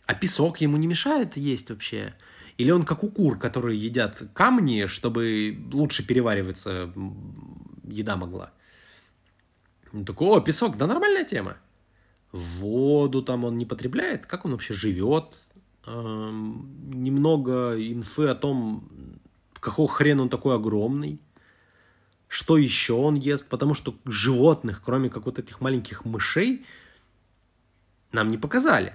А 0.05 0.13
песок 0.13 0.59
ему 0.61 0.77
не 0.77 0.87
мешает 0.87 1.37
есть 1.37 1.69
вообще. 1.69 2.13
Или 2.57 2.71
он 2.71 2.83
как 2.83 3.03
у 3.03 3.09
кур, 3.09 3.39
которые 3.39 3.79
едят 3.79 4.21
камни, 4.33 4.85
чтобы 4.85 5.57
лучше 5.71 6.05
перевариваться 6.05 6.91
еда 7.83 8.15
могла? 8.15 8.51
Он 9.91 10.05
такой, 10.05 10.27
о, 10.27 10.41
песок, 10.41 10.77
да 10.77 10.85
нормальная 10.85 11.23
тема. 11.23 11.57
воду 12.31 13.21
там 13.23 13.45
он 13.45 13.57
не 13.57 13.65
потребляет, 13.65 14.25
как 14.25 14.45
он 14.45 14.51
вообще 14.51 14.73
живет, 14.73 15.37
эм, 15.85 16.91
немного 16.91 17.75
инфы 17.77 18.25
о 18.27 18.35
том, 18.35 18.89
какого 19.63 19.87
хрена 19.87 20.23
он 20.23 20.29
такой 20.29 20.55
огромный, 20.55 21.19
что 22.27 22.57
еще 22.57 22.93
он 22.93 23.15
ест, 23.15 23.47
потому 23.47 23.73
что 23.73 23.95
животных, 24.05 24.81
кроме 24.83 25.09
как 25.09 25.25
вот 25.25 25.39
этих 25.39 25.61
маленьких 25.61 26.03
мышей, 26.05 26.65
нам 28.11 28.29
не 28.29 28.37
показали. 28.37 28.93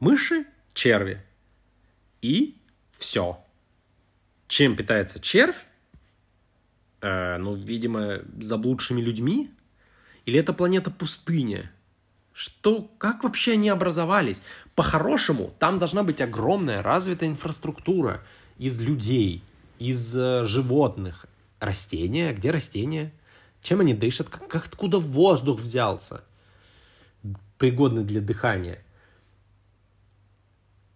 Мыши, 0.00 0.44
черви. 0.74 1.24
И 2.20 2.56
все. 2.98 3.42
Чем 4.46 4.76
питается 4.76 5.20
червь? 5.20 5.64
Э, 7.00 7.38
ну, 7.38 7.54
видимо, 7.54 8.20
заблудшими 8.40 9.00
людьми. 9.00 9.50
Или 10.26 10.38
это 10.38 10.52
планета 10.52 10.90
пустыня? 10.90 11.70
Что, 12.32 12.90
как 12.98 13.24
вообще 13.24 13.52
они 13.52 13.68
образовались? 13.68 14.42
По-хорошему, 14.74 15.54
там 15.58 15.78
должна 15.78 16.02
быть 16.02 16.20
огромная 16.20 16.82
развитая 16.82 17.30
инфраструктура 17.30 18.22
из 18.58 18.80
людей, 18.80 19.42
из 19.78 20.14
э, 20.16 20.44
животных, 20.44 21.26
Растения? 21.64 22.32
Где 22.32 22.50
растения? 22.50 23.12
Чем 23.62 23.80
они 23.80 23.94
дышат? 23.94 24.28
Как, 24.28 24.54
откуда 24.54 24.98
воздух 24.98 25.60
взялся? 25.60 26.22
Пригодный 27.58 28.04
для 28.04 28.20
дыхания. 28.20 28.84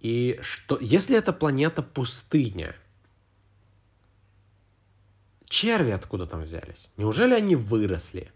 И 0.01 0.39
что, 0.43 0.79
если 0.79 1.17
эта 1.17 1.33
планета 1.33 1.83
пустыня, 1.83 2.77
черви 5.49 5.91
откуда 5.91 6.27
там 6.27 6.43
взялись? 6.43 6.91
Неужели 6.97 7.35
они 7.35 7.57
выросли? 7.57 8.31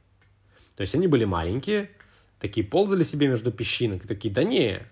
То 0.76 0.80
есть 0.80 0.94
они 0.94 1.06
были 1.06 1.24
маленькие, 1.24 1.90
такие 2.40 2.66
ползали 2.66 3.04
себе 3.04 3.28
между 3.28 3.52
песчинок, 3.52 4.06
такие, 4.06 4.32
да 4.32 4.42
не, 4.42 4.82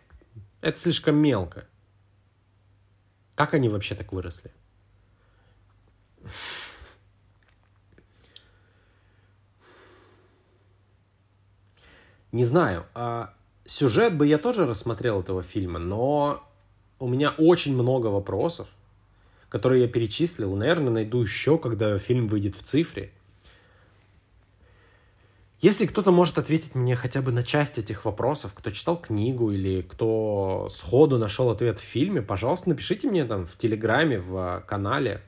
это 0.60 0.78
слишком 0.78 1.16
мелко. 1.16 1.66
Как 3.34 3.54
они 3.54 3.68
вообще 3.70 3.94
так 3.94 4.12
выросли? 4.12 4.52
Не 12.32 12.44
знаю. 12.44 12.86
А 12.94 13.34
сюжет 13.64 14.16
бы 14.16 14.26
я 14.26 14.38
тоже 14.38 14.66
рассмотрел 14.66 15.20
этого 15.20 15.42
фильма, 15.42 15.78
но 15.78 16.44
у 16.98 17.08
меня 17.08 17.30
очень 17.30 17.74
много 17.74 18.06
вопросов, 18.06 18.68
которые 19.48 19.82
я 19.82 19.88
перечислил. 19.88 20.54
Наверное, 20.54 20.92
найду 20.92 21.20
еще, 21.22 21.58
когда 21.58 21.98
фильм 21.98 22.28
выйдет 22.28 22.54
в 22.54 22.62
цифре. 22.62 23.12
Если 25.58 25.84
кто-то 25.84 26.10
может 26.10 26.38
ответить 26.38 26.74
мне 26.74 26.94
хотя 26.94 27.20
бы 27.20 27.32
на 27.32 27.42
часть 27.42 27.76
этих 27.76 28.06
вопросов, 28.06 28.54
кто 28.54 28.70
читал 28.70 28.98
книгу 28.98 29.50
или 29.50 29.82
кто 29.82 30.68
сходу 30.70 31.18
нашел 31.18 31.50
ответ 31.50 31.78
в 31.78 31.82
фильме, 31.82 32.22
пожалуйста, 32.22 32.70
напишите 32.70 33.10
мне 33.10 33.26
там 33.26 33.44
в 33.46 33.56
Телеграме, 33.58 34.20
в 34.20 34.64
канале. 34.66 35.20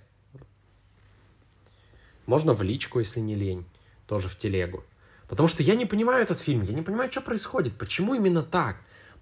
Можно 2.27 2.53
в 2.53 2.63
личку, 2.63 2.99
если 2.99 3.21
не 3.21 3.35
лень, 3.35 3.65
тоже 4.07 4.29
в 4.29 4.37
телегу. 4.37 4.85
Потому 5.29 5.49
что 5.49 5.63
я 5.63 5.75
не 5.75 5.87
понимаю 5.87 6.23
этот 6.23 6.41
фильм, 6.41 6.63
я 6.63 6.75
не 6.75 6.83
понимаю, 6.83 7.11
что 7.11 7.21
происходит, 7.21 7.75
почему 7.79 8.15
именно 8.15 8.43
так, 8.43 8.77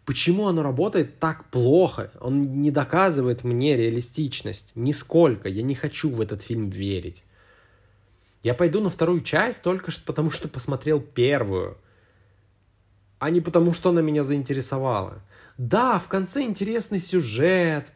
почему 0.04 0.48
оно 0.48 0.62
работает 0.62 1.18
так 1.18 1.44
плохо, 1.50 2.10
он 2.20 2.60
не 2.60 2.70
доказывает 2.70 3.44
мне 3.44 3.76
реалистичность, 3.76 4.72
нисколько, 4.74 5.48
я 5.48 5.62
не 5.62 5.74
хочу 5.74 6.10
в 6.10 6.20
этот 6.20 6.42
фильм 6.42 6.68
верить. 6.68 7.22
Я 8.42 8.54
пойду 8.54 8.80
на 8.80 8.90
вторую 8.90 9.20
часть 9.20 9.62
только 9.62 9.92
потому, 10.04 10.30
что 10.30 10.48
посмотрел 10.48 11.00
первую, 11.00 11.78
а 13.18 13.30
не 13.30 13.40
потому, 13.40 13.74
что 13.74 13.90
она 13.90 14.00
меня 14.00 14.24
заинтересовала. 14.24 15.22
Да, 15.58 15.98
в 15.98 16.08
конце 16.08 16.42
интересный 16.42 16.98
сюжет, 16.98 17.86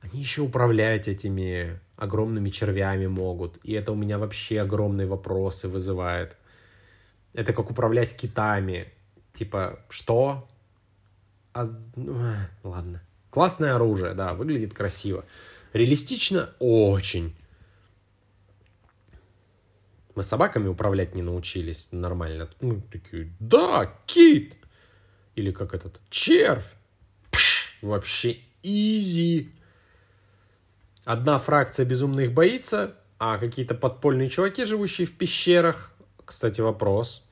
они 0.00 0.20
еще 0.20 0.42
управлять 0.42 1.08
этими 1.08 1.78
огромными 1.96 2.48
червями 2.48 3.06
могут, 3.06 3.58
и 3.62 3.72
это 3.72 3.92
у 3.92 3.94
меня 3.94 4.18
вообще 4.18 4.60
огромные 4.60 5.06
вопросы 5.06 5.68
вызывает. 5.68 6.36
Это 7.34 7.52
как 7.52 7.70
управлять 7.70 8.16
китами. 8.16 8.88
Типа, 9.32 9.80
что? 9.88 10.48
А... 11.52 11.66
Ладно. 12.62 13.02
Классное 13.30 13.76
оружие, 13.76 14.14
да, 14.14 14.34
выглядит 14.34 14.74
красиво. 14.74 15.24
Реалистично 15.72 16.50
очень. 16.58 17.36
Мы 20.16 20.24
собаками 20.24 20.66
управлять 20.66 21.14
не 21.14 21.22
научились 21.22 21.88
нормально. 21.92 22.48
Мы 22.60 22.80
такие, 22.80 23.32
да, 23.38 23.94
кит! 24.06 24.56
Или 25.36 25.52
как 25.52 25.74
этот, 25.74 26.00
червь! 26.10 26.66
Пш, 27.30 27.78
вообще 27.82 28.38
изи. 28.62 29.52
Одна 31.10 31.38
фракция 31.38 31.84
безумно 31.84 32.20
их 32.20 32.32
боится, 32.32 32.94
а 33.18 33.36
какие-то 33.38 33.74
подпольные 33.74 34.28
чуваки, 34.28 34.64
живущие 34.64 35.08
в 35.08 35.18
пещерах, 35.18 35.92
кстати, 36.24 36.60
вопрос. 36.60 37.26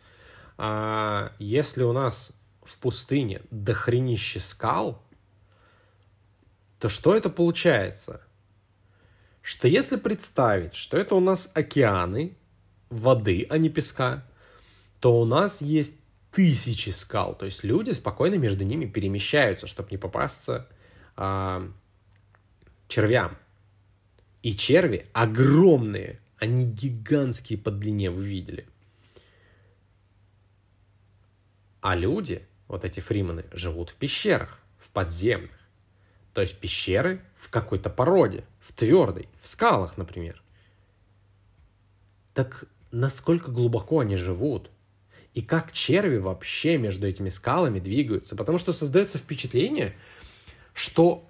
А 0.57 1.31
если 1.39 1.85
у 1.85 1.93
нас 1.93 2.33
в 2.65 2.77
пустыне 2.79 3.43
дохренище 3.53 4.41
скал, 4.41 5.01
то 6.81 6.89
что 6.89 7.15
это 7.15 7.31
получается? 7.31 8.21
Что 9.43 9.69
если 9.69 9.95
представить, 9.95 10.75
что 10.75 10.97
это 10.97 11.15
у 11.15 11.21
нас 11.21 11.49
океаны, 11.55 12.37
воды, 12.91 13.47
а 13.49 13.59
не 13.59 13.69
песка, 13.69 14.27
то 14.99 15.21
у 15.21 15.25
нас 15.25 15.63
есть 15.63 15.95
тысячи 16.33 16.91
скал. 16.91 17.37
То 17.37 17.45
есть 17.45 17.63
люди 17.63 17.93
спокойно 17.93 18.35
между 18.35 18.65
ними 18.65 18.87
перемещаются, 18.87 19.69
чтобы 19.69 19.91
не 19.93 19.99
попасться 19.99 20.69
а, 21.15 21.71
червям. 22.89 23.39
И 24.43 24.55
черви 24.55 25.07
огромные, 25.13 26.21
они 26.39 26.65
гигантские 26.65 27.59
по 27.59 27.71
длине, 27.71 28.11
вы 28.11 28.27
видели– 28.27 28.67
а 31.81 31.95
люди, 31.95 32.47
вот 32.67 32.85
эти 32.85 33.01
фримены, 33.01 33.45
живут 33.53 33.91
в 33.91 33.95
пещерах, 33.95 34.59
в 34.79 34.91
подземных. 34.91 35.59
То 36.35 36.41
есть 36.41 36.59
пещеры 36.59 37.23
в 37.37 37.51
какой-то 37.51 37.89
породе, 37.91 38.45
в 38.61 38.73
твердой, 38.73 39.29
в 39.41 39.49
скалах, 39.49 39.97
например. 39.97 40.43
Так 42.35 42.65
насколько 42.91 43.51
глубоко 43.51 44.01
они 44.01 44.17
живут? 44.17 44.71
И 45.35 45.43
как 45.43 45.73
черви 45.73 46.19
вообще 46.19 46.79
между 46.79 47.07
этими 47.07 47.29
скалами 47.29 47.79
двигаются? 47.79 48.35
Потому 48.35 48.59
что 48.59 48.73
создается 48.73 49.19
впечатление, 49.19 49.95
что 50.75 51.29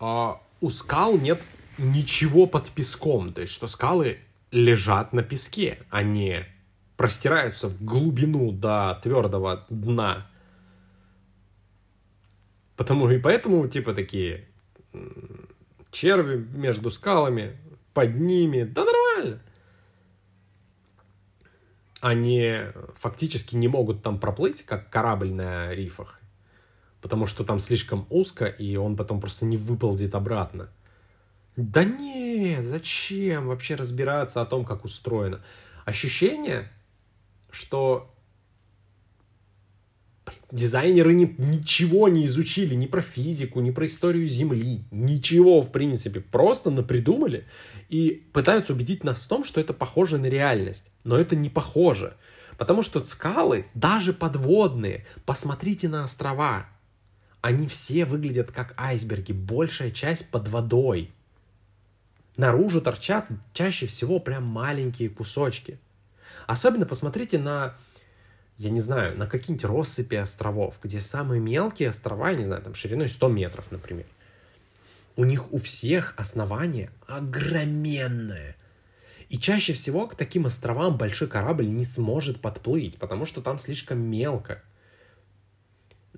э, 0.00 0.32
у 0.60 0.70
скал 0.70 1.18
нет 1.18 1.40
ничего 1.78 2.46
под 2.46 2.70
песком. 2.70 3.32
То 3.32 3.42
есть, 3.42 3.52
что 3.52 3.66
скалы 3.66 4.18
лежат 4.50 5.12
на 5.12 5.22
песке, 5.22 5.78
не 6.02 6.46
простираются 6.96 7.68
в 7.68 7.82
глубину 7.82 8.52
до 8.52 8.98
твердого 9.02 9.66
дна. 9.68 10.30
Потому 12.76 13.10
и 13.10 13.18
поэтому, 13.18 13.66
типа, 13.68 13.94
такие 13.94 14.48
черви 15.90 16.36
между 16.36 16.90
скалами, 16.90 17.56
под 17.92 18.16
ними, 18.16 18.64
да 18.64 18.84
нормально. 18.84 19.40
Они 22.00 22.60
фактически 22.98 23.56
не 23.56 23.68
могут 23.68 24.02
там 24.02 24.18
проплыть, 24.18 24.62
как 24.64 24.90
корабль 24.90 25.32
на 25.32 25.72
рифах, 25.72 26.20
потому 27.00 27.26
что 27.26 27.44
там 27.44 27.60
слишком 27.60 28.06
узко, 28.10 28.46
и 28.46 28.76
он 28.76 28.96
потом 28.96 29.20
просто 29.20 29.46
не 29.46 29.56
выползет 29.56 30.14
обратно. 30.14 30.68
Да 31.56 31.84
не, 31.84 32.62
зачем 32.62 33.46
вообще 33.46 33.76
разбираться 33.76 34.40
о 34.40 34.46
том, 34.46 34.64
как 34.64 34.84
устроено? 34.84 35.40
Ощущение, 35.84 36.70
что 37.50 38.14
дизайнеры 40.50 41.14
не, 41.14 41.34
ничего 41.38 42.08
не 42.08 42.24
изучили, 42.24 42.74
ни 42.74 42.86
про 42.86 43.02
физику, 43.02 43.60
ни 43.60 43.70
про 43.70 43.86
историю 43.86 44.26
Земли, 44.26 44.84
ничего, 44.90 45.60
в 45.60 45.70
принципе, 45.70 46.20
просто 46.20 46.70
напридумали 46.70 47.46
и 47.88 48.26
пытаются 48.32 48.72
убедить 48.72 49.04
нас 49.04 49.24
в 49.24 49.28
том, 49.28 49.44
что 49.44 49.60
это 49.60 49.72
похоже 49.72 50.18
на 50.18 50.26
реальность. 50.26 50.86
Но 51.04 51.16
это 51.16 51.36
не 51.36 51.50
похоже, 51.50 52.16
потому 52.58 52.82
что 52.82 53.04
скалы, 53.06 53.66
даже 53.74 54.12
подводные, 54.12 55.06
посмотрите 55.24 55.88
на 55.88 56.04
острова, 56.04 56.66
они 57.40 57.66
все 57.66 58.06
выглядят 58.06 58.50
как 58.50 58.74
айсберги, 58.76 59.32
большая 59.32 59.90
часть 59.90 60.30
под 60.30 60.48
водой. 60.48 61.13
Наружу 62.36 62.80
торчат 62.80 63.28
чаще 63.52 63.86
всего 63.86 64.18
прям 64.18 64.44
маленькие 64.44 65.08
кусочки. 65.08 65.78
Особенно 66.46 66.84
посмотрите 66.84 67.38
на, 67.38 67.76
я 68.58 68.70
не 68.70 68.80
знаю, 68.80 69.16
на 69.16 69.26
какие-нибудь 69.26 69.64
россыпи 69.64 70.16
островов, 70.16 70.78
где 70.82 71.00
самые 71.00 71.40
мелкие 71.40 71.90
острова, 71.90 72.30
я 72.30 72.36
не 72.36 72.44
знаю, 72.44 72.62
там 72.62 72.74
шириной 72.74 73.08
100 73.08 73.28
метров, 73.28 73.70
например. 73.70 74.06
У 75.16 75.24
них 75.24 75.52
у 75.52 75.58
всех 75.58 76.14
основание 76.16 76.90
огроменное. 77.06 78.56
И 79.28 79.38
чаще 79.38 79.72
всего 79.72 80.08
к 80.08 80.16
таким 80.16 80.46
островам 80.46 80.98
большой 80.98 81.28
корабль 81.28 81.68
не 81.68 81.84
сможет 81.84 82.40
подплыть, 82.40 82.98
потому 82.98 83.26
что 83.26 83.40
там 83.40 83.58
слишком 83.58 83.98
мелко. 83.98 84.62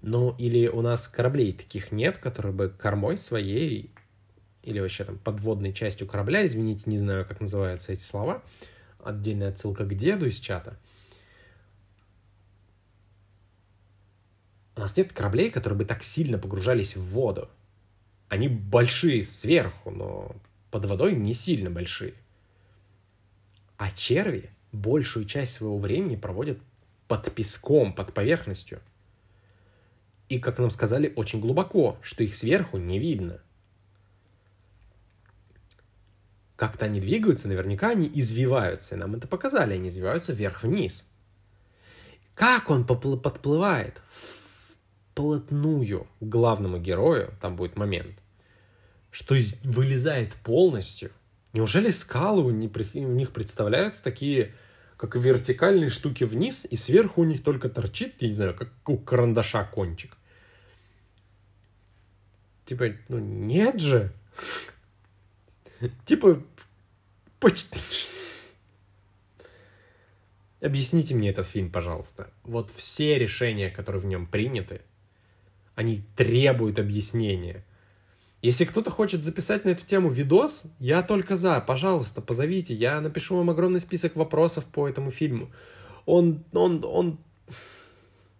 Ну, 0.00 0.34
или 0.38 0.66
у 0.66 0.80
нас 0.80 1.08
кораблей 1.08 1.52
таких 1.52 1.92
нет, 1.92 2.18
которые 2.18 2.52
бы 2.52 2.68
кормой 2.70 3.18
своей 3.18 3.90
или 4.66 4.80
вообще 4.80 5.04
там 5.04 5.16
подводной 5.18 5.72
частью 5.72 6.08
корабля, 6.08 6.44
извините, 6.44 6.82
не 6.86 6.98
знаю, 6.98 7.24
как 7.24 7.40
называются 7.40 7.92
эти 7.92 8.02
слова, 8.02 8.42
отдельная 8.98 9.50
отсылка 9.50 9.84
к 9.84 9.94
деду 9.94 10.26
из 10.26 10.40
чата. 10.40 10.76
У 14.74 14.80
нас 14.80 14.96
нет 14.96 15.12
кораблей, 15.12 15.52
которые 15.52 15.78
бы 15.78 15.84
так 15.84 16.02
сильно 16.02 16.36
погружались 16.36 16.96
в 16.96 17.02
воду. 17.02 17.48
Они 18.28 18.48
большие 18.48 19.22
сверху, 19.22 19.92
но 19.92 20.34
под 20.72 20.84
водой 20.86 21.14
не 21.14 21.32
сильно 21.32 21.70
большие. 21.70 22.14
А 23.76 23.92
черви 23.92 24.50
большую 24.72 25.26
часть 25.26 25.52
своего 25.54 25.78
времени 25.78 26.16
проводят 26.16 26.58
под 27.06 27.32
песком, 27.32 27.94
под 27.94 28.12
поверхностью. 28.12 28.80
И, 30.28 30.40
как 30.40 30.58
нам 30.58 30.70
сказали, 30.70 31.12
очень 31.14 31.40
глубоко, 31.40 31.98
что 32.02 32.24
их 32.24 32.34
сверху 32.34 32.78
не 32.78 32.98
видно. 32.98 33.40
Как-то 36.56 36.86
они 36.86 37.00
двигаются, 37.00 37.48
наверняка 37.48 37.90
они 37.90 38.10
извиваются. 38.12 38.94
И 38.94 38.98
нам 38.98 39.14
это 39.14 39.28
показали, 39.28 39.74
они 39.74 39.90
извиваются 39.90 40.32
вверх-вниз. 40.32 41.04
Как 42.34 42.70
он 42.70 42.86
подплывает 42.86 44.00
вплотную 44.10 46.06
к 46.20 46.24
главному 46.24 46.78
герою, 46.78 47.32
там 47.40 47.56
будет 47.56 47.76
момент, 47.76 48.18
что 49.10 49.34
вылезает 49.64 50.34
полностью. 50.34 51.10
Неужели 51.52 51.90
скалы 51.90 52.42
у 52.42 52.50
них, 52.50 52.70
у 52.94 52.98
них 52.98 53.32
представляются 53.32 54.02
такие, 54.02 54.54
как 54.96 55.16
вертикальные 55.16 55.88
штуки 55.90 56.24
вниз, 56.24 56.66
и 56.68 56.76
сверху 56.76 57.22
у 57.22 57.24
них 57.24 57.42
только 57.42 57.68
торчит, 57.68 58.20
я 58.20 58.28
не 58.28 58.34
знаю, 58.34 58.54
как 58.54 58.70
у 58.86 58.98
карандаша 58.98 59.64
кончик. 59.64 60.16
Типа, 62.66 62.92
ну 63.08 63.18
нет 63.18 63.80
же. 63.80 64.12
Типа. 66.04 66.42
Объясните 70.60 71.14
мне 71.14 71.30
этот 71.30 71.46
фильм, 71.46 71.70
пожалуйста. 71.70 72.30
Вот 72.42 72.70
все 72.70 73.18
решения, 73.18 73.70
которые 73.70 74.00
в 74.00 74.06
нем 74.06 74.26
приняты, 74.26 74.80
они 75.74 76.02
требуют 76.16 76.78
объяснения. 76.78 77.64
Если 78.42 78.64
кто-то 78.64 78.90
хочет 78.90 79.22
записать 79.22 79.64
на 79.64 79.70
эту 79.70 79.84
тему 79.84 80.10
видос, 80.10 80.64
я 80.78 81.02
только 81.02 81.36
за. 81.36 81.60
Пожалуйста, 81.60 82.22
позовите. 82.22 82.74
Я 82.74 83.00
напишу 83.00 83.36
вам 83.36 83.50
огромный 83.50 83.80
список 83.80 84.16
вопросов 84.16 84.64
по 84.64 84.88
этому 84.88 85.10
фильму. 85.10 85.50
Он, 86.06 86.44
он, 86.52 86.84
он... 86.84 87.18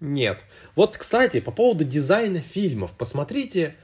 Нет. 0.00 0.44
Вот, 0.74 0.96
кстати, 0.96 1.40
по 1.40 1.50
поводу 1.50 1.84
дизайна 1.84 2.40
фильмов. 2.40 2.92
Посмотрите 2.96 3.76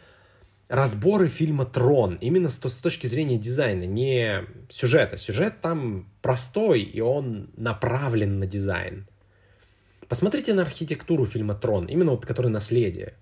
разборы 0.73 1.29
фильма 1.29 1.67
«Трон» 1.67 2.17
именно 2.23 2.49
с, 2.49 2.59
с 2.59 2.81
точки 2.81 3.07
зрения 3.07 3.37
дизайна, 3.37 3.85
не 3.85 4.47
сюжета. 4.71 5.19
Сюжет 5.19 5.61
там 5.61 6.11
простой, 6.23 6.81
и 6.81 6.99
он 7.03 7.51
направлен 7.59 8.39
на 8.39 8.47
дизайн. 8.47 9.07
Посмотрите 10.09 10.55
на 10.55 10.63
архитектуру 10.63 11.27
фильма 11.27 11.55
«Трон», 11.55 11.87
именно 11.89 12.13
вот 12.13 12.25
который 12.25 12.51
«Наследие». 12.51 13.17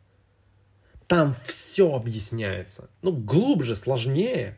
Там 1.08 1.34
все 1.44 1.92
объясняется. 1.92 2.88
Ну, 3.02 3.10
глубже, 3.10 3.74
сложнее, 3.74 4.56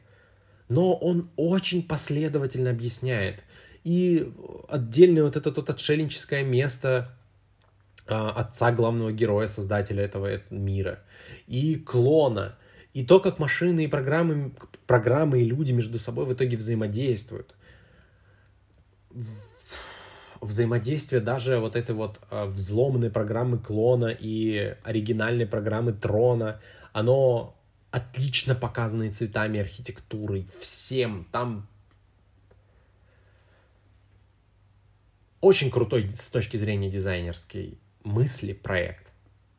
но 0.68 0.92
он 0.92 1.30
очень 1.36 1.82
последовательно 1.82 2.68
объясняет. 2.68 3.42
И 3.84 4.30
отдельное 4.68 5.22
вот 5.22 5.36
это 5.36 5.50
вот 5.50 5.70
отшельническое 5.70 6.42
место 6.44 7.16
а, 8.06 8.32
отца 8.32 8.70
главного 8.70 9.12
героя, 9.12 9.46
создателя 9.46 10.04
этого 10.04 10.42
мира, 10.50 10.98
и 11.46 11.76
клона, 11.76 12.58
и 12.92 13.04
то, 13.04 13.20
как 13.20 13.38
машины 13.38 13.84
и 13.84 13.88
программы, 13.88 14.52
программы 14.86 15.40
и 15.40 15.44
люди 15.44 15.72
между 15.72 15.98
собой 15.98 16.26
в 16.26 16.32
итоге 16.32 16.56
взаимодействуют. 16.56 17.54
Взаимодействие 20.40 21.20
даже 21.20 21.58
вот 21.58 21.76
этой 21.76 21.94
вот 21.94 22.20
а, 22.30 22.46
взломанной 22.46 23.10
программы 23.10 23.58
клона 23.58 24.08
и 24.08 24.76
оригинальной 24.82 25.46
программы 25.46 25.92
трона, 25.92 26.60
оно 26.92 27.56
отлично 27.90 28.54
показано 28.54 29.04
и 29.04 29.10
цветами, 29.10 29.60
архитектурой, 29.60 30.48
всем. 30.58 31.26
Там 31.30 31.68
очень 35.40 35.70
крутой 35.70 36.10
с 36.10 36.28
точки 36.28 36.56
зрения 36.56 36.90
дизайнерской 36.90 37.78
мысли 38.02 38.52
проект. 38.52 39.12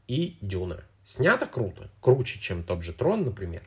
И 0.08 0.38
Дюна. 0.42 0.84
Снято 1.04 1.46
круто, 1.46 1.90
круче, 2.00 2.40
чем 2.40 2.64
тот 2.64 2.84
же 2.84 2.94
Трон, 2.94 3.26
например. 3.26 3.64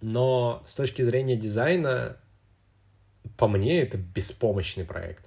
Но 0.00 0.62
с 0.66 0.74
точки 0.74 1.02
зрения 1.02 1.36
дизайна, 1.36 2.16
по 3.36 3.48
мне, 3.48 3.80
это 3.80 3.96
беспомощный 3.96 4.84
проект. 4.84 5.26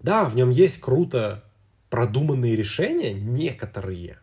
Да, 0.00 0.24
в 0.24 0.36
нем 0.36 0.50
есть 0.50 0.80
круто 0.80 1.44
продуманные 1.90 2.56
решения, 2.56 3.12
некоторые. 3.12 4.18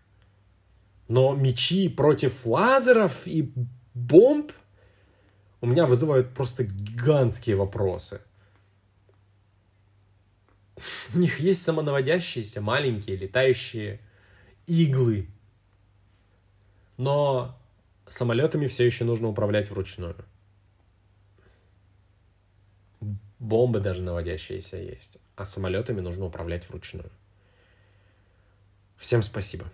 Но 1.07 1.36
мечи 1.36 1.89
против 1.89 2.45
лазеров 2.45 3.28
и 3.28 3.53
бомб 3.93 4.51
у 5.61 5.67
меня 5.67 5.86
вызывают 5.86 6.34
просто 6.34 6.63
гигантские 6.63 7.55
вопросы. 7.55 8.22
У 11.13 11.17
них 11.19 11.39
есть 11.39 11.61
самонаводящиеся 11.61 12.61
маленькие 12.61 13.17
летающие 13.17 13.99
иглы. 14.68 15.28
Но 16.97 17.57
самолетами 18.07 18.68
все 18.68 18.86
еще 18.86 19.05
нужно 19.05 19.28
управлять 19.28 19.70
вручную. 19.70 20.16
Бомбы 23.39 23.80
даже 23.80 24.01
наводящиеся 24.01 24.78
есть. 24.78 25.18
А 25.36 25.45
самолетами 25.45 26.01
нужно 26.01 26.26
управлять 26.26 26.70
вручную. 26.70 27.12
Всем 28.97 29.24
спасибо. 29.24 29.66